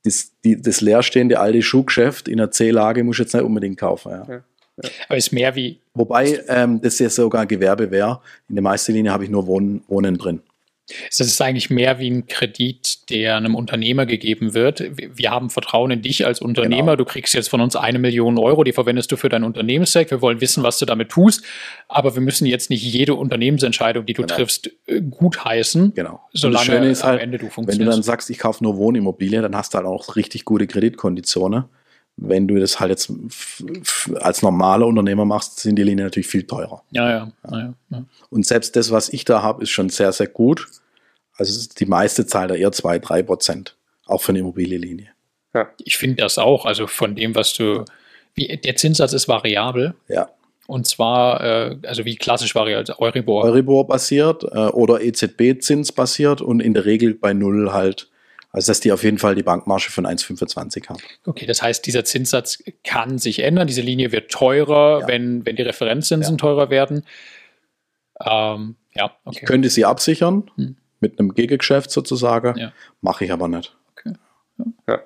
das, 0.04 0.32
die, 0.44 0.62
das 0.62 0.82
leerstehende 0.82 1.40
alte 1.40 1.62
Schuhgeschäft 1.64 2.28
in 2.28 2.38
der 2.38 2.52
C-Lage 2.52 3.04
muss 3.04 3.16
ich 3.16 3.20
jetzt 3.22 3.34
nicht 3.34 3.44
unbedingt 3.44 3.80
kaufen. 3.80 4.12
Ja. 4.12 4.42
Ja. 4.82 4.90
Aber 5.08 5.18
ist 5.18 5.32
mehr 5.34 5.56
wie, 5.56 5.80
Wobei 5.94 6.40
ähm, 6.48 6.80
das 6.82 7.00
ja 7.00 7.10
sogar 7.10 7.46
Gewerbe 7.46 7.90
wäre. 7.92 8.22
In 8.50 8.56
der 8.56 8.64
meisten 8.64 8.94
Linie 8.94 9.12
habe 9.12 9.24
ich 9.24 9.30
nur 9.30 9.48
Wohnen, 9.48 9.84
Wohnen 9.88 10.18
drin. 10.18 10.42
das 11.10 11.20
ist 11.20 11.42
eigentlich 11.42 11.70
mehr 11.72 11.98
wie 12.00 12.10
ein 12.10 12.28
Kredit, 12.28 13.10
der 13.10 13.36
einem 13.36 13.56
Unternehmer 13.56 14.06
gegeben 14.06 14.54
wird. 14.54 14.84
Wir 14.96 15.32
haben 15.32 15.50
Vertrauen 15.50 15.90
in 15.92 16.02
dich 16.04 16.26
als 16.26 16.40
Unternehmer. 16.40 16.92
Genau. 16.92 16.96
Du 16.98 17.06
kriegst 17.06 17.34
jetzt 17.34 17.50
von 17.50 17.60
uns 17.60 17.76
eine 17.76 17.98
Million 18.00 18.38
Euro, 18.38 18.64
die 18.64 18.72
verwendest 18.72 19.12
du 19.12 19.18
für 19.18 19.28
dein 19.30 19.44
Unternehmenszweck. 19.44 20.12
Wir 20.12 20.22
wollen 20.22 20.40
wissen, 20.40 20.62
was 20.64 20.78
du 20.80 20.86
damit 20.86 21.10
tust. 21.10 21.44
Aber 21.88 22.14
wir 22.16 22.22
müssen 22.22 22.46
jetzt 22.46 22.70
nicht 22.70 22.84
jede 22.84 23.16
Unternehmensentscheidung, 23.16 24.06
die 24.06 24.14
du 24.14 24.22
Genau. 24.22 24.36
triffst, 24.36 24.70
äh, 24.86 25.02
gutheißen. 25.02 25.94
Genau. 25.96 26.22
Solange 26.34 26.78
am 26.78 26.96
halt, 27.04 27.22
Ende 27.22 27.38
du 27.38 27.44
wenn 27.44 27.50
du 27.50 27.54
funktionierst. 27.54 27.98
dann 27.98 28.04
sagst, 28.04 28.30
ich 28.30 28.38
kaufe 28.38 28.64
nur 28.64 28.78
Wohnimmobilien, 28.78 29.42
dann 29.42 29.56
hast 29.56 29.74
du 29.74 29.80
halt 29.80 29.88
auch 29.88 30.16
richtig 30.16 30.46
gute 30.46 30.68
Kreditkonditionen. 30.68 31.66
Wenn 32.18 32.48
du 32.48 32.60
das 32.60 32.80
halt 32.80 32.90
jetzt 32.90 33.12
als 34.16 34.42
normaler 34.42 34.88
Unternehmer 34.88 35.26
machst, 35.26 35.60
sind 35.60 35.76
die 35.76 35.84
Linien 35.84 36.08
natürlich 36.08 36.28
viel 36.28 36.44
teurer. 36.44 36.84
ja, 36.92 37.10
ja, 37.10 37.32
ja, 37.50 37.60
ja, 37.60 37.74
ja. 37.92 38.06
Und 38.30 38.46
selbst 38.46 38.76
das, 38.76 38.92
was 38.92 39.10
ich 39.10 39.24
da 39.24 39.44
habe, 39.44 39.64
ist 39.64 39.70
schon 39.70 39.90
sehr, 39.90 40.12
sehr 40.12 40.28
gut. 40.28 40.68
Also 41.38 41.70
die 41.78 41.86
meiste 41.86 42.26
zahlt 42.26 42.52
da 42.52 42.56
eher 42.56 42.72
2, 42.72 43.00
3 43.00 43.24
Prozent. 43.24 43.76
Auch 44.08 44.22
für 44.22 44.30
eine 44.30 44.40
Immobilienlinie. 44.40 45.10
Ich 45.84 45.98
finde 45.98 46.18
das 46.18 46.38
auch. 46.38 46.66
Also 46.66 46.88
von 46.88 47.16
dem, 47.16 47.36
was 47.36 47.54
du. 47.54 47.86
Wie, 48.36 48.58
der 48.58 48.76
Zinssatz 48.76 49.14
ist 49.14 49.28
variabel. 49.28 49.96
Ja. 50.08 50.30
Und 50.68 50.86
zwar, 50.86 51.42
äh, 51.42 51.78
also 51.88 52.06
wie 52.06 52.18
klassisch 52.18 52.54
variabel, 52.54 52.80
also 52.80 53.00
Euribor. 53.00 53.44
Euribor 53.44 53.88
basiert 53.88 54.44
äh, 54.44 54.68
oder 54.68 55.02
EZB-Zins 55.02 55.92
basiert 55.94 56.42
und 56.42 56.60
in 56.60 56.74
der 56.74 56.86
Regel 56.86 57.14
bei 57.14 57.34
Null 57.34 57.72
halt. 57.72 58.10
Also 58.52 58.72
dass 58.72 58.80
die 58.80 58.92
auf 58.92 59.04
jeden 59.04 59.18
Fall 59.18 59.36
die 59.36 59.44
Bankmarge 59.44 59.90
von 59.92 60.06
1,25 60.08 60.88
haben. 60.90 61.00
Okay, 61.26 61.46
das 61.46 61.62
heißt, 61.62 61.86
dieser 61.86 62.06
Zinssatz 62.06 62.64
kann 62.84 63.18
sich 63.20 63.40
ändern. 63.40 63.68
Diese 63.68 63.82
Linie 63.82 64.12
wird 64.12 64.32
teurer, 64.32 65.02
Ja. 65.02 65.08
wenn, 65.08 65.46
wenn 65.46 65.56
die 65.56 65.64
Referenzzinsen 65.64 66.38
teurer 66.38 66.70
werden. 66.70 67.04
Ähm, 68.26 68.76
ja, 68.96 69.12
okay. 69.26 69.40
Ich 69.42 69.46
könnte 69.48 69.70
sie 69.70 69.86
absichern 69.86 70.50
Hm. 70.56 70.76
mit 71.00 71.20
einem 71.20 71.34
Gegengeschäft 71.36 71.92
sozusagen. 71.92 72.58
Ja. 72.58 72.72
Mache 73.02 73.26
ich 73.26 73.32
aber 73.32 73.48
nicht. 73.48 73.76
ja. 74.88 75.02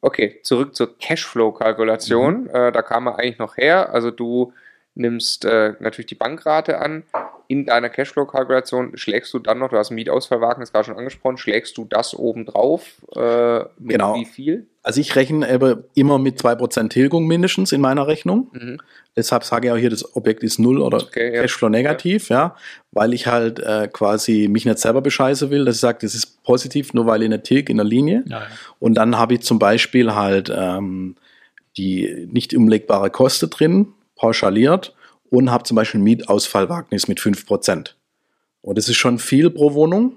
Okay, 0.00 0.38
zurück 0.44 0.76
zur 0.76 0.96
Cashflow-Kalkulation. 0.96 2.48
Äh, 2.50 2.70
da 2.72 2.82
kam 2.82 3.08
er 3.08 3.18
eigentlich 3.18 3.38
noch 3.38 3.56
her. 3.56 3.92
Also 3.92 4.10
du 4.12 4.52
nimmst 4.94 5.44
äh, 5.44 5.74
natürlich 5.80 6.06
die 6.06 6.14
Bankrate 6.14 6.78
an. 6.78 7.04
In 7.48 7.66
deiner 7.66 7.88
Cashflow-Kalkulation 7.90 8.96
schlägst 8.96 9.32
du 9.34 9.38
dann 9.38 9.58
noch, 9.58 9.68
du 9.70 9.76
hast 9.76 9.90
ein 9.90 9.94
Mietausfallwagen, 9.94 10.64
gerade 10.64 10.84
schon 10.86 10.96
angesprochen, 10.96 11.36
schlägst 11.36 11.76
du 11.76 11.84
das 11.84 12.14
oben 12.14 12.46
drauf? 12.46 12.86
Äh, 13.14 13.58
mit 13.78 13.90
Genau. 13.92 14.14
wie 14.14 14.24
viel? 14.24 14.66
Also 14.82 15.00
ich 15.00 15.14
rechne 15.16 15.82
immer 15.94 16.18
mit 16.18 16.40
2% 16.40 16.88
Tilgung 16.88 17.26
mindestens 17.26 17.72
in 17.72 17.80
meiner 17.80 18.06
Rechnung. 18.06 18.48
Mhm. 18.52 18.78
Deshalb 19.16 19.44
sage 19.44 19.68
ich 19.68 19.72
auch 19.72 19.76
hier, 19.76 19.90
das 19.90 20.16
Objekt 20.16 20.42
ist 20.42 20.58
null 20.58 20.80
oder 20.80 21.02
Okay, 21.02 21.34
ja. 21.34 21.42
Cashflow 21.42 21.68
negativ, 21.68 22.30
ja. 22.30 22.56
weil 22.90 23.12
ich 23.12 23.26
halt 23.26 23.60
äh, 23.60 23.88
quasi 23.92 24.48
mich 24.50 24.64
nicht 24.64 24.78
selber 24.78 25.02
bescheißen 25.02 25.50
will, 25.50 25.64
dass 25.64 25.76
ich 25.76 25.80
sage, 25.82 25.98
das 26.02 26.14
ist 26.14 26.42
positiv, 26.42 26.94
nur 26.94 27.06
weil 27.06 27.22
ich 27.22 27.28
nicht 27.28 27.44
tilg 27.44 27.68
in 27.68 27.76
der 27.76 27.86
Linie. 27.86 28.24
Ja, 28.26 28.40
ja. 28.40 28.46
Und 28.78 28.94
dann 28.94 29.18
habe 29.18 29.34
ich 29.34 29.42
zum 29.42 29.58
Beispiel 29.58 30.14
halt 30.14 30.50
ähm, 30.54 31.16
die 31.76 32.28
nicht 32.30 32.54
umlegbare 32.54 33.10
Kosten 33.10 33.50
drin, 33.50 33.88
pauschaliert 34.22 34.94
und 35.30 35.50
habe 35.50 35.64
zum 35.64 35.74
Beispiel 35.74 36.00
ein 36.00 36.04
Mietausfallwagnis 36.04 37.08
mit 37.08 37.18
5%. 37.18 37.94
Und 38.62 38.78
das 38.78 38.88
ist 38.88 38.96
schon 38.96 39.18
viel 39.18 39.50
pro 39.50 39.74
Wohnung, 39.74 40.16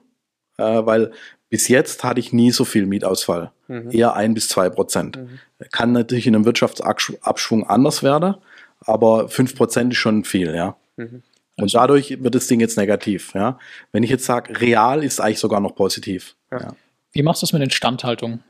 äh, 0.58 0.64
weil 0.64 1.12
bis 1.50 1.68
jetzt 1.68 2.04
hatte 2.04 2.20
ich 2.20 2.32
nie 2.32 2.52
so 2.52 2.66
viel 2.66 2.86
Mietausfall. 2.86 3.52
Mhm. 3.68 3.92
Eher 3.92 4.14
ein 4.16 4.34
bis 4.36 4.48
zwei 4.48 4.70
Prozent. 4.70 5.18
Mhm. 5.18 5.40
Kann 5.72 5.92
natürlich 5.92 6.28
in 6.28 6.36
einem 6.36 6.46
Wirtschaftsabschwung 6.46 7.68
anders 7.68 8.04
werden, 8.04 8.36
aber 8.82 9.28
5% 9.28 9.92
ist 9.92 9.98
schon 9.98 10.24
viel, 10.24 10.54
ja. 10.54 10.78
Mhm. 10.98 11.24
Und 11.58 11.74
dadurch 11.74 12.22
wird 12.22 12.36
das 12.36 12.48
Ding 12.48 12.60
jetzt 12.60 12.78
negativ, 12.78 13.34
ja. 13.34 13.58
Wenn 13.92 14.04
ich 14.04 14.10
jetzt 14.12 14.26
sage, 14.26 14.60
real 14.62 15.04
ist 15.04 15.20
eigentlich 15.20 15.40
sogar 15.40 15.62
noch 15.62 15.76
positiv. 15.76 16.36
Ja. 16.52 16.60
ja. 16.60 16.76
Wie 17.14 17.24
machst 17.24 17.42
du 17.42 17.46
das 17.46 17.54
mit 17.54 17.64
Instandhaltung? 17.64 18.42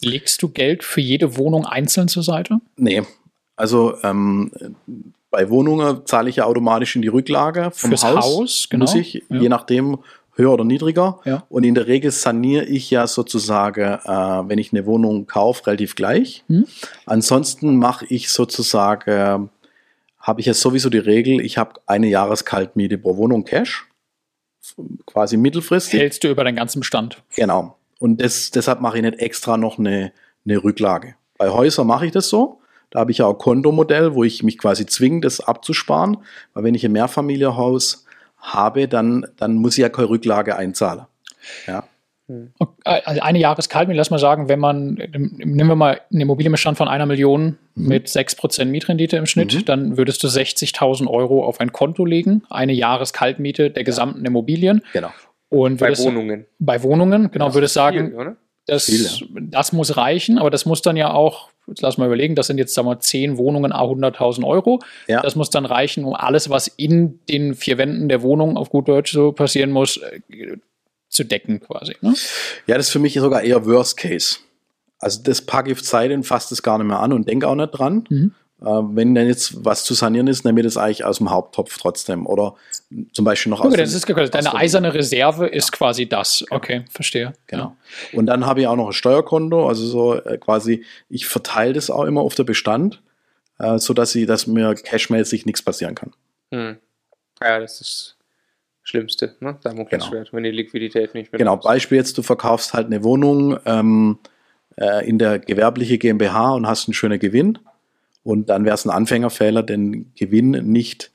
Legst 0.00 0.42
du 0.42 0.48
Geld 0.48 0.82
für 0.82 1.00
jede 1.00 1.36
Wohnung 1.36 1.66
einzeln 1.66 2.08
zur 2.08 2.24
Seite? 2.24 2.58
Nee, 2.76 3.02
also 3.56 3.96
ähm, 4.02 4.50
bei 5.30 5.48
Wohnungen 5.50 6.06
zahle 6.06 6.30
ich 6.30 6.36
ja 6.36 6.44
automatisch 6.44 6.96
in 6.96 7.02
die 7.02 7.08
Rücklage 7.08 7.70
vom 7.72 7.90
Fürs 7.90 8.04
Haus. 8.04 8.24
Haus, 8.24 8.66
genau. 8.70 8.84
Muss 8.84 8.94
ich, 8.94 9.24
Ja. 9.28 9.40
je 9.40 9.48
nachdem, 9.48 9.98
höher 10.36 10.52
oder 10.52 10.64
niedriger. 10.64 11.20
Ja. 11.24 11.44
Und 11.48 11.64
in 11.64 11.74
der 11.74 11.86
Regel 11.86 12.10
saniere 12.10 12.64
ich 12.64 12.90
ja 12.90 13.06
sozusagen, 13.06 13.80
äh, 14.04 14.08
wenn 14.48 14.58
ich 14.58 14.72
eine 14.72 14.84
Wohnung 14.86 15.26
kaufe, 15.26 15.66
relativ 15.68 15.94
gleich. 15.94 16.44
Mhm. 16.48 16.66
Ansonsten 17.06 17.76
mache 17.76 18.06
ich 18.08 18.30
sozusagen, 18.30 19.50
habe 20.18 20.40
ich 20.40 20.46
ja 20.46 20.54
sowieso 20.54 20.90
die 20.90 20.98
Regel, 20.98 21.40
ich 21.40 21.58
habe 21.58 21.80
eine 21.86 22.08
Jahreskaltmiete 22.08 22.98
pro 22.98 23.16
Wohnung 23.16 23.44
Cash, 23.44 23.86
quasi 25.06 25.36
mittelfristig. 25.36 26.00
Hältst 26.00 26.24
du 26.24 26.30
über 26.30 26.42
deinen 26.44 26.56
ganzen 26.56 26.80
Bestand. 26.80 27.22
Genau. 27.36 27.76
Und 28.00 28.20
das, 28.20 28.50
deshalb 28.50 28.80
mache 28.80 28.96
ich 28.98 29.02
nicht 29.04 29.18
extra 29.20 29.56
noch 29.56 29.78
eine, 29.78 30.12
eine 30.44 30.62
Rücklage. 30.64 31.14
Bei 31.38 31.50
Häusern 31.50 31.86
mache 31.86 32.06
ich 32.06 32.12
das 32.12 32.28
so. 32.28 32.60
Da 32.94 33.00
habe 33.00 33.10
ich 33.10 33.18
ja 33.18 33.26
auch 33.26 33.32
ein 33.34 33.38
Kontomodell, 33.38 34.14
wo 34.14 34.22
ich 34.22 34.44
mich 34.44 34.56
quasi 34.56 34.86
zwinge, 34.86 35.20
das 35.20 35.40
abzusparen. 35.40 36.18
Weil 36.54 36.62
wenn 36.62 36.74
ich 36.76 36.84
ein 36.86 36.92
Mehrfamilienhaus 36.92 38.06
habe, 38.38 38.86
dann, 38.86 39.26
dann 39.36 39.56
muss 39.56 39.76
ich 39.76 39.82
ja 39.82 39.88
keine 39.88 40.08
Rücklage 40.08 40.54
einzahlen. 40.56 41.02
Ja. 41.66 41.82
Okay, 42.58 43.00
Also 43.04 43.20
eine 43.20 43.38
Jahreskaltmiete, 43.40 43.98
lass 43.98 44.10
mal 44.10 44.18
sagen, 44.18 44.48
wenn 44.48 44.60
man, 44.60 44.94
nehmen 45.12 45.66
wir 45.68 45.74
mal 45.74 46.00
einen 46.10 46.20
Immobilienbestand 46.22 46.78
von 46.78 46.86
einer 46.88 47.04
Million 47.04 47.58
Mhm. 47.74 47.88
mit 47.88 48.08
6% 48.08 48.70
Mietrendite 48.70 49.16
im 49.16 49.26
Schnitt, 49.26 49.52
Mhm. 49.54 49.64
dann 49.64 49.96
würdest 49.96 50.22
du 50.22 50.28
60.000 50.28 51.08
Euro 51.08 51.44
auf 51.44 51.58
ein 51.60 51.72
Konto 51.72 52.04
legen, 52.04 52.44
eine 52.48 52.72
Jahreskaltmiete 52.72 53.70
der 53.70 53.82
gesamten 53.82 54.24
Immobilien 54.24 54.82
Genau. 54.92 55.10
und 55.50 55.80
Bei 55.80 55.98
Wohnungen. 55.98 56.46
bei 56.60 56.82
Wohnungen, 56.84 57.30
genau, 57.32 57.52
würdest 57.54 57.74
sagen, 57.74 58.12
Viel? 58.16 58.36
Das, 58.66 58.84
Viel, 58.84 59.08
das 59.40 59.72
muss 59.72 59.96
reichen, 59.96 60.38
aber 60.38 60.50
das 60.50 60.64
muss 60.64 60.82
dann 60.82 60.96
ja 60.96 61.12
auch, 61.12 61.50
jetzt 61.66 61.82
lass 61.82 61.98
mal 61.98 62.06
überlegen, 62.06 62.34
das 62.34 62.46
sind 62.46 62.58
jetzt, 62.58 62.74
sagen 62.74 62.88
wir, 62.88 62.98
10 62.98 63.36
Wohnungen, 63.36 63.72
a 63.72 63.82
100.000 63.82 64.44
Euro. 64.46 64.80
Ja. 65.06 65.20
Das 65.20 65.36
muss 65.36 65.50
dann 65.50 65.66
reichen, 65.66 66.04
um 66.04 66.14
alles, 66.14 66.48
was 66.50 66.68
in 66.68 67.20
den 67.28 67.54
vier 67.54 67.78
Wänden 67.78 68.08
der 68.08 68.22
Wohnung 68.22 68.56
auf 68.56 68.70
gut 68.70 68.88
Deutsch 68.88 69.12
so 69.12 69.32
passieren 69.32 69.70
muss, 69.70 69.98
äh, 69.98 70.56
zu 71.08 71.24
decken 71.24 71.60
quasi. 71.60 71.94
Ne? 72.00 72.14
Ja, 72.66 72.76
das 72.76 72.86
ist 72.86 72.92
für 72.92 72.98
mich 72.98 73.14
sogar 73.14 73.42
eher 73.42 73.66
Worst 73.66 73.96
Case. 73.96 74.38
Also 74.98 75.22
das 75.22 75.42
packe 75.42 75.70
ich 75.70 75.76
auf 75.76 75.82
Zeit 75.82 76.10
und 76.10 76.24
fasse 76.24 76.50
das 76.50 76.62
gar 76.62 76.78
nicht 76.78 76.86
mehr 76.86 77.00
an 77.00 77.12
und 77.12 77.28
denke 77.28 77.46
auch 77.46 77.54
nicht 77.54 77.70
dran. 77.70 78.04
Mhm. 78.08 78.34
Äh, 78.64 78.68
wenn 78.96 79.14
dann 79.14 79.26
jetzt 79.26 79.64
was 79.64 79.84
zu 79.84 79.92
sanieren 79.94 80.26
ist, 80.26 80.44
nehme 80.44 80.60
ich 80.60 80.64
das 80.66 80.76
eigentlich 80.76 81.04
aus 81.04 81.18
dem 81.18 81.30
Haupttopf 81.30 81.76
trotzdem. 81.78 82.26
Oder 82.26 82.54
zum 83.12 83.24
Beispiel 83.24 83.50
noch 83.50 83.60
Okay, 83.60 83.68
aus 83.68 83.74
das 83.76 83.90
dem- 84.04 84.16
ist 84.16 84.18
aus 84.18 84.30
Deine 84.30 84.54
eiserne 84.54 84.94
Reserve 84.94 85.46
ist 85.46 85.70
quasi 85.72 86.08
das. 86.08 86.44
Okay, 86.50 86.84
verstehe. 86.90 87.34
Genau. 87.46 87.76
Und 88.14 88.26
dann 88.26 88.46
habe 88.46 88.60
ich 88.62 88.66
auch 88.66 88.76
noch 88.76 88.86
ein 88.86 88.92
Steuerkonto, 88.92 89.68
also 89.68 89.86
so 89.86 90.14
äh, 90.14 90.38
quasi, 90.38 90.84
ich 91.10 91.26
verteile 91.26 91.74
das 91.74 91.90
auch 91.90 92.04
immer 92.04 92.22
auf 92.22 92.34
der 92.34 92.44
Bestand, 92.44 93.02
äh, 93.58 93.78
so 93.78 93.92
dass 93.92 94.14
ich, 94.14 94.26
dass 94.26 94.46
mir 94.46 94.74
cashmäßig 94.74 95.44
nichts 95.44 95.62
passieren 95.62 95.94
kann. 95.94 96.12
Hm. 96.50 96.76
Ja, 97.42 97.58
das 97.58 97.80
ist 97.80 98.16
das 98.80 98.88
Schlimmste, 98.88 99.36
ne? 99.40 99.58
Damoklesschwert, 99.62 100.32
wenn 100.32 100.44
die 100.44 100.50
Liquidität 100.50 101.14
nicht 101.14 101.32
mehr 101.32 101.38
Genau. 101.38 101.56
Beispiel 101.56 101.98
jetzt, 101.98 102.16
du 102.16 102.22
verkaufst 102.22 102.72
halt 102.72 102.86
eine 102.86 103.02
Wohnung 103.04 103.58
ähm, 103.66 104.18
äh, 104.76 105.06
in 105.06 105.18
der 105.18 105.38
gewerbliche 105.38 105.98
GmbH 105.98 106.52
und 106.54 106.66
hast 106.66 106.88
einen 106.88 106.94
schönen 106.94 107.18
Gewinn. 107.18 107.58
Und 108.24 108.48
dann 108.48 108.64
wäre 108.64 108.74
es 108.74 108.84
ein 108.84 108.90
Anfängerfehler, 108.90 109.62
den 109.62 110.12
Gewinn 110.14 110.50
nicht 110.50 111.12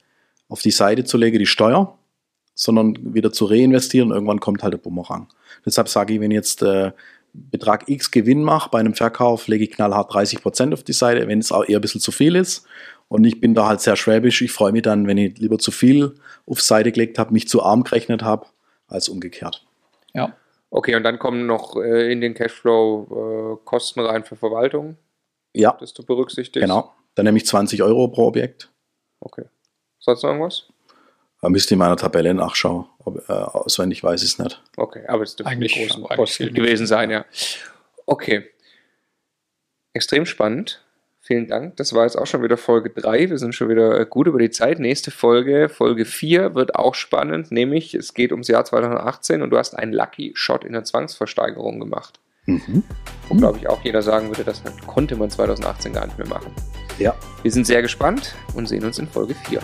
auf 0.48 0.62
die 0.62 0.72
Seite 0.72 1.04
zu 1.04 1.18
legen, 1.18 1.40
die 1.40 1.46
Steuer, 1.46 1.98
sondern 2.54 2.98
wieder 3.14 3.32
zu 3.34 3.46
reinvestieren. 3.46 4.12
Irgendwann 4.12 4.40
kommt 4.40 4.64
halt 4.64 4.74
der 4.74 4.78
Bumerang. 4.80 5.28
Deshalb 5.66 5.90
sage 5.90 6.14
ich, 6.14 6.20
wenn 6.22 6.32
ich 6.32 6.36
jetzt 6.36 6.62
äh, 6.62 6.92
Betrag 7.34 7.90
X 7.90 8.12
Gewinn 8.12 8.44
mache 8.44 8.70
bei 8.70 8.80
einem 8.80 8.94
Verkauf, 8.94 9.48
lege 9.48 9.64
ich 9.64 9.72
knallhart 9.72 10.14
30 10.14 10.42
Prozent 10.42 10.74
auf 10.74 10.84
die 10.84 10.94
Seite, 10.94 11.28
wenn 11.28 11.40
es 11.40 11.52
auch 11.52 11.68
eher 11.68 11.80
ein 11.80 11.82
bisschen 11.82 12.02
zu 12.02 12.12
viel 12.12 12.36
ist. 12.36 12.66
Und 13.08 13.24
ich 13.26 13.40
bin 13.42 13.56
da 13.56 13.68
halt 13.68 13.82
sehr 13.82 13.96
schwäbisch. 13.96 14.42
Ich 14.42 14.52
freue 14.52 14.72
mich 14.72 14.84
dann, 14.84 15.08
wenn 15.08 15.18
ich 15.18 15.38
lieber 15.40 15.58
zu 15.58 15.72
viel 15.72 16.16
auf 16.46 16.62
Seite 16.62 16.92
gelegt 16.92 17.18
habe, 17.18 17.34
mich 17.34 17.48
zu 17.48 17.64
arm 17.64 17.84
gerechnet 17.84 18.24
habe, 18.24 18.46
als 18.88 19.10
umgekehrt. 19.10 19.66
Ja. 20.14 20.36
Okay, 20.72 20.96
und 20.96 21.04
dann 21.04 21.18
kommen 21.18 21.48
noch 21.48 21.76
äh, 21.78 22.12
in 22.12 22.22
den 22.22 22.36
Cashflow 22.36 23.58
äh, 23.62 23.66
Kosten 23.66 24.00
rein 24.02 24.24
für 24.24 24.36
Verwaltung, 24.36 24.98
Ja, 25.56 25.76
das 25.80 25.94
du 25.94 26.04
berücksichtigst. 26.04 26.62
genau. 26.62 26.94
Dann 27.16 27.26
nehme 27.26 27.38
ich 27.38 27.46
20 27.46 27.84
Euro 27.84 28.08
pro 28.08 28.28
Objekt. 28.28 28.72
Okay. 29.20 29.46
Sonst 30.00 30.24
noch 30.24 30.30
irgendwas? 30.30 30.68
Da 31.42 31.50
müsste 31.50 31.70
ich 31.70 31.74
in 31.74 31.80
meiner 31.80 31.96
Tabelle 31.98 32.34
nachschauen. 32.34 32.86
Ob, 33.00 33.28
äh, 33.30 33.32
auswendig 33.34 34.04
weiß 34.04 34.24
ich 34.24 34.32
es 34.32 34.40
nicht. 34.40 34.62
Okay, 34.78 35.06
aber 35.08 35.24
es 35.24 35.36
dürfen 35.36 35.50
Eigentlich- 35.50 35.74
großen 35.74 36.28
viel 36.28 36.52
gewesen 36.54 36.86
sein, 36.88 37.10
ja. 37.12 37.26
Okay. 38.06 38.50
Extrem 39.94 40.26
spannend. 40.26 40.84
Vielen 41.22 41.48
Dank. 41.48 41.76
Das 41.78 41.94
war 41.94 42.06
jetzt 42.06 42.18
auch 42.18 42.26
schon 42.26 42.42
wieder 42.42 42.58
Folge 42.58 42.90
3. 42.90 43.30
Wir 43.30 43.38
sind 43.38 43.54
schon 43.54 43.70
wieder 43.70 44.00
äh, 44.00 44.06
gut 44.06 44.28
über 44.28 44.40
die 44.40 44.50
Zeit. 44.50 44.80
Nächste 44.80 45.12
Folge, 45.12 45.70
Folge 45.70 46.06
4, 46.06 46.56
wird 46.56 46.76
auch 46.76 46.96
spannend, 46.96 47.52
nämlich 47.52 47.94
es 47.94 48.14
geht 48.14 48.32
ums 48.32 48.48
Jahr 48.48 48.66
2018 48.66 49.42
und 49.42 49.52
du 49.52 49.58
hast 49.58 49.76
einen 49.76 49.94
Lucky 49.94 50.32
Shot 50.36 50.64
in 50.64 50.74
der 50.74 50.86
Zwangsversteigerung 50.86 51.80
gemacht. 51.80 52.20
Mhm. 52.50 52.84
Wo, 53.28 53.36
glaube 53.36 53.60
ich, 53.60 53.70
auch 53.70 53.82
jeder 53.84 54.02
sagen 54.02 54.28
würde, 54.28 54.44
das 54.44 54.64
konnte 54.88 55.16
man 55.16 55.30
2018 55.30 55.94
gar 55.94 56.06
nicht 56.06 56.18
mehr 56.18 56.28
machen. 56.28 56.52
Ja. 56.98 57.14
Wir 57.44 57.52
sind 57.52 57.66
sehr 57.66 57.82
gespannt 57.82 58.36
und 58.56 58.68
sehen 58.68 58.84
uns 58.84 59.00
in 59.00 59.08
Folge 59.08 59.36
4. 59.36 59.60